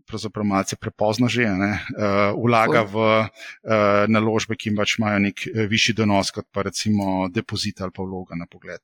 pravzaprav 0.07 0.47
malce 0.47 0.77
prepozno 0.79 1.29
že, 1.31 1.45
ne, 1.45 1.73
uh, 1.95 2.31
vlaga 2.37 2.83
v 2.87 2.95
uh, 3.03 4.07
naložbe, 4.07 4.55
ki 4.55 4.75
pač 4.77 4.97
imajo 4.97 5.19
nek 5.27 5.43
uh, 5.49 5.65
višji 5.69 5.97
donos, 5.99 6.31
kot 6.35 6.47
pa 6.51 6.65
recimo 6.67 7.27
depozit 7.33 7.81
ali 7.81 7.93
pa 7.93 8.07
vloga 8.07 8.39
na 8.39 8.47
pogled. 8.49 8.81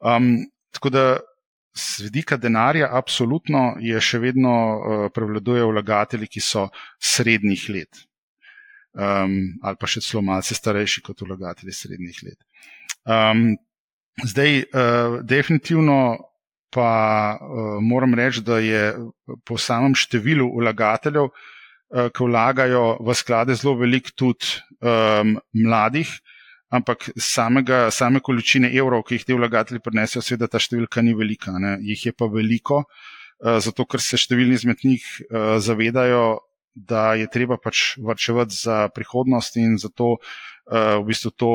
Um, 0.00 0.46
tako 0.74 0.92
da 0.94 1.04
z 1.78 2.08
vidika 2.08 2.36
denarja, 2.36 2.88
absolutno 2.90 3.76
je 3.80 4.00
še 4.02 4.20
vedno 4.22 4.52
uh, 4.52 5.06
prevladujejo 5.14 5.70
vlagatelji, 5.72 6.30
ki 6.36 6.42
so 6.42 6.68
srednjih 6.98 7.68
let. 7.74 8.04
Um, 8.98 9.60
ali 9.62 9.78
pa 9.78 9.86
še 9.86 10.02
celo 10.02 10.24
malce 10.26 10.56
starejši 10.58 11.04
kot 11.06 11.22
vlagatelji 11.22 11.76
srednjih 11.76 12.22
let. 12.26 12.40
Um, 13.06 13.52
zdaj, 14.26 14.64
uh, 14.66 15.20
definitivno 15.22 15.98
pa 16.70 17.38
uh, 17.40 17.82
moram 17.82 18.14
reči, 18.14 18.42
da 18.44 18.58
je 18.60 18.92
po 19.44 19.58
samem 19.58 19.94
številu 19.96 20.48
vlagateljev, 20.60 21.30
uh, 21.30 22.08
ki 22.12 22.26
vlagajo 22.28 22.98
v 23.04 23.16
sklade, 23.16 23.56
zelo 23.56 23.78
velik 23.80 24.12
tudi 24.16 24.58
um, 24.80 25.38
mladih, 25.56 26.10
ampak 26.68 27.08
samega, 27.16 27.86
same 27.94 28.20
količine 28.20 28.68
evrov, 28.76 29.06
ki 29.08 29.16
jih 29.16 29.28
ti 29.30 29.38
vlagatelji 29.38 29.80
prinesejo, 29.84 30.24
seveda 30.24 30.50
ta 30.52 30.60
številka 30.60 31.04
ni 31.04 31.16
velika, 31.16 31.56
ne? 31.56 31.78
jih 31.80 32.10
je 32.10 32.12
pa 32.12 32.28
veliko, 32.28 32.84
uh, 32.84 33.56
zato 33.64 33.88
ker 33.88 34.04
se 34.04 34.20
številni 34.20 34.60
izmed 34.60 34.84
njih 34.84 35.06
uh, 35.30 35.56
zavedajo, 35.64 36.26
da 36.78 37.16
je 37.18 37.26
treba 37.26 37.56
pač 37.58 37.96
varčevati 37.98 38.54
za 38.54 38.84
prihodnost 38.94 39.56
in 39.58 39.80
zato 39.82 40.12
uh, 40.20 41.00
v 41.00 41.08
bistvu 41.08 41.32
to 41.34 41.48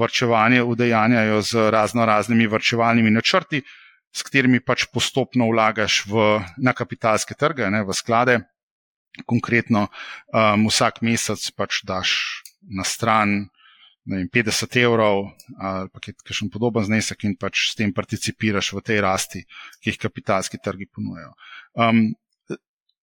varčevanje 0.00 0.64
udejanjajo 0.66 1.36
z 1.46 1.68
razno 1.70 2.08
raznimi 2.08 2.48
varčevalnimi 2.50 3.12
načrti, 3.14 3.60
uh, 3.60 3.76
s 4.10 4.26
katerimi 4.26 4.60
pač 4.62 4.88
postopno 4.90 5.48
vlagaš 5.50 6.04
v, 6.10 6.40
na 6.58 6.74
kapitalske 6.74 7.36
trge, 7.38 7.70
ne, 7.70 7.84
v 7.86 7.94
sklade. 7.94 8.40
Konkretno, 9.26 9.88
um, 10.30 10.68
vsak 10.70 11.00
mesec 11.02 11.42
pač 11.58 11.82
daš 11.82 12.10
na 12.62 12.86
stran 12.86 13.50
vem, 14.06 14.28
50 14.30 14.76
evrov 14.80 15.32
ali 15.58 15.90
pa 15.90 15.98
kakšen 16.00 16.50
podoben 16.52 16.86
znesek 16.86 17.26
in 17.26 17.34
pač 17.34 17.72
s 17.72 17.78
tem 17.78 17.92
participiraš 17.92 18.72
v 18.76 18.82
tej 18.86 18.98
rasti, 19.02 19.40
ki 19.82 19.92
jih 19.92 19.98
kapitalski 19.98 20.62
trgi 20.62 20.86
ponujajo. 20.86 21.34
Um, 21.74 22.14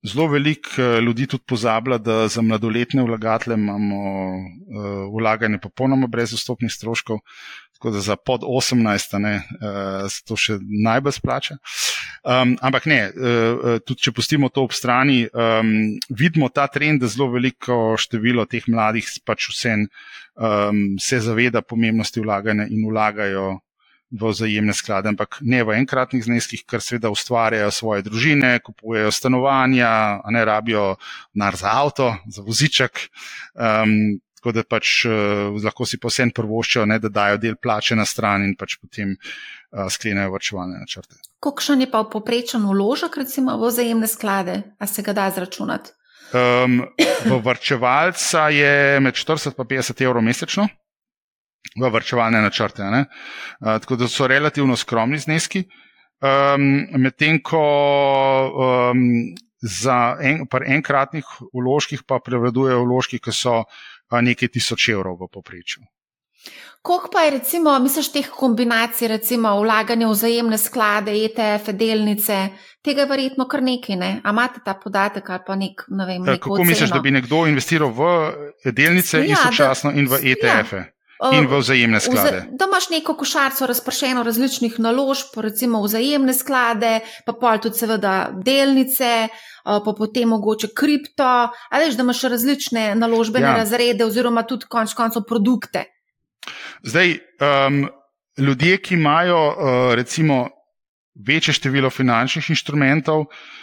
Zelo 0.06 0.28
veliko 0.30 0.70
eh, 0.78 1.00
ljudi 1.02 1.26
tudi 1.28 1.44
pozablja, 1.48 1.98
da 1.98 2.28
za 2.28 2.42
mladoletne 2.42 3.04
vlagatelje 3.04 3.56
imamo 3.58 3.98
uh, 4.38 5.16
vlaganje 5.20 5.58
popolnoma 5.58 6.08
brez 6.08 6.34
vstopnih 6.34 6.72
stroškov, 6.72 7.18
tako 7.74 7.92
da 7.92 8.00
za 8.00 8.16
pod 8.16 8.42
18 8.42 9.18
ne, 9.18 9.36
uh, 9.36 10.06
se 10.10 10.22
to 10.28 10.38
še 10.38 10.60
najbolj 10.62 11.18
splača. 11.18 11.58
Um, 12.28 12.58
ampak 12.62 12.86
ne, 12.86 13.00
tudi 13.88 14.04
če 14.04 14.12
pustimo 14.12 14.50
to 14.54 14.66
ob 14.68 14.74
strani, 14.76 15.28
um, 15.32 15.74
vidimo 16.10 16.50
ta 16.50 16.68
trend, 16.68 17.02
da 17.02 17.10
zelo 17.10 17.32
veliko 17.34 17.96
število 17.98 18.46
teh 18.46 18.66
mladih 18.68 19.08
pač 19.26 19.50
vsem 19.54 19.88
um, 20.36 20.98
se 21.00 21.22
zaveda 21.24 21.62
pomembnosti 21.62 22.22
vlaganja 22.22 22.68
in 22.70 22.86
vlagajo 22.90 23.56
v 24.12 24.32
vzajemne 24.32 24.72
sklade, 24.72 25.12
ampak 25.12 25.42
ne 25.44 25.60
v 25.68 25.76
enkratnih 25.82 26.24
zneskih, 26.24 26.64
ker 26.64 26.80
seveda 26.84 27.12
ustvarjajo 27.12 27.72
svoje 27.76 28.06
družine, 28.08 28.60
kupujejo 28.64 29.12
stanovanja, 29.12 30.24
a 30.24 30.28
ne 30.32 30.46
rabijo 30.48 30.96
nar 31.36 31.60
za 31.60 31.74
avto, 31.76 32.14
za 32.32 32.42
voziček. 32.46 33.10
Um, 33.54 34.20
tako 34.38 34.54
da 34.56 34.64
pač 34.64 35.04
uh, 35.10 35.58
lahko 35.60 35.84
si 35.90 36.00
posebno 36.00 36.32
prvoščijo, 36.38 36.86
ne, 36.88 37.02
da 37.04 37.12
dajo 37.12 37.42
del 37.42 37.60
plače 37.60 37.98
na 38.00 38.06
stran 38.08 38.46
in 38.48 38.56
pač 38.56 38.78
potem 38.80 39.18
uh, 39.18 39.88
sklenejo 39.92 40.32
vrčevalne 40.38 40.80
načrte. 40.80 41.20
Kakšen 41.44 41.84
je 41.84 41.92
pa 41.92 42.06
poprečen 42.08 42.64
vložek, 42.64 43.20
recimo 43.20 43.58
v 43.60 43.68
vzajemne 43.68 44.08
sklade, 44.08 44.62
a 44.80 44.88
se 44.88 45.04
ga 45.04 45.18
da 45.18 45.28
zračunati? 45.36 45.92
Um, 46.32 46.84
v 47.28 47.40
vrčevalca 47.44 48.50
je 48.52 49.00
med 49.04 49.16
40 49.16 49.52
in 49.52 49.68
50 49.68 50.04
evrov 50.04 50.24
mesečno 50.24 50.68
v 51.78 51.90
vrčevalne 51.94 52.42
načrte. 52.42 52.84
Uh, 52.84 53.06
tako 53.82 53.96
da 53.96 54.08
so 54.08 54.28
relativno 54.28 54.76
skromni 54.76 55.20
zneski. 55.20 55.66
Um, 56.18 56.88
Medtem 56.98 57.42
ko 57.46 57.62
um, 58.50 59.04
za 59.62 60.18
en, 60.22 60.48
enkratnih 60.66 61.26
vložkih 61.54 62.02
pa 62.08 62.18
prevladujejo 62.20 62.82
vložki, 62.86 63.20
ki 63.20 63.34
so 63.34 63.60
uh, 63.62 64.22
nekaj 64.22 64.56
tisoč 64.56 64.90
evrov 64.96 65.22
v 65.22 65.30
poprečju. 65.34 65.86
Koliko 66.82 67.10
pa 67.12 67.22
je, 67.22 67.32
recimo, 67.32 67.80
misliš, 67.80 68.12
teh 68.12 68.28
kombinacij, 68.32 69.08
recimo 69.08 69.52
vlaganje 69.60 70.08
v 70.08 70.12
vzajemne 70.12 70.58
sklade, 70.58 71.12
ETF, 71.12 71.74
delnice, 71.76 72.38
tega 72.86 73.04
je 73.04 73.10
verjetno 73.10 73.48
kar 73.52 73.64
nekaj, 73.66 73.98
ne? 74.00 74.12
A 74.24 74.32
imate 74.32 74.62
ta 74.66 74.78
podatek 74.80 75.30
ali 75.30 75.44
pa 75.48 75.56
nek, 75.60 75.84
ne 75.90 76.06
vem, 76.06 76.22
nek. 76.24 76.40
Kako 76.40 76.54
oceno? 76.54 76.70
misliš, 76.70 76.94
da 76.96 77.02
bi 77.04 77.12
nekdo 77.12 77.44
investiral 77.48 77.92
v 77.92 78.72
delnice 78.72 79.20
ja, 79.20 79.34
istočasno 79.34 79.92
da, 79.92 80.00
in 80.00 80.08
v 80.08 80.22
ETF-e? 80.32 80.78
Ja. 80.78 80.86
In 81.34 81.48
v 81.50 81.58
vzajemne 81.58 82.00
sklade. 82.00 82.44
Da 82.54 82.68
imaš 82.70 82.90
neko 82.90 83.16
košarico 83.18 83.66
razpršeno 83.66 84.24
različnih 84.24 84.76
naložb, 84.80 85.40
recimo 85.42 85.82
vzajemne 85.82 86.34
sklade, 86.34 87.00
pa 87.26 87.34
pol 87.34 87.58
tudi 87.64 87.82
seveda 87.82 88.30
delnice, 88.46 89.28
pa 89.66 89.94
potem 89.98 90.30
mogoče 90.30 90.70
kripto, 90.78 91.50
ali 91.70 91.88
veš, 91.88 91.98
da 91.98 92.06
imaš 92.06 92.22
različne 92.22 92.86
naložbene 92.96 93.50
ja. 93.50 93.56
razrede 93.58 94.06
oziroma 94.06 94.46
tudi 94.46 94.70
konč 94.70 94.94
koncev 94.94 95.26
produkte. 95.26 95.88
Zdaj, 96.86 97.18
um, 97.42 97.88
ljudje, 98.38 98.78
ki 98.78 98.94
imajo 98.94 99.42
uh, 99.48 99.94
recimo 99.98 100.46
večje 101.28 101.58
število 101.58 101.90
finančnih 101.90 102.50
inštrumentov, 102.54 103.26
uh, 103.26 103.57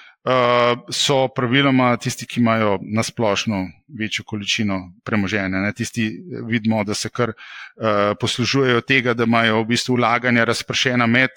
so 0.90 1.28
praviloma 1.36 1.96
tisti, 2.00 2.26
ki 2.26 2.40
imajo 2.40 2.78
nasplošno 2.80 3.58
večjo 3.98 4.24
količino 4.24 4.78
premoženja. 5.04 5.60
Ne? 5.60 5.72
Tisti 5.72 6.08
vidimo, 6.48 6.84
da 6.84 6.94
se 6.94 7.08
kar 7.08 7.34
uh, 7.34 8.16
poslužujejo 8.20 8.80
tega, 8.80 9.14
da 9.14 9.28
imajo 9.28 9.60
v 9.60 9.66
bistvu 9.74 9.98
vlaganja 10.00 10.44
razpršena 10.44 11.06
med 11.06 11.30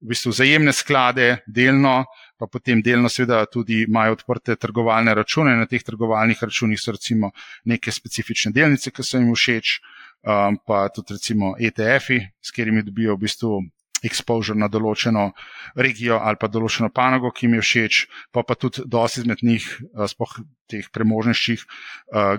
v 0.00 0.12
bistvu 0.12 0.32
zajemne 0.36 0.72
sklade, 0.76 1.38
delno, 1.46 2.04
pa 2.36 2.46
potem 2.52 2.82
delno 2.84 3.08
seveda 3.08 3.46
tudi 3.48 3.82
imajo 3.86 4.18
odprte 4.18 4.56
trgovalne 4.60 5.14
račune. 5.16 5.56
Na 5.56 5.66
teh 5.66 5.82
trgovalnih 5.82 6.42
računih 6.42 6.80
so 6.80 6.92
recimo 6.92 7.30
neke 7.64 7.92
specifične 7.92 8.52
delnice, 8.52 8.92
ki 8.92 9.02
so 9.02 9.18
jim 9.18 9.32
všeč, 9.32 9.78
um, 10.28 10.60
pa 10.66 10.86
tudi 10.92 11.16
recimo 11.16 11.54
ETF-i, 11.56 12.20
s 12.40 12.52
katerimi 12.52 12.84
dobijo 12.84 13.16
v 13.16 13.24
bistvu 13.24 13.62
exposure 14.04 14.58
na 14.58 14.68
določeno 14.68 15.30
regijo 15.76 16.18
ali 16.20 16.36
pa 16.40 16.48
določeno 16.52 16.90
panogo, 16.92 17.30
ki 17.32 17.48
mi 17.48 17.60
je 17.60 17.66
všeč, 17.66 18.00
pa 18.32 18.42
pa 18.42 18.54
tudi 18.54 18.84
dosti 18.84 19.22
izmed 19.22 19.42
njih, 19.42 19.66
spoh 20.08 20.38
teh 20.68 20.88
premožnejših, 20.92 21.64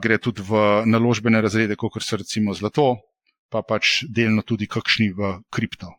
gre 0.02 0.18
tudi 0.22 0.46
v 0.46 0.84
naložbene 0.86 1.42
razrede, 1.42 1.76
kot 1.80 2.02
so 2.04 2.20
recimo 2.20 2.54
zlato, 2.54 2.98
pa 3.50 3.64
pač 3.64 4.04
delno 4.10 4.44
tudi 4.44 4.68
kakšni 4.68 5.14
v 5.16 5.38
kripto. 5.50 5.94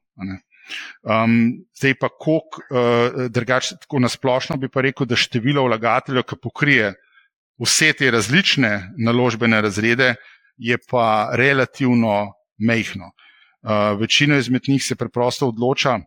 Um, 1.02 1.64
zdaj 1.72 1.94
pa, 1.96 2.10
kako 2.12 2.60
uh, 2.68 3.28
drugače, 3.32 3.78
tako 3.84 4.02
nasplošno 4.04 4.58
bi 4.60 4.68
pa 4.68 4.84
rekel, 4.84 5.08
da 5.08 5.16
število 5.16 5.64
vlagateljev, 5.64 6.26
ki 6.28 6.36
pokrije 6.42 6.90
vse 7.58 7.92
te 7.96 8.10
različne 8.10 8.92
naložbene 9.00 9.62
razrede, 9.64 10.14
je 10.58 10.76
pa 10.90 11.30
relativno 11.32 12.34
mehko. 12.58 13.12
Uh, 13.62 14.00
večina 14.00 14.36
izmed 14.38 14.62
njih 14.68 14.84
se 14.84 14.94
preprosto 14.96 15.48
odloča, 15.48 15.98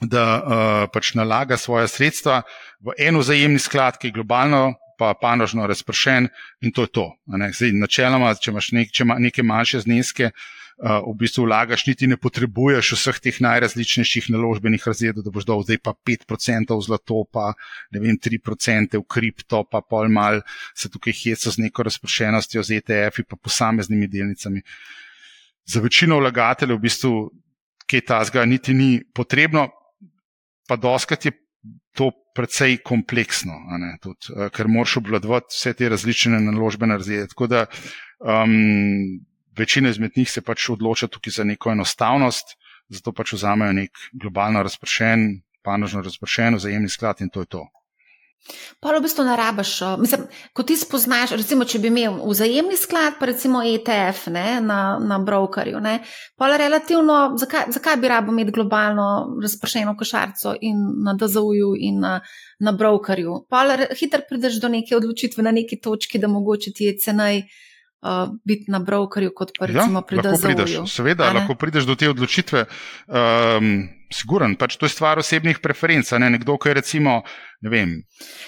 da 0.00 0.24
uh, 0.34 0.90
pač 0.92 1.14
nalaga 1.14 1.56
svoje 1.56 1.88
sredstva 1.88 2.42
v 2.82 2.96
en 2.98 3.18
vzajemni 3.20 3.58
sklad, 3.62 3.98
ki 4.00 4.10
je 4.10 4.16
globalno, 4.16 4.72
pa 4.98 5.14
panožno 5.14 5.66
razpršen, 5.70 6.26
in 6.60 6.72
to 6.74 6.88
je 6.88 6.92
to. 6.98 7.06
Zdaj, 7.30 7.76
načeloma, 7.78 8.34
če 8.34 8.50
imaš 8.50 8.72
nek, 8.76 8.90
če 8.90 9.06
ima 9.06 9.20
neke 9.22 9.44
manjše 9.46 9.84
zneske, 9.86 10.32
uh, 10.34 10.98
v 11.06 11.14
bistvu 11.20 11.46
vlagaš, 11.46 11.86
niti 11.86 12.10
ne 12.10 12.18
potrebuješ 12.18 12.90
vseh 12.98 13.20
teh 13.22 13.38
najrazličnejših 13.38 14.32
naložbenih 14.34 14.82
razredov, 14.90 15.22
da 15.24 15.30
boš 15.30 15.46
dal 15.46 15.62
zdaj 15.62 15.78
pa 15.86 15.94
5% 15.94 16.74
v 16.74 16.88
zlato, 16.88 17.22
pa 17.30 17.52
ne 17.94 18.02
vem, 18.02 18.18
3% 18.18 18.98
v 18.98 19.06
kripto, 19.06 19.62
pa 19.62 19.78
pol 19.78 20.10
mal 20.10 20.42
se 20.74 20.90
tukaj 20.90 21.14
heca 21.22 21.54
z 21.54 21.68
neko 21.68 21.86
razpršenostjo, 21.86 22.66
z 22.66 22.82
ETF-i, 22.82 23.28
pa 23.30 23.38
posameznimi 23.38 24.10
delnicami. 24.10 24.66
Uh, 24.66 25.06
za 25.66 25.80
večino 25.80 26.18
vlagateljev 26.18 26.76
v 26.76 26.86
bistvu 26.86 27.14
kaj 27.90 28.04
tasga 28.06 28.44
niti 28.44 28.74
ni 28.74 29.00
potrebno, 29.14 29.68
pa 30.68 30.76
doskrat 30.76 31.24
je 31.26 31.32
to 31.96 32.10
precej 32.34 32.78
kompleksno, 32.86 33.58
Tud, 34.00 34.30
eh, 34.30 34.48
ker 34.54 34.68
moraš 34.68 34.96
obvladovati 35.02 35.50
vse 35.50 35.72
te 35.74 35.88
različne 35.88 36.40
naložbene 36.40 36.96
razrede. 36.96 37.26
Tako 37.34 37.46
da 37.46 37.66
um, 37.66 39.20
večina 39.58 39.90
izmed 39.90 40.12
njih 40.16 40.30
se 40.30 40.40
pač 40.40 40.68
odloča 40.70 41.08
tukaj 41.08 41.30
za 41.40 41.44
neko 41.44 41.72
enostavnost, 41.72 42.54
zato 42.88 43.12
pač 43.12 43.34
vzamejo 43.34 43.72
nek 43.72 43.90
globalno 44.12 44.62
razpršen, 44.62 45.42
panožno 45.62 46.02
razpršen 46.02 46.54
vzajemni 46.54 46.88
sklad 46.88 47.20
in 47.20 47.28
to 47.28 47.40
je 47.40 47.46
to. 47.46 47.66
Pa 48.80 48.94
v 48.96 49.02
bistvu 49.04 49.24
ne 49.24 49.36
rabiš. 49.36 49.72
Mislim, 50.00 50.22
ko 50.56 50.62
ti 50.62 50.76
spoznaš, 50.76 51.34
recimo, 51.36 51.64
če 51.68 51.78
bi 51.78 51.90
imel 51.90 52.16
vzajemni 52.24 52.76
sklad, 52.80 53.18
pa 53.20 53.28
recimo 53.28 53.60
ETF 53.62 54.30
ne, 54.32 54.46
na, 54.64 54.80
na 54.98 55.18
brokerju, 55.22 55.82
pa 56.36 56.48
je 56.48 56.58
relativno, 56.58 57.18
zakaj, 57.38 57.68
zakaj 57.76 57.96
bi 58.00 58.08
rabo 58.08 58.32
imeti 58.32 58.56
globalno 58.56 59.36
razpršeno 59.42 59.96
košarico 59.96 60.54
in 60.60 60.80
na 61.04 61.14
DZU-ju 61.14 61.74
in 61.78 62.00
na, 62.00 62.20
na 62.58 62.72
brokerju. 62.72 63.44
Pa 63.50 63.66
hitro 64.00 64.24
prideš 64.28 64.60
do 64.60 64.68
neke 64.68 64.96
odločitve 64.96 65.44
na 65.44 65.52
neki 65.52 65.80
točki, 65.80 66.18
da 66.18 66.28
mogoče 66.28 66.72
ti 66.72 66.88
je 66.88 66.98
cenaj. 66.98 67.42
Uh, 68.00 68.32
biti 68.48 68.72
na 68.72 68.78
brokerju, 68.80 69.34
kot 69.36 69.50
pa 69.58 69.66
ja, 69.68 69.74
recimo 69.74 70.00
ja, 70.00 70.06
pri 70.08 70.22
DZU-ju. 70.24 70.86
Seveda, 70.88 71.26
lahko 71.36 71.52
prideš 71.52 71.84
do 71.84 71.98
te 72.00 72.08
odločitve. 72.08 72.64
Um, 73.04 73.90
Siguren, 74.08 74.56
pač 74.56 74.78
to 74.80 74.88
je 74.88 74.94
stvar 74.94 75.20
osebnih 75.20 75.60
preferenc. 75.60 76.08
Ne? 76.16 76.30
Nekdo, 76.32 76.56
ki 76.56 76.72
je 76.72 76.78
recimo, 76.80 77.18
ne 77.60 77.70
vem. 77.70 77.92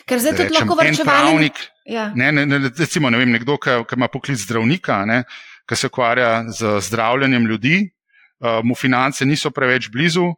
Ker 0.09 0.25
zdaj 0.25 0.39
tudi 0.41 0.57
lahko 0.57 0.79
vrčevali. 0.81 1.53
Ja. 1.85 2.09
Ne, 2.17 2.33
ne, 2.33 2.47
ne, 2.49 2.63
recimo, 2.73 3.13
ne 3.13 3.21
vem, 3.21 3.29
nekdo, 3.37 3.59
ki, 3.61 3.83
ki 3.85 3.99
ima 4.01 4.09
poklic 4.09 4.41
zdravnika, 4.41 5.03
ne? 5.05 5.23
ki 5.69 5.77
se 5.79 5.93
ukvarja 5.93 6.49
z 6.49 6.81
zdravljenjem 6.89 7.45
ljudi, 7.47 7.77
uh, 8.41 8.65
mu 8.65 8.75
finance 8.75 9.27
niso 9.29 9.53
preveč 9.55 9.93
blizu, 9.93 10.33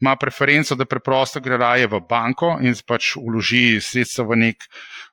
ima 0.00 0.14
preferenco, 0.16 0.76
da 0.78 0.86
preprosto 0.86 1.40
gre 1.40 1.56
raje 1.58 1.88
v 1.90 2.00
banko 2.08 2.56
in 2.62 2.76
pač 2.86 3.16
uloži 3.18 3.80
sredstva 3.82 4.28
v 4.30 4.38
nek 4.44 4.68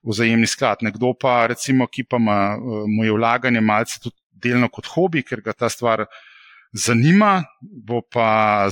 vzajemni 0.06 0.48
sklad. 0.48 0.86
Nekdo 0.86 1.14
pa, 1.20 1.46
recimo, 1.50 1.88
ki 1.88 2.06
pa 2.10 2.22
ima, 2.22 2.40
uh, 2.56 2.86
mu 2.88 3.06
je 3.06 3.18
vlaganje 3.18 3.62
malce 3.62 4.00
tudi 4.04 4.16
delno 4.46 4.70
kot 4.70 4.90
hobi, 4.94 5.24
ker 5.26 5.42
ga 5.42 5.54
ta 5.58 5.70
stvar 5.70 6.06
zanima, 6.76 7.44
bo 7.62 8.02
pa 8.02 8.68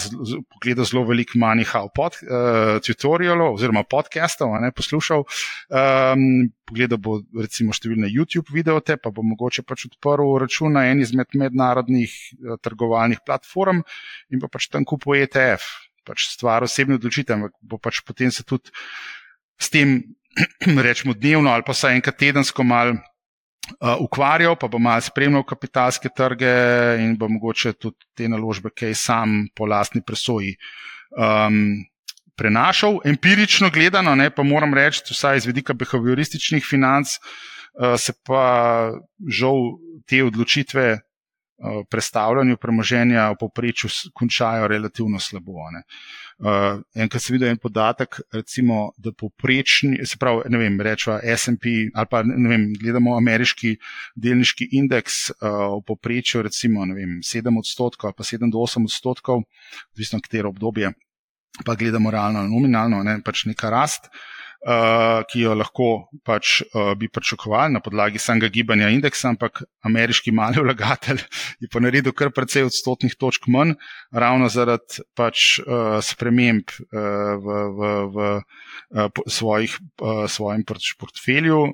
pogledal 0.51 0.85
zelo 0.85 1.05
veliko 1.07 1.39
manjhav 1.39 1.87
pod, 1.95 2.17
uh, 2.21 2.81
tutorialov 2.83 3.55
oziroma 3.55 3.85
podcastov, 3.87 4.51
ne 4.59 4.73
poslušal. 4.75 5.23
Um, 5.71 6.25
pogledal 6.67 6.99
bo 6.99 7.21
recimo 7.39 7.75
številne 7.75 8.11
YouTube 8.11 8.51
videote, 8.51 8.97
pa 8.99 9.11
bo 9.13 9.23
mogoče 9.23 9.63
pač 9.67 9.87
odprl 9.87 10.35
račun 10.43 10.75
na 10.75 10.85
eni 10.91 11.07
izmed 11.07 11.31
mednarodnih 11.39 12.11
uh, 12.11 12.59
trgovalnih 12.59 13.23
platform 13.23 13.81
in 14.29 14.43
pa 14.43 14.51
pač 14.51 14.67
tam 14.73 14.83
kupuje 14.83 15.23
ETF. 15.29 15.82
Pač 16.03 16.27
stvar 16.33 16.65
osebne 16.65 16.97
odločitve, 16.99 17.35
ampak 17.35 17.55
bo 17.61 17.79
pač 17.79 18.01
potem 18.05 18.31
se 18.31 18.43
tudi 18.43 18.73
s 19.59 19.69
tem, 19.71 20.01
rečemo, 20.87 21.13
dnevno 21.13 21.51
ali 21.53 21.65
pa 21.65 21.75
vsaj 21.75 21.95
enkrat 21.95 22.17
tedensko 22.19 22.65
malo 22.65 22.97
uh, 22.97 23.95
ukvarjal, 24.01 24.57
pa 24.59 24.67
bo 24.67 24.81
malo 24.81 25.01
spremljal 25.01 25.45
kapitalske 25.47 26.11
trge 26.15 26.51
in 26.99 27.15
bo 27.17 27.29
mogoče 27.31 27.73
tudi 27.77 28.09
te 28.17 28.27
naložbe, 28.27 28.73
kaj 28.75 28.95
sam 28.97 29.47
po 29.55 29.69
lastni 29.69 30.03
presoji. 30.05 30.57
Um, 31.15 31.85
Prenašal, 32.33 32.95
empirično 33.05 33.67
gledano, 33.69 34.15
ne, 34.17 34.31
pa 34.33 34.41
moram 34.41 34.71
reči, 34.73 35.03
vsaj 35.05 35.37
iz 35.37 35.45
vidika 35.45 35.75
behaviorističnih 35.77 36.65
financ, 36.65 37.19
uh, 37.77 37.93
se 37.93 38.15
pa 38.25 38.89
žal 39.29 39.77
te 40.09 40.23
odločitve 40.25 40.97
predstavljanju 41.89 42.57
premoženja 42.57 43.29
v 43.31 43.37
povprečju 43.39 43.89
končajo 44.13 44.67
relativno 44.67 45.19
slabo. 45.19 45.69
Ne. 45.71 45.83
Uh, 46.43 46.81
enkrat 46.95 47.21
sem 47.23 47.35
videl 47.35 47.53
en 47.53 47.59
podatek, 47.61 48.19
recimo, 48.33 48.91
da 48.97 49.13
poprečni, 49.15 50.01
se 50.05 50.17
pravi, 50.19 50.49
ne 50.49 50.59
vem, 50.59 50.81
rečemo 50.81 51.19
SP 51.23 51.93
ali 51.93 52.09
pa 52.09 52.23
ne 52.25 52.49
vem, 52.49 52.65
gledamo 52.81 53.15
ameriški 53.17 53.75
delniški 54.15 54.67
indeks 54.79 55.29
uh, 55.29 55.77
v 55.77 55.81
poprečju, 55.87 56.41
recimo, 56.43 56.85
ne 56.89 56.97
vem, 56.97 57.19
7 57.23 57.59
odstotkov 57.59 58.11
ali 58.11 58.17
pa 58.17 58.27
7 58.27 58.51
do 58.51 58.65
8 58.65 58.89
odstotkov, 58.89 59.45
odvisno 59.93 60.19
katero 60.25 60.49
obdobje, 60.49 60.91
pa 61.65 61.75
gledamo 61.75 62.11
realno, 62.11 62.47
nominalno, 62.49 63.03
ne 63.03 63.19
pač 63.23 63.45
neka 63.45 63.69
rast. 63.69 64.09
Uh, 64.09 64.42
ki 65.27 65.41
jo 65.43 65.53
lahko 65.59 65.87
pač, 66.23 66.61
uh, 66.63 66.93
bi 66.95 67.09
pričakovali 67.11 67.73
na 67.75 67.81
podlagi 67.83 68.19
samega 68.21 68.47
gibanja 68.47 68.87
indeksa, 68.93 69.33
ampak 69.33 69.63
ameriški 69.83 70.31
mali 70.31 70.61
vlagatelj 70.63 71.19
je 71.59 71.69
pa 71.71 71.81
naredil 71.83 72.15
kar 72.15 72.31
precej 72.31 72.69
odstotnih 72.69 73.17
točk 73.19 73.49
manj, 73.51 73.75
ravno 74.11 74.47
zaradi 74.49 75.03
pač, 75.19 75.59
uh, 75.63 75.99
sprememb 76.03 76.71
v, 76.93 77.57
v, 77.75 78.29
v 78.93 79.25
svojih, 79.27 79.75
svojem 80.29 80.63
portfelju. 80.65 81.65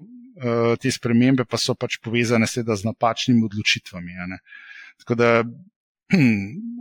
Te 0.79 0.91
spremembe 0.91 1.43
pa 1.43 1.57
so 1.59 1.75
pač 1.75 1.97
povezane 1.99 2.47
seveda 2.47 2.77
z 2.79 2.87
napačnimi 2.87 3.43
odločitvami. 3.43 4.39
Tako 5.03 5.17
da 5.19 5.31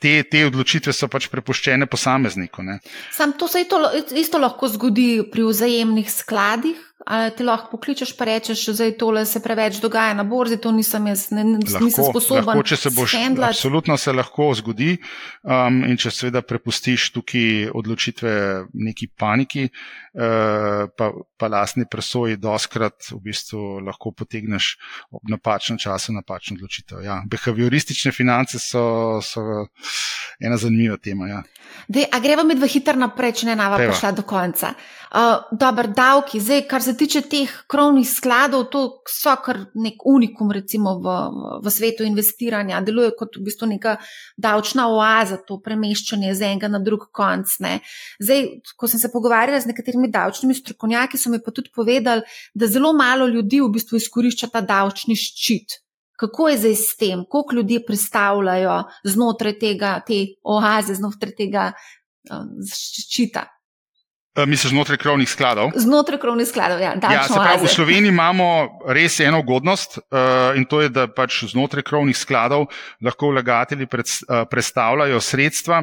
te, 0.00 0.22
te 0.24 0.44
odločitve 0.48 0.94
so 0.96 1.08
pač 1.12 1.28
prepuščene 1.32 1.88
posamezniku. 1.90 2.64
Sam 3.12 3.36
to 3.38 3.48
se 3.48 3.64
isto 4.16 4.40
lahko 4.40 4.68
zgodi 4.72 5.10
pri 5.32 5.44
vzajemnih 5.46 6.08
skladih, 6.10 6.80
ti 7.36 7.44
lahko 7.44 7.70
pokličeš, 7.72 8.12
pa 8.16 8.26
rečeš, 8.28 8.66
da 8.76 8.86
tole 8.98 9.24
se 9.26 9.40
preveč 9.40 9.78
dogaja 9.80 10.14
na 10.14 10.24
borzi, 10.24 10.58
to 10.60 10.72
nisem 10.72 11.06
jaz, 11.08 11.30
ne, 11.32 11.44
lahko, 11.44 11.84
nisem 11.84 12.04
sposoben. 12.04 12.44
Lahko, 12.44 12.64
če 12.68 12.76
se 12.76 12.92
boš 12.92 13.14
handlat. 13.16 13.56
Absolutno 13.56 13.96
se 13.96 14.12
lahko 14.12 14.50
zgodi. 14.58 14.98
Um, 15.42 15.80
in 15.88 15.96
če 16.00 16.12
seveda 16.12 16.42
prepustiš 16.44 17.08
tukaj 17.14 17.70
odločitve 17.76 18.34
neki 18.84 19.08
paniki, 19.16 19.64
uh, 19.70 20.84
pa, 20.92 21.10
pa 21.40 21.50
lastni 21.50 21.88
presoji, 21.90 22.36
doskrat 22.40 23.10
v 23.14 23.22
bistvu 23.30 23.80
lahko 23.86 24.12
potegneš 24.12 24.74
ob 25.10 25.24
napačnem 25.32 25.80
času 25.80 26.12
napačno 26.18 26.58
odločitev. 26.60 27.00
Ja. 27.06 27.22
Behavioristične 27.30 28.12
finance 28.12 28.60
so, 28.60 28.84
so 29.24 29.64
ena 30.40 30.60
zanimiva 30.60 31.00
tema. 31.00 31.32
Ja. 31.32 31.42
Dej, 31.88 32.10
a 32.12 32.20
greva 32.20 32.44
mi 32.44 32.58
dva 32.58 32.68
hiter 32.68 33.00
naprej, 33.00 33.40
če 33.40 33.52
ne 33.52 33.56
nava 33.56 33.80
prišla 33.80 34.12
do 34.20 34.28
konca. 34.28 34.74
Uh, 34.76 34.99
Dobro, 35.10 35.88
davki, 35.90 36.38
zdaj, 36.40 36.60
kar 36.70 36.82
se 36.82 36.92
tiče 36.96 37.20
teh 37.26 37.50
krovnih 37.66 38.06
skladov, 38.06 38.68
to 38.70 38.82
so 39.10 39.32
kar 39.42 39.58
nek 39.74 40.04
unikum, 40.06 40.52
recimo 40.54 40.92
v, 41.02 41.14
v 41.64 41.72
svetu 41.74 42.06
investiranja, 42.06 42.78
deluje 42.86 43.10
kot 43.18 43.34
v 43.40 43.42
bistvu 43.48 43.72
neka 43.72 43.96
davčna 44.38 44.86
oaza, 44.94 45.40
to 45.42 45.58
premeščanje 45.64 46.30
z 46.38 46.52
enega 46.52 46.70
na 46.70 46.78
drug 46.78 47.08
konc. 47.10 47.56
Ne. 47.58 47.80
Zdaj, 48.22 48.46
ko 48.78 48.86
sem 48.86 49.02
se 49.02 49.10
pogovarjala 49.10 49.58
z 49.58 49.72
nekaterimi 49.72 50.12
davčnimi 50.14 50.54
strokovnjaki, 50.54 51.18
so 51.18 51.34
mi 51.34 51.42
pa 51.42 51.50
tudi 51.50 51.74
povedali, 51.74 52.22
da 52.54 52.70
zelo 52.70 52.94
malo 52.94 53.26
ljudi 53.26 53.64
v 53.64 53.74
bistvu 53.74 53.98
izkorišča 53.98 54.52
ta 54.54 54.62
davčni 54.62 55.18
ščit. 55.18 55.80
Kako 56.22 56.52
je 56.52 56.58
zdaj 56.62 56.76
s 56.76 56.98
tem, 57.00 57.26
koliko 57.26 57.58
ljudi 57.58 57.82
predstavljajo 57.82 58.82
znotraj 59.08 59.58
tega, 59.58 59.96
te 60.06 60.26
oaze, 60.46 60.94
znotraj 60.94 61.34
tega 61.34 61.72
uh, 61.74 62.44
ščita? 62.70 63.48
Eh, 64.38 64.46
misliš 64.46 64.70
znotraj 64.70 64.98
krovnih 65.02 65.28
skladov? 65.28 65.72
Znotraj 65.74 66.20
krovnih 66.22 66.46
skladov, 66.46 66.78
ja. 66.78 66.94
ja 66.94 67.24
pravi, 67.26 67.66
v 67.66 67.70
Sloveniji 67.70 68.14
imamo 68.14 68.46
res 68.86 69.18
eno 69.20 69.40
ugodnost 69.42 69.98
uh, 69.98 70.54
in 70.54 70.68
to 70.70 70.84
je, 70.84 70.88
da 70.94 71.08
pač 71.10 71.42
znotraj 71.50 71.82
krovnih 71.82 72.14
skladov 72.14 72.68
lahko 73.02 73.32
vlagatelji 73.34 73.90
pred, 73.90 74.06
uh, 74.06 74.44
predstavljajo 74.50 75.18
sredstva 75.20 75.82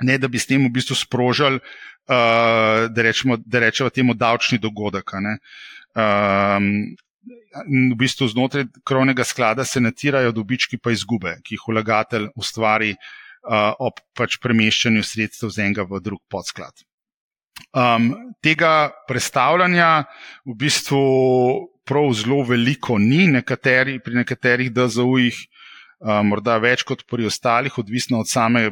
ne 0.00 0.18
da 0.18 0.28
bi 0.28 0.38
s 0.38 0.48
tem 0.48 0.64
v 0.64 0.72
bistvu 0.72 0.96
sprožili, 0.96 1.60
uh, 1.60 2.88
da, 2.88 3.02
rečemo, 3.02 3.36
da 3.36 3.60
rečemo 3.60 3.90
temu 3.90 4.14
davčni 4.14 4.58
dogodek. 4.58 5.12
Um, 5.14 6.94
v 7.90 7.96
bistvu 7.98 8.28
znotraj 8.30 8.68
krovnega 8.84 9.24
sklada 9.24 9.64
se 9.64 9.80
natirajo 9.80 10.32
dobički 10.32 10.78
pa 10.78 10.94
izgube, 10.94 11.36
ki 11.44 11.56
jih 11.56 11.66
vlagatelj 11.68 12.30
ustvari 12.36 12.94
uh, 12.94 13.74
ob 13.78 14.00
pač 14.16 14.38
premeščanju 14.40 15.04
sredstev 15.04 15.52
z 15.52 15.66
enega 15.68 15.84
v 15.88 16.00
drug 16.00 16.22
podsklad. 16.30 16.72
Um, 17.70 18.10
tega 18.42 18.90
predstavljanja 19.08 20.04
v 20.44 20.54
bistvu 20.58 21.00
prav 21.84 22.12
zelo 22.14 22.42
veliko 22.46 22.98
ni, 22.98 23.26
nekateri, 23.30 23.98
pri 24.02 24.20
nekaterih 24.22 24.70
DZU-jih 24.74 25.38
uh, 25.38 26.20
morda 26.26 26.58
več 26.62 26.84
kot 26.86 27.04
pri 27.10 27.28
ostalih, 27.30 27.78
odvisno 27.78 28.22
od 28.22 28.30
same 28.30 28.70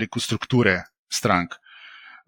rekel, 0.00 0.22
strukture 0.22 0.80
strank. 1.10 1.56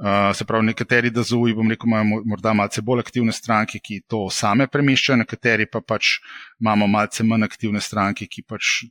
Uh, 0.02 0.32
se 0.34 0.44
pravi, 0.44 0.66
nekateri 0.72 1.12
DZU-ji, 1.14 1.54
bom 1.54 1.70
rekel, 1.70 1.90
imajo 1.90 2.22
morda 2.26 2.54
malce 2.58 2.82
bolj 2.82 3.04
aktivne 3.04 3.32
stranke, 3.32 3.78
ki 3.78 4.00
to 4.10 4.24
same 4.34 4.66
premeščajo, 4.66 5.20
nekateri 5.22 5.68
pa 5.70 5.82
pač 5.82 6.16
imamo 6.60 6.90
malce 6.90 7.22
manj 7.26 7.46
aktivne 7.46 7.80
stranke, 7.80 8.26
ki 8.26 8.42
pač 8.42 8.82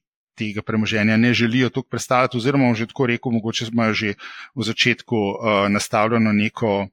tega 0.41 0.65
premoženja 0.65 1.17
ne 1.21 1.33
želijo 1.37 1.69
tukaj 1.69 1.89
predstavljati, 1.95 2.37
oziroma 2.37 2.73
že 2.73 2.89
tako 2.89 3.07
rekel, 3.13 3.31
mogoče 3.37 3.69
imajo 3.71 3.93
že 3.93 4.13
v 4.55 4.67
začetku 4.67 5.15
uh, 5.15 5.65
nastavljeno 5.69 6.33
neko 6.33 6.87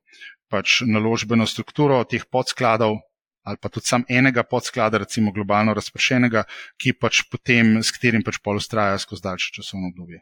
pač 0.49 0.81
naložbeno 0.87 1.47
strukturo 1.47 2.03
teh 2.05 2.25
podskladov. 2.25 3.01
Ali 3.49 3.57
pa 3.57 3.71
tudi 3.73 3.89
sam 3.89 4.03
enega 4.13 4.43
podsklada, 4.45 4.99
recimo 5.01 5.33
globalno 5.33 5.73
razpršenega, 5.73 6.43
ki 6.77 6.93
pač 6.93 7.23
potem, 7.33 7.79
s 7.81 7.95
katerim 7.95 8.21
pač 8.21 8.37
pol 8.45 8.61
ustraja 8.61 8.99
skozi 9.01 9.25
daljše 9.25 9.55
časovno 9.57 9.89
obdobje. 9.89 10.21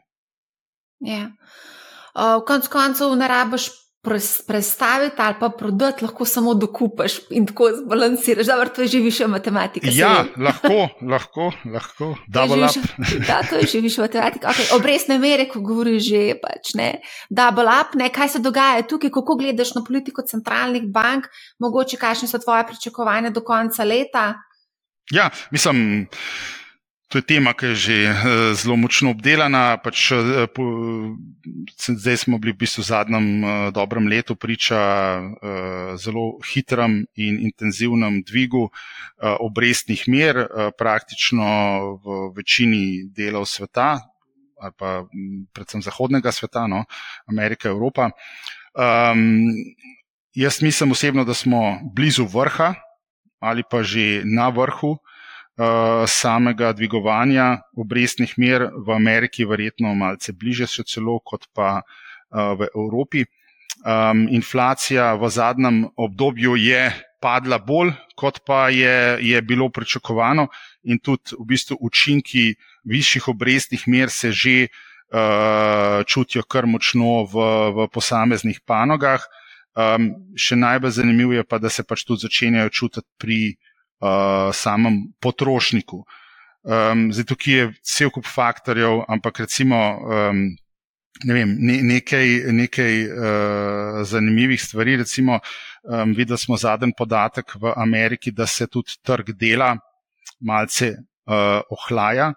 Ja. 1.03 1.25
Uh, 2.15 2.39
v 2.39 2.45
koncu 2.47 2.71
koncev 2.71 3.17
ne 3.19 3.27
rabiš 3.27 3.67
predstaviti 4.47 5.15
ali 5.17 5.35
pa 5.39 5.49
prodati, 5.49 6.05
lahko 6.05 6.25
samo 6.25 6.53
dokupaš 6.53 7.19
in 7.29 7.45
tako 7.45 7.69
zbalansiraš. 7.83 8.45
Dobro, 8.45 8.69
to 8.69 8.81
je 8.81 8.87
že 8.87 8.99
više 8.99 9.27
matematika. 9.27 9.87
Ja, 9.91 10.25
lahko, 10.37 10.89
lahko, 11.01 11.51
lahko. 11.73 12.15
Double 12.33 12.65
up. 12.65 12.75
Da, 13.27 13.41
to 13.49 13.55
je 13.55 13.67
že 13.67 13.79
više 13.79 14.01
matematika. 14.01 14.47
Okay, 14.47 14.75
obrestne 14.75 15.17
mere, 15.19 15.47
ko 15.49 15.59
govoriš 15.59 16.03
že, 16.09 16.33
pač 16.41 16.73
ne. 16.73 17.01
Double 17.29 17.65
up, 17.81 17.95
ne, 17.95 18.09
kaj 18.09 18.29
se 18.29 18.39
dogaja 18.39 18.81
tukaj, 18.87 19.09
kako 19.09 19.35
gledaš 19.35 19.75
na 19.75 19.83
politiko 19.83 20.21
centralnih 20.21 20.83
bank, 20.93 21.25
mogoče 21.59 21.97
kakšne 21.97 22.27
so 22.27 22.39
tvoje 22.39 22.67
pričakovanja 22.67 23.29
do 23.29 23.41
konca 23.41 23.83
leta. 23.83 24.33
Ja, 25.11 25.29
mislim. 25.51 26.07
To 27.07 27.17
je 27.17 27.23
tema, 27.23 27.55
ki 27.55 27.71
je 27.71 27.75
že 27.75 27.97
eh, 28.03 28.15
zelo 28.51 28.75
močno 28.75 29.15
obdelana. 29.15 29.79
Pač, 29.79 30.11
eh, 30.11 30.43
zdaj 31.79 32.17
smo 32.19 32.35
bili 32.35 32.51
v 32.51 32.67
bistvu 32.67 32.83
v 32.83 32.89
zadnjem 32.91 33.27
eh, 33.39 33.47
dobrem 33.71 34.11
letu 34.11 34.35
priča 34.35 34.79
zelo 35.95 36.35
hitrem 36.43 37.07
in 37.15 37.39
intenzivnem 37.47 38.21
dvigu 38.27 38.69
obrestnih 39.17 40.03
mer, 40.11 40.35
praktično 40.77 41.47
v 42.03 42.17
večini 42.35 43.07
delov 43.09 43.47
sveta, 43.47 44.03
ali 44.59 44.73
pa 44.77 45.07
predvsem 45.53 45.81
zahodnega 45.81 46.31
sveta, 46.31 46.67
no, 46.67 46.83
Amerika, 47.25 47.69
Evropa. 47.69 48.11
Um, 48.77 49.49
jaz 50.35 50.61
mislim 50.61 50.91
osebno, 50.91 51.25
da 51.25 51.33
smo 51.33 51.79
blizu 51.95 52.27
vrha 52.27 52.75
ali 53.39 53.63
pa 53.63 53.83
že 53.83 54.21
na 54.25 54.49
vrhu. 54.49 54.97
Eh, 55.57 56.05
samega 56.05 56.69
dvigovanja 56.73 57.63
obrestnih 57.73 58.35
mer 58.37 58.67
v 58.77 58.93
Ameriki, 58.93 59.41
verjetno 59.41 59.89
malce 59.97 60.29
bliže 60.29 60.67
še 60.69 60.83
celo 60.85 61.15
kot 61.25 61.47
pa 61.49 61.81
uh, 61.81 62.53
v 62.53 62.67
Evropi. 62.77 63.23
Um, 63.81 64.27
inflacija 64.29 65.15
v 65.17 65.29
zadnjem 65.33 65.79
obdobju 65.97 66.53
je 66.61 66.83
padla 67.17 67.57
bolj, 67.57 67.89
kot 68.13 68.43
pa 68.45 68.69
je, 68.69 69.17
je 69.17 69.41
bilo 69.41 69.71
pričakovano, 69.73 70.45
in 70.85 71.01
tudi 71.01 71.33
v 71.33 71.47
bistvu 71.49 71.79
učinki 71.81 72.53
višjih 72.85 73.25
obrestnih 73.33 73.87
mer 73.89 74.13
se 74.13 74.29
že 74.29 74.69
uh, 74.69 76.05
čutijo 76.05 76.45
kar 76.45 76.69
močno 76.69 77.25
v, 77.25 77.47
v 77.73 77.87
posameznih 77.89 78.61
panogah. 78.61 79.25
Um, 79.73 80.13
še 80.37 80.53
najbolj 80.53 81.01
zanimivo 81.01 81.33
je 81.33 81.41
pa, 81.49 81.57
da 81.57 81.73
se 81.73 81.81
pač 81.81 82.05
tudi 82.05 82.29
začenjajo 82.29 82.69
čutiti 82.69 83.09
pri 83.17 83.41
uh, 83.57 83.66
samem 84.53 85.13
potrošniku. 85.19 86.03
Um, 86.67 87.13
zdaj, 87.13 87.25
tukaj 87.31 87.53
je 87.53 87.67
cel 87.81 88.09
kup 88.11 88.25
faktorjev, 88.27 89.05
ampak 89.07 89.39
recimo 89.39 89.77
um, 90.03 90.41
ne 91.23 91.33
vem, 91.33 91.53
ne, 91.59 91.77
nekaj, 91.93 92.33
nekaj 92.51 92.97
uh, 93.07 94.01
zanimivih 94.03 94.61
stvari. 94.61 94.97
Recimo, 94.99 95.39
um, 95.83 96.11
videli 96.17 96.37
smo 96.37 96.57
zadnji 96.57 96.91
podatek 96.97 97.55
v 97.55 97.71
Ameriki, 97.75 98.31
da 98.31 98.47
se 98.47 98.67
tudi 98.67 98.97
trg 99.01 99.31
dela 99.39 99.77
malce 100.39 100.91
uh, 100.91 101.63
ohlaja. 101.71 102.33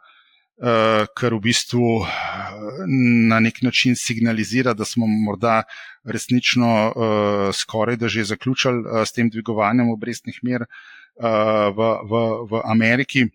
Uh, 0.61 1.09
kar 1.17 1.33
v 1.35 1.41
bistvu 1.41 2.05
na 3.31 3.39
nek 3.41 3.63
način 3.65 3.97
signalizira, 3.97 4.75
da 4.77 4.85
smo 4.85 5.07
morda 5.09 5.63
resnično 6.05 6.71
uh, 6.93 7.55
skoraj 7.57 7.97
da 7.97 8.09
že 8.09 8.25
zaključili 8.29 8.85
uh, 8.85 9.01
s 9.09 9.17
tem 9.17 9.31
dvigovanjem 9.33 9.89
obrestnih 9.89 10.39
mer, 10.45 10.69
uh, 10.69 11.00
v, 11.21 11.91
v, 12.09 12.25
v 12.51 12.63
Ameriki. 12.65 13.29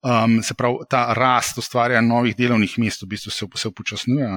Um, 0.00 0.42
se 0.42 0.54
pravi, 0.54 0.84
ta 0.88 1.12
rast 1.12 1.58
ustvarjanja 1.60 2.00
novih 2.00 2.36
delovnih 2.36 2.78
mest 2.80 3.02
v 3.02 3.06
bistvu 3.12 3.30
se, 3.30 3.46
se 3.56 3.68
upočasnjuje. 3.68 4.28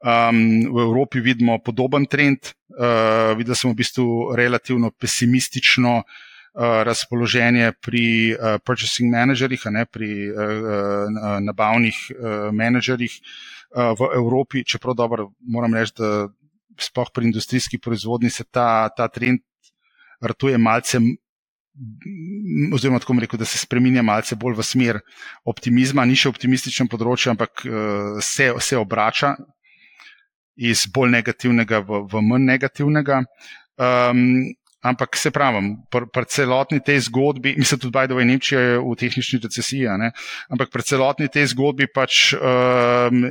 Um, 0.00 0.38
v 0.72 0.80
Evropi 0.80 1.20
vidimo 1.20 1.58
podoben 1.60 2.06
trend, 2.06 2.52
uh, 2.72 3.36
videli 3.36 3.56
smo 3.56 3.72
v 3.72 3.80
bistvu 3.82 4.32
relativno 4.36 4.90
pesimistično 4.90 5.98
uh, 6.00 6.80
razpoloženje 6.88 7.72
pri 7.80 8.32
uh, 8.32 8.56
purchasing 8.64 9.12
managerjih, 9.12 9.68
ne, 9.68 9.84
pri 9.84 10.32
uh, 10.32 10.40
uh, 10.40 11.36
nabavnih 11.44 12.00
uh, 12.16 12.48
menedžerjih 12.48 13.20
uh, 13.20 13.92
v 14.00 14.12
Evropi, 14.16 14.64
čeprav 14.64 14.96
dobro 14.96 15.30
moram 15.44 15.76
reči, 15.76 16.00
da 16.00 16.28
spoh 16.80 17.12
pri 17.12 17.28
industrijski 17.28 17.78
proizvodni 17.78 18.30
se 18.30 18.44
ta, 18.44 18.88
ta 18.88 19.08
trend 19.08 19.44
vrtuje 20.20 20.58
malce 20.58 21.00
oziroma 22.74 22.98
tako 22.98 23.16
rekel, 23.20 23.38
da 23.38 23.44
se 23.44 23.58
spremenja 23.58 24.02
malce 24.02 24.36
bolj 24.36 24.58
v 24.58 24.66
smer 24.66 25.00
optimizma, 25.48 26.04
ni 26.04 26.18
še 26.18 26.32
optimističen 26.32 26.90
področje, 26.90 27.30
ampak 27.32 27.64
uh, 27.66 28.20
se, 28.24 28.50
se 28.60 28.78
obrača 28.78 29.36
iz 30.60 30.84
bolj 30.92 31.14
negativnega 31.14 31.80
v, 31.86 32.04
v 32.10 32.22
manj 32.26 32.48
negativnega. 32.50 33.22
Um, 33.80 34.50
ampak 34.84 35.16
se 35.16 35.30
pravim, 35.30 35.74
pri 35.92 36.08
pr 36.12 36.24
celotni 36.28 36.80
tej 36.84 37.02
zgodbi, 37.08 37.54
mislim 37.56 37.80
tudi, 37.80 37.92
da 37.92 38.16
je 38.16 38.24
Nemčija 38.24 38.60
v 38.80 38.94
tehnični 38.96 39.40
recesiji, 39.44 39.88
ampak 40.48 40.72
pri 40.72 40.82
celotni 40.82 41.28
tej 41.28 41.52
zgodbi 41.52 41.88
pač 41.92 42.32
um, 42.34 43.24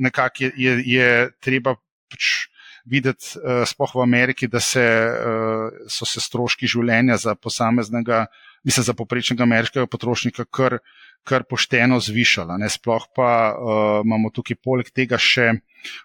nekako 0.00 0.44
je, 0.44 0.52
je, 0.56 0.72
je 0.84 1.10
treba. 1.40 1.76
Pač, 2.10 2.49
videti, 2.88 3.36
uh, 3.38 3.62
spoh 3.68 3.94
v 3.94 4.04
Ameriki, 4.04 4.48
da 4.48 4.60
se, 4.60 4.82
uh, 4.82 5.86
so 5.90 6.08
se 6.08 6.22
stroški 6.22 6.68
življenja 6.70 7.18
za 7.20 7.34
posameznega, 7.34 8.26
mislim, 8.64 8.84
za 8.84 8.94
poprečnega 8.96 9.44
ameriškega 9.46 9.86
potrošnika 9.90 10.46
kar, 10.50 10.78
kar 11.24 11.44
pošteno 11.48 12.00
zvišala. 12.00 12.58
Ne? 12.60 12.68
Sploh 12.72 13.08
pa 13.16 13.30
uh, 13.52 14.04
imamo 14.04 14.32
tukaj 14.34 14.58
poleg 14.62 14.92
tega 14.94 15.18
še 15.20 15.52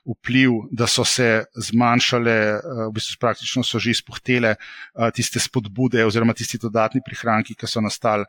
vpliv, 0.07 0.65
da 0.71 0.87
so 0.87 1.03
se 1.07 1.45
zmanjšale, 1.69 2.39
uh, 2.55 2.81
v 2.89 2.95
bistvu 2.95 3.19
praktično 3.21 3.63
so 3.63 3.79
že 3.79 3.95
izpuhtele 3.95 4.55
uh, 4.55 5.11
tiste 5.15 5.39
spodbude 5.39 6.03
oziroma 6.05 6.35
tisti 6.35 6.59
dodatni 6.61 7.03
prihranki, 7.05 7.55
ki 7.55 7.67
so 7.69 7.83
nastali 7.83 8.27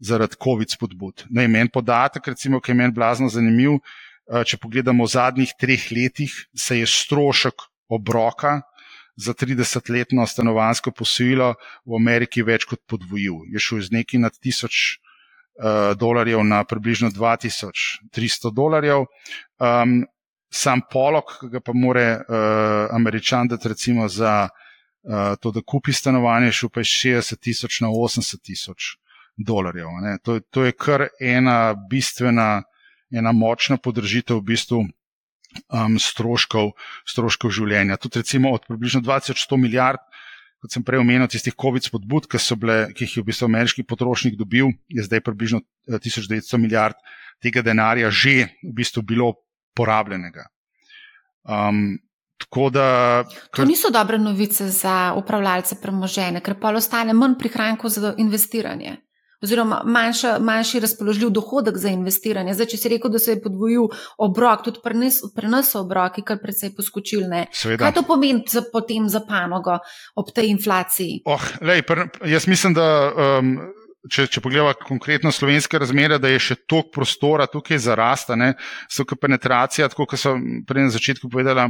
zaradi 0.00 0.36
COVID 0.36 0.72
spodbud. 0.76 1.24
Naj 1.32 1.48
meni 1.48 1.72
podatek, 1.72 2.34
recimo, 2.34 2.60
ki 2.60 2.72
je 2.72 2.78
meni 2.82 2.92
blazno 2.92 3.30
zanimiv. 3.32 3.80
Če 4.26 4.58
pogledamo 4.58 5.06
v 5.06 5.12
zadnjih 5.12 5.52
treh 5.54 5.84
letih, 5.94 6.32
se 6.50 6.80
je 6.80 6.86
strošek 6.90 7.62
obroka 7.88 8.60
za 9.16 9.32
30-letno 9.32 10.26
stanovansko 10.26 10.92
posojilo 10.92 11.54
v 11.84 11.96
Ameriki 11.96 12.42
več 12.42 12.66
kot 12.68 12.82
podvojil. 12.86 13.46
Je 13.52 13.60
šel 13.60 13.80
iz 13.80 13.90
nekaj 13.92 14.20
nad 14.20 14.36
1000 14.44 14.68
uh, 14.68 15.96
dolarjev 15.96 16.44
na 16.44 16.64
približno 16.64 17.10
2300 17.10 18.52
dolarjev. 18.52 19.06
Um, 19.58 20.04
sam 20.52 20.84
polog, 20.92 21.32
ki 21.40 21.48
ga 21.56 21.60
pa 21.60 21.72
more 21.74 22.06
uh, 22.16 22.92
američan 22.94 23.48
dati 23.48 23.68
recimo 23.68 24.08
za 24.08 24.48
uh, 24.48 25.34
to, 25.40 25.50
da 25.50 25.64
kupi 25.64 25.92
stanovanje, 25.92 26.52
šel 26.52 26.68
pa 26.68 26.84
iz 26.84 26.92
60 26.92 27.40
tisoč 27.40 27.80
na 27.80 27.88
80 27.88 28.42
tisoč 28.42 28.96
dolarjev. 29.36 29.88
To, 30.24 30.40
to 30.40 30.64
je 30.64 30.72
kar 30.72 31.08
ena 31.20 31.74
bistvena, 31.90 32.62
ena 33.10 33.32
močna 33.32 33.76
podržitev 33.76 34.40
v 34.40 34.48
bistvu 34.52 34.84
um, 35.68 35.98
stroškov, 36.00 36.72
stroškov 37.08 37.52
življenja. 37.54 37.98
Tudi 38.00 38.22
recimo 38.22 38.52
od 38.56 38.66
približno 38.68 39.02
2100 39.04 39.58
milijard, 39.60 40.02
kot 40.62 40.72
sem 40.72 40.84
prej 40.86 41.02
omenil, 41.02 41.28
tistih 41.30 41.54
COVID 41.56 41.86
spodbud, 41.86 42.28
ki, 42.30 42.40
bile, 42.60 42.78
ki 42.96 43.06
jih 43.06 43.18
je 43.18 43.24
v 43.24 43.28
bistvu 43.30 43.48
ameriški 43.50 43.86
potrošnik 43.88 44.38
dobil, 44.40 44.72
je 44.88 45.04
zdaj 45.06 45.22
približno 45.26 45.62
1900 45.88 46.42
eh, 46.42 46.62
milijard 46.62 46.98
tega 47.42 47.62
denarja 47.62 48.10
že 48.10 48.48
v 48.64 48.72
bistvu 48.80 49.04
bilo 49.04 49.34
porabljenega. 49.76 50.48
Um, 51.44 52.00
Da, 52.46 53.24
kar... 53.50 53.64
To 53.64 53.68
niso 53.68 53.88
dobre 53.90 54.18
novice 54.20 54.68
za 54.68 55.14
upravljalce 55.16 55.78
premoženja, 55.80 56.42
ker 56.44 56.54
pa 56.60 56.68
ostane 56.76 57.14
manj 57.16 57.38
prihrankov 57.40 57.90
za 57.90 58.12
investiranje 58.20 58.92
oziroma 59.42 59.82
manjša, 59.84 60.38
manjši 60.40 60.80
razpoložljiv 60.80 61.30
dohodek 61.30 61.76
za 61.76 61.92
investiranje. 61.92 62.54
Zdaj, 62.54 62.70
če 62.72 62.80
si 62.80 62.92
rekel, 62.92 63.12
da 63.12 63.20
se 63.22 63.34
je 63.36 63.42
podvojil 63.42 63.88
obrok, 64.18 64.64
tudi 64.66 64.82
pri 64.82 65.48
nas 65.50 65.72
so 65.72 65.82
obroki 65.84 66.24
kar 66.26 66.40
precej 66.42 66.74
poskočilne. 66.76 67.46
Kaj 67.52 67.96
to 67.96 68.04
pomeni 68.06 68.44
za, 68.50 68.64
potem 68.72 69.08
za 69.12 69.22
panogo 69.28 69.78
ob 70.16 70.32
tej 70.34 70.52
inflaciji? 70.54 71.22
Oh, 71.26 71.50
lej, 71.60 71.84
pr, 71.86 72.06
jaz 72.26 72.48
mislim, 72.50 72.76
da. 72.76 72.86
Um, 73.16 73.58
Če, 74.06 74.28
če 74.30 74.38
pogledamo 74.38 74.70
konkretno 74.86 75.32
slovenske 75.34 75.80
razmere, 75.82 76.20
da 76.22 76.30
je 76.30 76.38
še 76.38 76.54
toliko 76.70 76.92
prostora 76.94 77.48
tukaj 77.50 77.80
za 77.82 77.96
rast, 77.98 78.28
so 78.86 79.02
kot 79.02 79.18
penetracija, 79.18 79.88
tako 79.90 80.06
kot 80.12 80.20
sem 80.22 80.60
prej 80.62 80.86
na 80.86 80.92
začetku 80.94 81.26
povedala, 81.26 81.64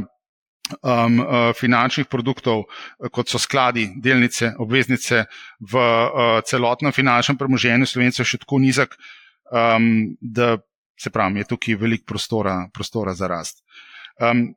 um, 0.81 1.19
uh, 1.19 1.51
finančnih 1.57 2.07
produktov, 2.09 2.65
kot 3.11 3.29
so 3.29 3.39
skladi, 3.39 3.87
delnice, 4.03 4.53
obveznice 4.59 5.25
v 5.59 5.73
uh, 5.77 6.39
celotnem 6.45 6.95
finančnem 6.95 7.37
premoženju 7.39 7.87
Slovencev 7.87 8.27
še 8.27 8.41
tako 8.43 8.61
nizek, 8.63 8.97
um, 9.51 10.15
da 10.21 10.57
se 10.97 11.11
pravi, 11.13 11.43
je 11.43 11.51
tukaj 11.53 11.77
veliko 11.77 12.07
prostora, 12.13 12.61
prostora 12.73 13.13
za 13.13 13.27
rast. 13.29 13.61
Um, 14.19 14.49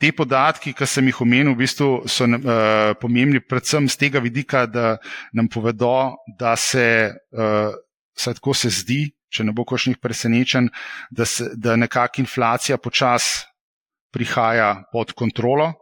te 0.00 0.12
podatki, 0.16 0.72
ki 0.72 0.86
sem 0.88 1.10
jih 1.10 1.20
omenil, 1.20 1.52
v 1.52 1.66
bistvu 1.66 1.90
so 2.08 2.24
uh, 2.24 2.94
pomembni 3.00 3.42
predvsem 3.44 3.88
z 3.90 4.00
tega 4.00 4.22
vidika, 4.24 4.64
da 4.66 4.96
nam 5.36 5.50
povedo, 5.52 6.16
da 6.38 6.56
se, 6.56 7.12
uh, 7.36 7.74
saj 8.16 8.38
tako 8.40 8.54
se 8.56 8.72
zdi, 8.72 9.02
če 9.30 9.44
ne 9.46 9.52
bo 9.54 9.66
košnih 9.68 10.00
presenečen, 10.02 10.70
da, 11.10 11.26
se, 11.28 11.52
da 11.54 11.76
nekakšna 11.78 12.24
inflacija 12.24 12.78
počasi 12.82 13.49
prihaja 14.10 14.84
pod 14.92 15.12
kontrolo. 15.12 15.72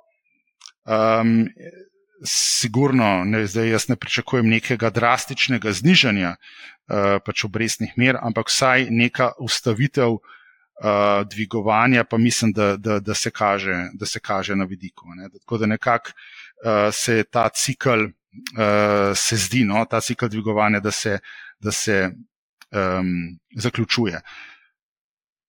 Um, 0.85 1.49
sigurno, 2.24 3.24
ne, 3.24 3.47
zdaj 3.47 3.70
jaz 3.70 3.89
ne 3.89 3.97
pričakujem 3.97 4.49
nekega 4.49 4.91
drastičnega 4.91 5.72
znižanja 5.72 6.35
uh, 6.35 7.18
pač 7.24 7.45
obrestnih 7.45 7.93
mer, 7.97 8.18
ampak 8.22 8.51
vsaj 8.51 8.89
neka 8.91 9.31
ustavitev 9.39 10.16
uh, 10.16 10.22
dvigovanja, 11.31 12.05
pa 12.05 12.18
mislim, 12.18 12.53
da, 12.53 12.76
da, 12.76 12.99
da, 13.01 13.14
se, 13.14 13.31
kaže, 13.31 13.76
da 13.95 14.07
se 14.07 14.20
kaže 14.20 14.57
na 14.57 14.64
vidiku. 14.64 15.14
Ne. 15.14 15.29
Tako 15.41 15.59
da 15.59 15.66
nekako 15.66 16.11
uh, 16.11 16.89
se 16.93 17.22
ta 17.31 17.49
cikl, 17.49 18.09
uh, 18.09 19.14
se 19.14 19.37
zdi, 19.37 19.64
no, 19.64 19.85
ta 19.85 20.01
cikl 20.01 20.26
dvigovanja, 20.26 20.81
da 20.81 20.91
se, 20.91 21.18
da 21.61 21.72
se 21.72 22.11
um, 22.72 23.39
zaključuje. 23.57 24.16
Uh, 24.16 24.58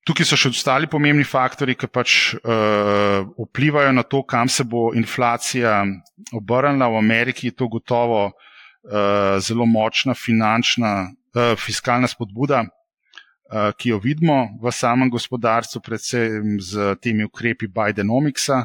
Tukaj 0.08 0.26
so 0.26 0.38
še 0.40 0.50
ostali 0.54 0.88
pomembni 0.90 1.26
faktori, 1.28 1.76
ki 1.78 1.90
pač 1.92 2.16
uh, 2.40 3.26
vplivajo 3.36 3.92
na 3.94 4.04
to, 4.08 4.24
kam 4.24 4.50
se 4.50 4.64
bo 4.64 4.90
inflacija 4.96 5.84
obrnila. 6.34 6.88
V 6.90 7.02
Ameriki 7.02 7.50
je 7.50 7.58
to 7.60 7.68
gotovo 7.68 8.30
uh, 8.30 9.38
zelo 9.44 9.68
močna 9.70 10.16
finančna, 10.16 10.94
uh, 11.36 11.54
fiskalna 11.60 12.08
spodbuda, 12.10 12.64
uh, 12.66 13.72
ki 13.76 13.94
jo 13.94 14.00
vidimo 14.04 14.40
v 14.64 14.74
samem 14.74 15.12
gospodarstvu, 15.12 15.84
predvsem 15.86 16.58
z 16.64 16.96
temi 17.04 17.28
ukrepi 17.28 17.68
Bidenomics-a. 17.68 18.64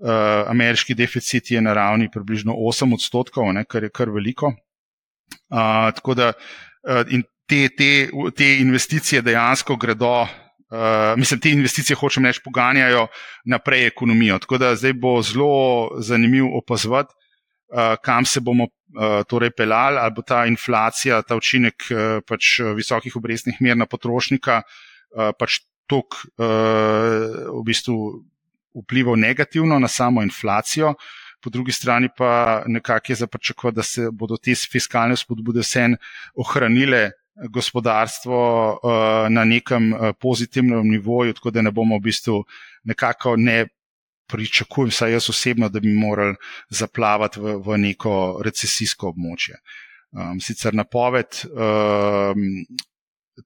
Uh, 0.00 0.48
ameriški 0.48 0.96
deficit 0.96 1.50
je 1.52 1.60
na 1.60 1.74
ravni 1.76 2.08
približno 2.10 2.56
8 2.56 2.94
odstotkov, 2.96 3.52
ne, 3.52 3.66
kar 3.68 3.84
je 3.84 3.92
kar 3.92 4.10
veliko. 4.10 4.54
Uh, 5.52 5.92
tako 5.94 6.16
da 6.16 6.32
uh, 6.32 7.04
te, 7.50 7.68
te, 7.76 7.90
te 8.36 8.54
investicije 8.60 9.22
dejansko 9.22 9.76
gredo 9.76 10.28
Uh, 10.70 11.18
mislim, 11.18 11.40
te 11.42 11.50
investicije, 11.50 11.96
hočem 11.98 12.28
reči, 12.28 12.38
poganjajo 12.44 13.08
naprej 13.50 13.88
ekonomijo. 13.88 14.36
Tako 14.38 14.58
da 14.62 14.68
zdaj 14.78 14.92
bo 15.02 15.16
zelo 15.22 15.48
zanimivo 15.98 16.52
opazovati, 16.58 17.10
uh, 17.74 17.96
kam 18.04 18.22
se 18.24 18.38
bomo 18.40 18.68
uh, 18.68 19.24
torej 19.26 19.50
pelali, 19.50 19.98
ali 19.98 20.14
bo 20.14 20.22
ta 20.22 20.44
inflacija, 20.46 21.18
ta 21.26 21.34
učinek 21.34 21.74
uh, 21.90 22.22
pač 22.22 22.60
visokih 22.78 23.16
obrestnih 23.18 23.58
mer 23.58 23.80
na 23.82 23.90
potrošnika 23.90 24.60
uh, 24.62 25.32
pač 25.34 25.58
tok 25.90 26.20
uh, 26.38 26.46
v 27.50 27.64
bistvu 27.66 28.22
vplival 28.84 29.18
negativno 29.18 29.82
na 29.82 29.90
samo 29.90 30.22
inflacijo. 30.22 30.94
Po 31.42 31.50
drugi 31.50 31.72
strani 31.72 32.14
pa 32.14 32.62
nekako 32.66 33.10
je 33.10 33.24
zaprčakovati, 33.24 33.76
da 33.76 33.82
se 33.82 34.06
bodo 34.12 34.38
te 34.38 34.54
fiskalne 34.54 35.18
spodbude 35.18 35.66
vsem 35.66 35.98
ohranile 36.38 37.08
gospodarstvo 37.48 38.38
uh, 38.72 39.28
na 39.28 39.44
nekem 39.44 39.92
uh, 39.92 40.10
pozitivnem 40.20 40.88
nivoju, 40.88 41.34
tako 41.34 41.50
da 41.50 41.62
ne 41.62 41.70
bomo 41.70 41.98
v 41.98 42.08
bistvu 42.10 42.44
nekako 42.84 43.36
ne 43.36 43.66
pričakujem, 44.30 44.90
saj 44.90 45.12
jaz 45.12 45.30
osebno, 45.30 45.68
da 45.68 45.80
bi 45.80 45.92
morali 45.94 46.36
zaplavati 46.70 47.40
v, 47.40 47.56
v 47.66 47.78
neko 47.78 48.14
recesijsko 48.44 49.10
območje. 49.10 49.58
Um, 50.10 50.40
sicer 50.42 50.74
napoved 50.74 51.42
um, 51.50 52.44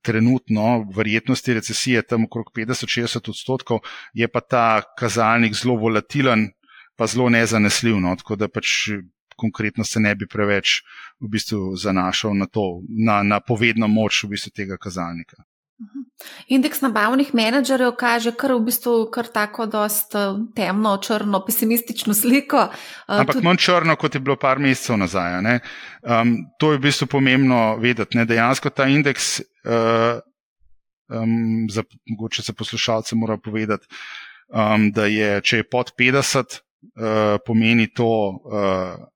trenutno 0.03 0.87
verjetnosti 0.97 1.55
recesije 1.55 2.03
tam 2.03 2.25
okrog 2.25 2.51
50-60 2.57 3.31
odstotkov, 3.31 3.81
je 4.13 4.29
pa 4.29 4.41
ta 4.41 4.67
kazalnik 4.99 5.55
zelo 5.55 5.77
volatilen, 5.81 6.51
pa 6.97 7.07
zelo 7.07 7.29
nezanesljiv. 7.29 8.01
No, 8.01 8.17
tako 8.17 8.37
da 8.37 8.49
pač 8.49 8.89
konkretno 9.37 9.85
se 9.85 10.01
ne 10.01 10.15
bi 10.15 10.27
preveč 10.27 10.83
v 11.21 11.29
bistvu 11.29 11.77
zanašal 11.77 12.35
na 12.35 12.47
to, 12.47 12.83
na, 12.89 13.23
na 13.23 13.41
povedno 13.41 13.89
moč 13.89 14.25
v 14.25 14.35
bistvu 14.37 14.55
tega 14.55 14.77
kazalnika. 14.77 15.45
Indeks 16.49 16.81
nabavnih 16.85 17.33
menedžerjev 17.35 17.97
kaže 17.99 18.31
kar 18.39 18.55
v 18.55 18.63
bistvu 18.69 18.93
kar 19.13 19.27
tako 19.33 19.67
dost 19.67 20.15
eh, 20.15 20.37
temno, 20.57 20.95
črno, 21.03 21.41
pesimistično 21.45 22.15
sliko. 22.21 22.69
Eh, 22.71 23.19
Ampak 23.21 23.41
Tud... 23.41 23.45
manj 23.45 23.63
črno, 23.65 23.97
kot 24.01 24.15
je 24.15 24.23
bilo 24.23 24.37
par 24.41 24.63
mesecev 24.63 24.99
nazaj. 25.01 25.41
Um, 25.43 26.37
to 26.61 26.73
je 26.73 26.79
v 26.79 26.85
bistvu 26.87 27.09
pomembno 27.17 27.77
vedeti. 27.83 28.19
Ne? 28.19 28.27
Dejansko 28.29 28.71
ta 28.71 28.87
indeks, 28.89 29.41
uh, 29.67 30.21
um, 31.11 31.67
za, 31.71 31.85
mogoče 32.13 32.43
se 32.43 32.53
poslušalce 32.53 33.17
mora 33.17 33.37
povedati, 33.37 33.89
um, 34.49 34.93
da 34.93 35.09
je, 35.11 35.41
če 35.43 35.63
je 35.63 35.69
pod 35.69 35.93
50, 35.99 36.61
uh, 36.61 37.43
pomeni 37.47 37.91
to. 37.91 38.13
Uh, 38.31 39.11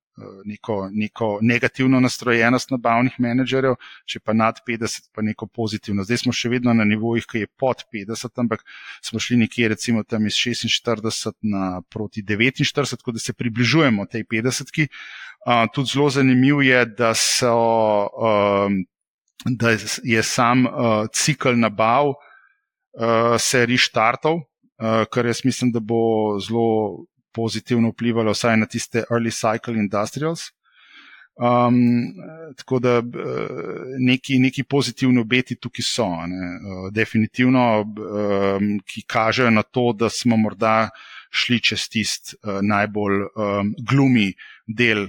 neko, 0.44 0.88
neko 0.92 1.38
negativno 1.42 2.00
nastrojenost 2.00 2.70
nabavnih 2.70 3.18
menedžerjev, 3.18 3.76
če 4.08 4.20
pa 4.20 4.34
nad 4.36 4.60
50, 4.66 5.10
pa 5.14 5.22
neko 5.22 5.46
pozitivno. 5.46 6.04
Zdaj 6.06 6.24
smo 6.24 6.34
še 6.34 6.50
vedno 6.52 6.74
na 6.74 6.86
nivojih, 6.88 7.26
ki 7.28 7.44
je 7.44 7.50
pod 7.60 7.84
50, 7.94 8.32
ampak 8.42 8.64
smo 9.04 9.20
šli 9.22 9.42
nekje 9.44 9.68
recimo 9.74 10.04
tam 10.04 10.26
iz 10.26 10.38
46 10.38 11.32
na 11.42 11.80
proti 11.88 12.22
49, 12.22 12.96
tako 12.96 13.16
da 13.16 13.22
se 13.22 13.32
približujemo 13.32 14.06
tej 14.06 14.24
50. 14.24 14.74
-ki. 14.74 14.88
Uh, 15.46 15.68
tudi 15.72 15.90
zelo 15.94 16.10
zanimivo 16.10 16.62
je, 16.62 16.84
da, 16.86 17.14
so, 17.14 17.54
um, 18.18 18.84
da 19.44 19.76
je 20.02 20.22
sam 20.22 20.66
uh, 20.66 20.72
cikl 21.12 21.54
nabav 21.56 22.08
uh, 22.08 23.36
se 23.38 23.66
reštartal, 23.66 24.34
uh, 24.34 25.04
kar 25.10 25.26
jaz 25.26 25.44
mislim, 25.44 25.72
da 25.72 25.80
bo 25.80 26.38
zelo 26.42 27.06
pozitivno 27.38 27.94
vplivalo 27.94 28.34
vsaj 28.34 28.56
na 28.58 28.66
tiste 28.66 29.06
early 29.06 29.30
cycle 29.34 29.78
industrials. 29.78 30.50
Um, 31.38 31.76
tako 32.56 32.80
da 32.82 32.96
neki, 33.98 34.40
neki 34.42 34.64
pozitivni 34.66 35.20
obeti 35.22 35.54
tukaj 35.54 35.84
so, 35.86 36.06
ne, 36.26 36.48
uh, 36.58 36.88
definitivno, 36.90 37.66
um, 37.84 38.72
ki 38.82 39.04
kažejo 39.06 39.52
na 39.54 39.62
to, 39.62 39.92
da 39.94 40.10
smo 40.10 40.36
morda 40.36 40.88
šli 41.30 41.60
čez 41.62 41.86
tisti 41.92 42.34
uh, 42.42 42.58
najbolj 42.62 43.22
um, 43.22 43.70
glumi 43.78 44.32
del 44.66 45.06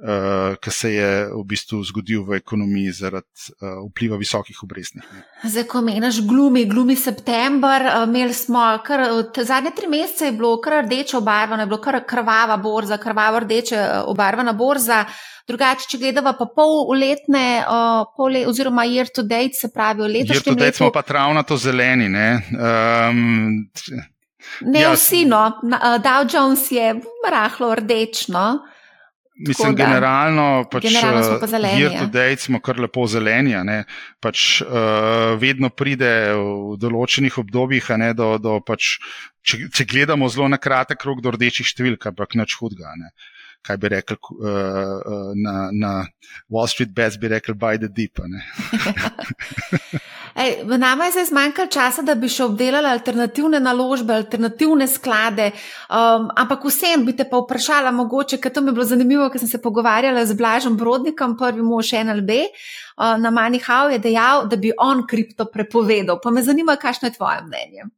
uh, 0.00 0.56
ki 0.60 0.70
se 0.70 0.92
je 0.94 1.10
v 1.32 1.42
bistvu 1.46 1.82
zgodil 1.84 2.24
v 2.24 2.38
ekonomiji 2.40 2.92
zaradi 2.92 3.52
uh, 3.60 3.80
vpliva 3.90 4.18
visokih 4.20 4.62
obrestnih. 4.64 5.06
Zdaj, 5.44 5.66
ko 5.70 5.82
meniš 5.84 6.22
glumi, 6.26 6.64
glumi 6.68 6.96
september, 6.96 7.84
uh, 7.86 8.04
imeli 8.08 8.34
smo 8.34 8.62
kar 8.86 9.04
zadnje 9.36 9.74
tri 9.76 9.88
mesece, 9.88 10.30
je 10.30 10.36
bilo 10.36 10.56
kar 10.60 10.84
rdeče 10.84 11.16
obarvano, 11.20 11.62
je 11.62 11.70
bilo 11.72 11.80
kar 11.80 12.00
krvava 12.06 12.56
borza, 12.56 12.98
krvava 12.98 13.44
rdeče 13.44 13.84
obarvana 14.06 14.52
borza. 14.52 15.04
Drugače, 15.48 15.88
če 15.90 15.98
gledamo 15.98 16.30
pa 16.38 16.46
pol 16.54 16.92
letne, 16.94 17.64
uh, 17.66 18.04
pol 18.16 18.36
let, 18.36 18.46
oziroma 18.46 18.84
year 18.86 19.08
to 19.10 19.24
date, 19.26 19.58
se 19.58 19.70
pravi, 19.74 20.06
letošnje 20.06 20.36
leto. 20.36 20.38
Year 20.38 20.44
to 20.46 20.54
date 20.54 20.78
smo 20.78 20.90
pa 20.94 21.02
travnato 21.02 21.56
zeleni. 21.58 22.06
Ne, 22.08 22.28
um, 22.54 23.64
ne 24.70 24.84
ja. 24.84 24.92
vsi, 24.94 25.24
no, 25.26 25.42
Dow 26.04 26.28
Jones 26.30 26.70
je 26.70 26.94
rahlo 27.26 27.74
rdečno. 27.74 28.60
Mislim, 29.48 29.74
da, 29.74 29.84
generalno, 29.84 30.46
pač, 30.70 30.82
generalno 30.82 31.22
smo 31.24 31.38
pa 31.40 31.46
zeleni. 31.46 31.80
Ja. 31.80 32.36
Smo 32.36 32.60
kar 32.60 32.80
lepo 32.80 33.06
zeleni. 33.08 33.54
Pač, 34.20 34.60
uh, 34.62 35.38
vedno 35.40 35.70
pride 35.72 36.12
v 36.36 36.76
določenih 36.80 37.38
obdobjih, 37.40 37.88
ne, 38.02 38.12
do, 38.16 38.34
do, 38.42 38.58
pač, 38.60 38.98
če, 39.40 39.70
če 39.72 39.88
gledamo 39.88 40.28
zelo 40.28 40.50
na 40.52 40.60
kratek 40.60 41.04
rok 41.08 41.24
do 41.24 41.32
rdečih 41.36 41.68
številk, 41.72 42.10
ampak 42.12 42.36
nič 42.36 42.58
hudega. 42.60 42.92
Ne. 43.00 43.12
Kaj 43.64 43.76
bi 43.80 43.92
rekel 43.92 44.16
uh, 44.20 45.32
na, 45.36 45.56
na 45.72 45.92
Wall 46.52 46.68
Street 46.68 46.92
Bets, 46.96 47.20
bi 47.20 47.32
rekel 47.32 47.56
by 47.56 47.80
the 47.80 47.88
deep. 47.88 48.20
Ej, 50.40 50.64
nama 50.64 51.04
je 51.04 51.12
zdaj 51.12 51.24
zmanjkalo 51.24 51.68
časa, 51.68 52.02
da 52.02 52.14
bi 52.16 52.28
še 52.32 52.46
obdelali 52.46 52.88
alternativne 52.88 53.58
naložbe, 53.60 54.14
alternativne 54.22 54.86
sklade, 54.88 55.50
um, 55.52 56.30
ampak 56.32 56.64
vsem 56.64 57.04
bi 57.04 57.12
te 57.16 57.26
pa 57.28 57.42
vprašala, 57.42 57.92
mogoče, 57.92 58.38
ker 58.40 58.54
to 58.54 58.62
mi 58.64 58.72
je 58.72 58.76
bilo 58.78 58.86
zanimivo, 58.88 59.26
ker 59.28 59.42
sem 59.42 59.50
se 59.50 59.60
pogovarjala 59.60 60.24
z 60.24 60.38
Blažom 60.38 60.80
Brodnikom, 60.80 61.36
prvi 61.36 61.66
mož 61.66 61.92
NLB 61.92 62.40
uh, 62.40 63.18
na 63.20 63.34
Manihau, 63.36 63.92
je 63.92 64.00
dejal, 64.00 64.46
da 64.48 64.56
bi 64.56 64.72
on 64.72 65.04
kripto 65.04 65.44
prepovedal. 65.44 66.22
Pa 66.24 66.32
me 66.32 66.46
zanima, 66.46 66.80
kakšno 66.80 67.10
je 67.10 67.18
tvoje 67.18 67.44
mnenje. 67.44 67.90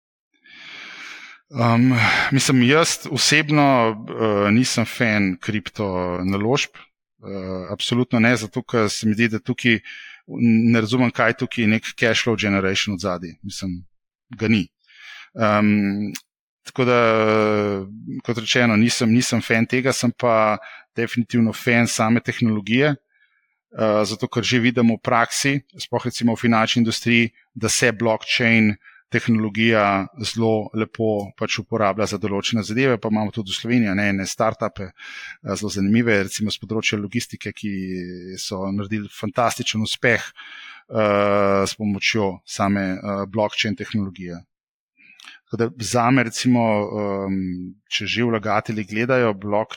Um, 1.53 1.93
mislim, 2.35 2.65
jaz 2.67 3.05
osebno 3.07 3.67
uh, 3.93 4.49
nisem 4.51 4.89
fan 4.89 5.37
kripto 5.39 5.87
naložb. 6.27 6.75
Uh, 7.23 7.69
absolutno 7.71 8.19
ne, 8.19 8.35
zato 8.35 8.65
ker 8.67 8.91
se 8.91 9.07
mi 9.07 9.15
zdi, 9.15 9.37
da 9.37 9.39
tukaj 9.39 9.79
ne 10.27 10.81
razumem, 10.81 11.11
kaj 11.11 11.37
tukaj 11.41 11.65
je 11.65 11.71
nek 11.77 11.89
cash 11.99 12.25
flow 12.25 12.37
generation 12.39 12.95
od 12.95 13.01
zadaj. 13.01 13.35
Mislim, 13.43 13.83
ga 14.39 14.49
ni. 14.49 14.67
Um, 15.33 16.13
tako 16.67 16.85
da, 16.85 17.01
kot 18.25 18.39
rečeno, 18.39 18.77
nisem, 18.77 19.11
nisem 19.13 19.43
fan 19.43 19.67
tega, 19.67 19.93
sem 19.93 20.13
pa 20.13 20.59
definitivno 20.97 21.53
fan 21.53 21.89
same 21.89 22.21
tehnologije. 22.21 22.95
Uh, 23.73 24.03
zato, 24.05 24.29
ker 24.29 24.45
že 24.45 24.61
vidimo 24.61 24.99
v 24.99 25.03
praksi, 25.03 25.59
sploh 25.81 26.05
recimo 26.05 26.37
v 26.37 26.43
finančni 26.45 26.83
industriji, 26.85 27.31
da 27.55 27.71
se 27.73 27.93
blockchain 27.93 28.75
uh, 28.75 28.92
tehnologija 29.13 29.85
zelo 30.25 30.71
lepo 30.75 31.33
pač 31.39 31.59
uporablja 31.63 32.09
za 32.15 32.19
določene 32.23 32.65
zadeve, 32.67 32.99
pa 32.99 33.13
imamo 33.13 33.35
tudi 33.35 33.53
v 33.53 33.59
Sloveniji 33.59 33.97
ne, 33.99 34.09
ne 34.21 34.27
start-upe, 34.29 34.91
eh, 34.91 35.55
zelo 35.55 35.73
zanimive, 35.73 36.23
recimo 36.29 36.53
z 36.53 36.63
področja 36.63 37.01
logistike, 37.01 37.53
ki 37.53 37.73
so 38.41 38.65
naredili 38.73 39.11
fantastičen 39.13 39.83
uspeh 39.85 40.25
uh, 40.93 41.63
s 41.67 41.77
pomočjo 41.79 42.39
same 42.49 42.87
uh, 42.97 43.25
blockchain 43.29 43.77
tehnologije. 43.79 44.41
Za 45.53 46.07
me, 46.09 46.23
recimo, 46.25 46.63
um, 47.29 47.35
če 47.93 48.07
že 48.09 48.25
vlagatelji 48.25 48.87
gledajo 48.89 49.35
blok, 49.37 49.77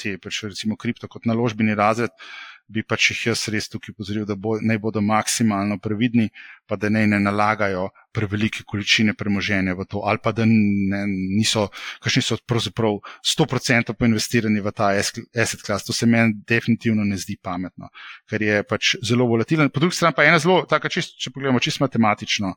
te 0.00 0.14
pač 0.16 0.38
recimo 0.46 0.78
kripto 0.80 1.10
kot 1.12 1.28
naložbeni 1.28 1.76
razred, 1.76 2.08
uh, 2.08 2.49
bi 2.70 2.82
pač 2.86 3.10
jih 3.10 3.20
jaz 3.30 3.42
res 3.52 3.68
tukaj 3.70 3.94
pozoril, 3.98 4.24
da 4.28 4.36
bo, 4.38 4.54
naj 4.62 4.78
bodo 4.82 5.02
maksimalno 5.02 5.78
previdni, 5.82 6.28
pa 6.70 6.78
da 6.78 6.90
naj 6.92 7.08
ne 7.10 7.18
nalagajo 7.22 7.88
prevelike 8.14 8.62
količine 8.66 9.14
premoženja 9.18 9.74
v 9.78 9.86
to, 9.90 10.02
ali 10.06 10.22
pa 10.22 10.32
da 10.36 10.46
ne, 10.46 11.02
niso, 11.08 11.66
kakšni 12.04 12.22
so 12.22 12.38
pravzaprav 12.46 13.00
100% 13.26 13.96
poinvestirani 13.98 14.62
v 14.62 14.74
ta 14.76 14.92
asset 14.94 15.64
class. 15.66 15.86
To 15.88 15.96
se 15.96 16.06
meni 16.06 16.38
definitivno 16.46 17.04
ne 17.04 17.18
zdi 17.18 17.36
pametno, 17.42 17.90
ker 18.30 18.46
je 18.46 18.62
pač 18.62 18.94
zelo 19.02 19.26
volatilen. 19.30 19.72
Po 19.74 19.82
drugi 19.82 19.98
strani 19.98 20.16
pa 20.16 20.26
je 20.26 20.34
ena 20.34 20.42
zelo, 20.42 20.62
tako 20.70 20.92
čist, 20.92 21.18
če 21.18 21.34
pogledamo 21.34 21.62
čisto 21.62 21.84
matematično, 21.84 22.54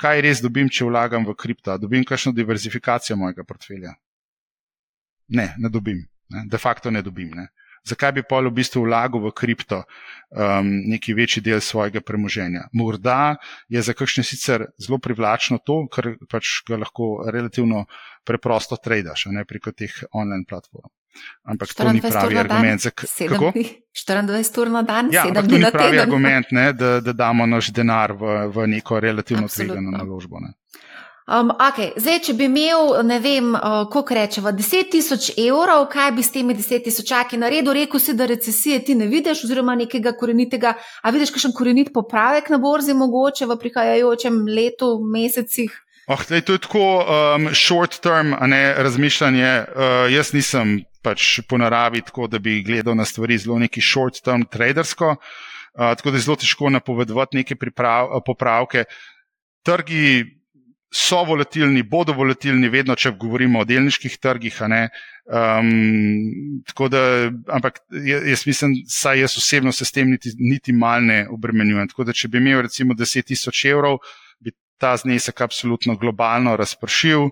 kaj 0.00 0.22
res 0.22 0.42
dobim, 0.44 0.70
če 0.70 0.86
vlagam 0.86 1.26
v 1.26 1.34
kripto, 1.34 1.74
dobim 1.82 2.06
kakšno 2.06 2.36
diverzifikacijo 2.36 3.18
mojega 3.18 3.44
portfelja. 3.44 3.96
Ne, 5.34 5.52
ne 5.58 5.70
dobim. 5.72 6.06
Ne, 6.30 6.42
de 6.50 6.58
facto 6.58 6.90
ne 6.90 7.02
dobim. 7.06 7.34
Ne 7.34 7.50
zakaj 7.86 8.12
bi 8.18 8.22
pol 8.26 8.50
v 8.50 8.56
bistvu 8.58 8.84
vlagal 8.86 9.22
v 9.22 9.32
kripto 9.36 9.82
um, 9.82 10.70
neki 10.90 11.14
večji 11.14 11.42
del 11.42 11.60
svojega 11.60 12.00
premoženja. 12.00 12.66
Morda 12.72 13.36
je 13.68 13.82
za 13.82 13.94
kakšne 13.94 14.24
sicer 14.26 14.66
zelo 14.82 14.98
privlačno 14.98 15.58
to, 15.58 15.84
ker 15.92 16.16
pač 16.30 16.60
ga 16.68 16.80
lahko 16.82 17.26
relativno 17.32 17.86
preprosto 18.26 18.76
tradaš, 18.76 19.28
ne 19.30 19.44
preko 19.44 19.72
teh 19.72 20.02
online 20.12 20.44
platform. 20.48 20.90
Ampak 21.48 21.74
to 21.74 21.92
ni 21.92 22.00
pravi 22.00 22.38
argument 22.38 22.82
za 22.82 22.90
kako. 22.90 23.52
24 23.96 24.60
ur 24.60 24.70
na 24.70 24.82
dan, 24.82 25.08
ja, 25.12 25.24
ampak 25.24 25.48
to 25.48 25.58
ni 25.58 25.70
pravi 25.72 26.00
argument, 26.00 26.50
ne, 26.50 26.72
da, 26.72 27.00
da 27.00 27.12
damo 27.12 27.46
naš 27.46 27.70
denar 27.72 28.12
v, 28.12 28.34
v 28.52 28.66
neko 28.76 29.00
relativno 29.00 29.48
tvegano 29.48 29.94
naložbo. 29.94 30.40
Ne. 30.40 30.52
Um, 31.26 31.50
okay. 31.58 31.90
Zdaj, 31.98 32.20
če 32.22 32.32
bi 32.38 32.46
imel, 32.46 32.92
ne 33.02 33.16
vem, 33.18 33.48
uh, 33.58 33.80
koliko 33.90 34.14
rečemo, 34.14 34.52
10 34.54 34.92
tisoč 34.92 35.32
evrov, 35.42 35.88
kaj 35.90 36.12
bi 36.14 36.22
s 36.22 36.30
temi 36.30 36.54
10 36.54 36.84
tisočaki 36.86 37.40
naredil? 37.42 37.72
Rekel 37.74 37.98
si, 37.98 38.14
da 38.14 38.28
recesije 38.30 38.78
ti 38.86 38.94
ne 38.94 39.08
vidiš, 39.10 39.42
oziroma 39.48 39.74
nekega 39.74 40.12
korenitega, 40.14 40.76
a 40.78 41.10
vidiš 41.10 41.32
kakšen 41.34 41.54
korenit 41.56 41.90
popravek 41.94 42.52
na 42.54 42.60
borzi, 42.62 42.94
mogoče 42.94 43.50
v 43.50 43.56
prihajajočem 43.58 44.38
letu, 44.46 44.92
mesecih? 45.02 45.74
Oh, 46.06 46.22
tlej, 46.22 46.44
to 46.46 46.54
je 46.54 46.62
tako 46.62 46.84
um, 47.02 47.50
short 47.50 47.98
term, 47.98 48.30
ne 48.46 48.62
razmišljanje. 48.86 49.50
Uh, 49.50 49.96
jaz 50.14 50.30
nisem 50.30 50.78
pač 51.02 51.40
po 51.50 51.58
naravi 51.58 52.04
tako, 52.06 52.30
da 52.30 52.38
bi 52.38 52.60
gledal 52.62 52.94
na 52.94 53.02
stvari 53.02 53.34
zelo 53.42 53.58
neki 53.58 53.82
short 53.82 54.22
term 54.22 54.46
tradersko, 54.46 55.16
uh, 55.18 55.90
tako 55.98 56.14
da 56.14 56.22
je 56.22 56.28
zelo 56.30 56.38
težko 56.38 56.70
napovedovati 56.70 57.42
neke 57.42 57.58
priprav, 57.58 58.14
popravke. 58.22 58.86
Trgi 59.66 60.36
so 60.92 61.22
volatilni, 61.24 61.82
bodo 61.82 62.14
volatilni, 62.16 62.68
vedno, 62.70 62.94
če 62.94 63.12
govorimo 63.18 63.60
o 63.60 63.66
delniških 63.68 64.18
trgih. 64.22 64.58
Um, 65.26 66.62
da, 66.90 67.02
ampak 67.52 67.80
jaz 68.06 68.46
mislim, 68.46 68.78
saj 68.88 69.20
jaz 69.24 69.36
osebno 69.38 69.72
se 69.72 69.84
s 69.84 69.92
tem 69.92 70.10
niti, 70.10 70.32
niti 70.38 70.72
mal 70.72 71.04
ne 71.04 71.24
obremenjujem. 71.30 71.88
Tako 71.90 72.06
da, 72.06 72.14
če 72.14 72.30
bi 72.30 72.38
imel 72.42 72.62
recimo 72.68 72.94
10 72.94 73.26
tisoč 73.32 73.64
evrov, 73.72 73.98
bi 74.38 74.54
ta 74.78 74.94
znesek 74.96 75.40
absolutno 75.42 75.96
globalno 75.98 76.56
razpršil. 76.56 77.28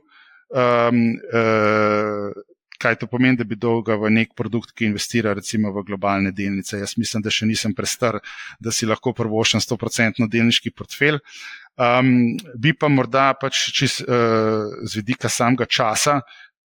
Um, 0.54 1.06
uh, 1.32 2.42
kaj 2.84 2.98
to 3.00 3.06
pomeni, 3.08 3.38
da 3.40 3.46
bi 3.48 3.56
dolga 3.56 3.96
v 3.96 4.10
nek 4.12 4.34
produkt, 4.36 4.74
ki 4.76 4.90
investira 4.90 5.32
recimo 5.36 5.72
v 5.72 5.84
globalne 5.88 6.34
delnice. 6.36 6.78
Jaz 6.82 6.96
mislim, 7.00 7.22
da 7.24 7.32
še 7.32 7.48
nisem 7.48 7.74
prestar, 7.76 8.18
da 8.60 8.74
si 8.74 8.88
lahko 8.88 9.14
prvošem 9.16 9.62
100% 9.64 10.28
delniški 10.30 10.74
portfelj. 10.76 11.20
Um, 11.74 12.36
bi 12.54 12.70
pa 12.78 12.86
morda 12.86 13.32
pač 13.34 13.72
čez, 13.74 13.98
uh, 14.06 14.70
z 14.86 15.00
vidika 15.00 15.26
samega 15.26 15.66
časa 15.66 16.20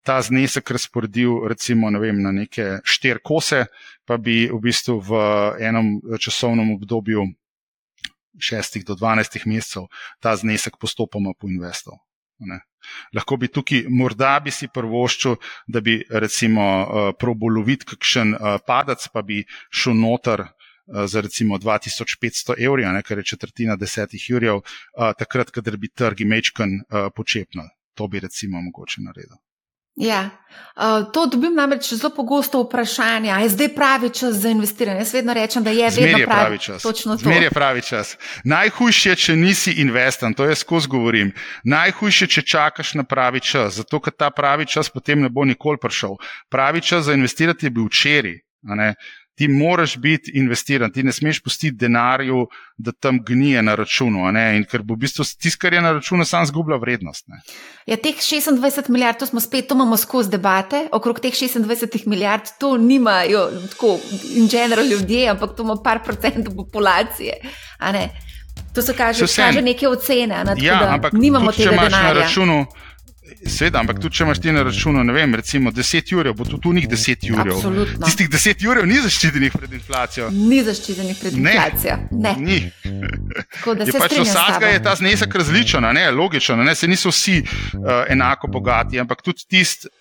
ta 0.06 0.22
znesek 0.22 0.70
razporedil 0.70 1.46
recimo 1.46 1.90
ne 1.90 1.98
vem, 1.98 2.18
na 2.22 2.32
neke 2.34 2.80
štiri 2.86 3.22
kose, 3.22 3.66
pa 4.06 4.18
bi 4.18 4.46
v 4.50 4.58
bistvu 4.62 4.98
v 5.02 5.20
enem 5.62 5.98
časovnem 6.18 6.74
obdobju 6.74 7.26
šestih 8.38 8.86
do 8.86 8.94
dvanajstih 8.98 9.46
mesecev 9.46 9.86
ta 10.22 10.34
znesek 10.38 10.78
postopoma 10.78 11.34
poinvestil. 11.38 11.98
Ne. 12.46 12.60
Lahko 13.14 13.38
bi 13.38 13.48
tukaj, 13.48 13.86
morda 13.88 14.36
bi 14.44 14.50
si 14.54 14.68
prvoščil, 14.68 15.38
da 15.66 15.80
bi 15.80 15.98
recimo 16.10 16.62
uh, 16.62 17.10
probolovit 17.18 17.86
kakšen 17.86 18.34
uh, 18.34 18.58
padac, 18.66 19.06
pa 19.10 19.22
bi 19.22 19.42
šel 19.70 19.96
noter 19.98 20.44
Eh, 20.46 20.55
za 20.86 21.20
recimo 21.20 21.58
2500 21.58 22.54
evrov, 22.58 23.02
kar 23.02 23.18
je 23.18 23.24
četrtina 23.24 23.76
desetih 23.76 24.30
jurjev, 24.30 24.56
eh, 24.56 25.12
takrat, 25.18 25.50
kadar 25.50 25.76
bi 25.76 25.88
trgi 25.88 26.24
mečkan 26.24 26.68
eh, 26.68 27.08
počepnili. 27.16 27.68
To 27.94 28.08
bi 28.08 28.20
recimo 28.20 28.60
mogoče 28.60 29.00
naredil. 29.00 29.36
Ja, 29.96 30.30
uh, 30.76 31.12
to 31.12 31.26
dobim 31.26 31.54
namreč 31.54 31.94
zelo 31.94 32.14
pogosto 32.14 32.60
vprašanje, 32.62 33.30
ali 33.30 33.42
je 33.42 33.48
zdaj 33.48 33.68
pravi 33.74 34.10
čas 34.10 34.34
za 34.34 34.48
investiranje. 34.48 34.98
Jaz 34.98 35.14
vedno 35.14 35.34
rečem, 35.34 35.64
da 35.64 35.70
je 35.70 35.90
vedno 35.90 36.18
pravi, 36.18 36.26
pravi 36.26 36.58
čas. 36.58 36.82
Zmer 37.18 37.42
je 37.42 37.50
pravi 37.50 37.82
čas. 37.82 38.16
Najhujše, 38.44 39.14
če 39.14 39.36
nisi 39.36 39.72
investan, 39.72 40.34
to 40.34 40.44
jaz 40.44 40.58
skozi 40.58 40.88
govorim. 40.88 41.32
Najhujše, 41.64 42.26
če 42.26 42.42
čakaš 42.42 42.94
na 42.94 43.04
pravi 43.04 43.40
čas, 43.40 43.80
zato 43.80 44.00
ker 44.00 44.12
ta 44.12 44.30
pravi 44.30 44.66
čas 44.66 44.92
potem 44.92 45.20
ne 45.20 45.28
bo 45.28 45.44
nikoli 45.44 45.80
prišel. 45.80 46.20
Pravi 46.52 46.80
čas 46.80 47.04
za 47.04 47.16
investirati 47.16 47.66
je 47.66 47.70
bil 47.70 47.88
včeraj 47.88 48.36
ti 49.36 49.48
moraš 49.48 49.96
biti 49.96 50.32
investiran, 50.34 50.92
ti 50.92 51.02
ne 51.02 51.12
smeš 51.12 51.42
pustiti 51.44 51.76
denarju, 51.76 52.46
da 52.76 52.92
tam 52.92 53.18
gnije 53.24 53.62
na 53.62 53.74
računu. 53.74 54.28
In 54.56 54.64
ker 54.64 54.82
bo 54.82 54.94
v 54.94 55.04
bistvu 55.04 55.24
tisto, 55.24 55.60
kar 55.60 55.74
je 55.76 55.82
na 55.84 55.92
računu, 55.92 56.24
sam 56.24 56.46
zgublja 56.46 56.76
vrednost. 56.80 57.28
Ne? 57.28 57.42
Ja, 57.86 57.96
teh 58.00 58.16
26 58.16 58.88
milijard, 58.88 59.18
to 59.18 59.26
smo 59.26 59.40
spet, 59.40 59.68
to 59.68 59.76
imamo 59.76 59.96
skozi 59.96 60.30
debate, 60.32 60.86
okrog 60.92 61.20
teh 61.20 61.34
26 61.36 62.06
milijard, 62.06 62.48
to 62.60 62.76
nimajo 62.76 63.50
tako 63.70 63.98
in 64.34 64.48
generalno 64.48 64.90
ljudje, 64.90 65.28
ampak 65.28 65.56
to 65.56 65.62
ima 65.62 65.76
par 65.84 66.00
procentov 66.04 66.56
populacije. 66.56 67.32
To 68.74 68.82
se 68.82 68.96
kaže, 68.96 69.24
kaže 69.36 69.62
neke 69.62 69.88
ocene. 69.88 70.44
Ja, 70.56 70.80
ampak 70.94 71.12
nimamo 71.12 71.52
tudi, 71.52 71.68
tega 71.68 71.82
denarja. 71.82 72.14
Na 72.14 72.20
računu, 72.20 72.66
Sveda, 73.46 73.80
ampak 73.80 73.98
tudi 74.00 74.16
če 74.16 74.24
imaš 74.24 74.40
ti 74.42 74.52
na 74.54 74.62
računu, 74.66 75.02
ne 75.04 75.12
vem, 75.12 75.34
recimo 75.34 75.70
10 75.74 76.12
ur, 76.16 76.30
bo 76.36 76.44
tudi 76.44 76.62
tu 76.62 76.72
njih 76.76 76.88
10 76.88 77.26
ur. 77.34 77.50
Tistih 78.04 78.30
10 78.32 78.64
ur 78.70 78.80
ni 78.86 79.00
zaščitenih 79.02 79.56
pred 79.56 79.76
inflacijo. 79.78 80.30
Ni 80.30 80.62
zaščitenih 80.66 81.20
pred 81.20 81.36
inflacijo. 81.40 81.98
Ne. 82.10 82.34
ne. 82.38 82.46
Ni. 82.46 82.58
je 83.86 83.98
pač 83.98 84.16
vsakega 84.22 84.72
je 84.72 84.82
ta 84.82 84.96
znesek 84.98 85.34
različen, 85.42 85.86
ne, 85.98 86.08
logično, 86.10 86.56
ne, 86.62 86.74
se 86.74 86.88
niso 86.88 87.12
vsi 87.14 87.42
uh, 87.42 88.04
enako 88.08 88.50
bogati, 88.58 89.00
ampak 89.02 89.22
tudi 89.26 89.46
tisti. 89.48 89.92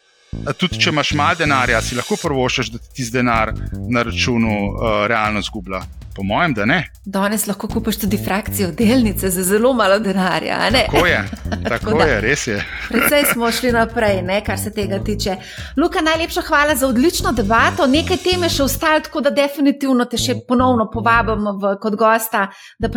Tudi 0.58 0.80
če 0.80 0.90
imaš 0.90 1.14
malo 1.18 1.36
denarja, 1.40 1.82
si 1.82 1.96
lahko 1.96 2.18
prvošaš, 2.22 2.74
da 2.74 2.80
ti 2.80 2.96
ti 2.96 3.12
denar 3.12 3.54
na 3.90 4.04
računu 4.04 4.56
uh, 4.72 5.08
realno 5.08 5.42
zgublja. 5.42 5.82
Po 6.16 6.24
mojem, 6.24 6.54
da 6.54 6.66
ne. 6.66 6.78
Danes 7.06 7.44
lahko 7.48 7.68
kupiš 7.68 7.98
tudi 8.00 8.18
frakcijo 8.26 8.70
delnice 8.72 9.30
za 9.30 9.44
zelo 9.44 9.74
malo 9.74 10.00
denarja. 10.00 10.60
Tako 10.72 11.06
je, 11.06 11.30
tako 11.72 12.02
je, 12.02 12.22
res 12.22 12.48
je. 12.48 12.62
Predvsej 12.88 13.26
smo 13.34 13.50
šli 13.52 13.72
naprej, 13.72 14.22
ne, 14.22 14.38
kar 14.46 14.60
se 14.60 14.72
tega 14.72 15.00
tiče. 15.04 15.36
Luka, 15.78 16.02
najlepša 16.02 16.42
hvala 16.42 16.76
za 16.76 16.88
odlično 16.88 17.32
debato. 17.32 17.88
Nekaj 17.88 18.18
teme 18.24 18.50
še 18.50 18.64
ostalo, 18.64 19.04
tako 19.04 19.26
da 19.28 19.34
definitivno 19.36 20.06
te 20.06 20.18
še 20.18 20.38
ponovno 20.48 20.88
povabimo 20.94 21.58
v, 21.60 21.76
kot 21.84 22.00
gosta, 22.00 22.48
da 22.80 22.90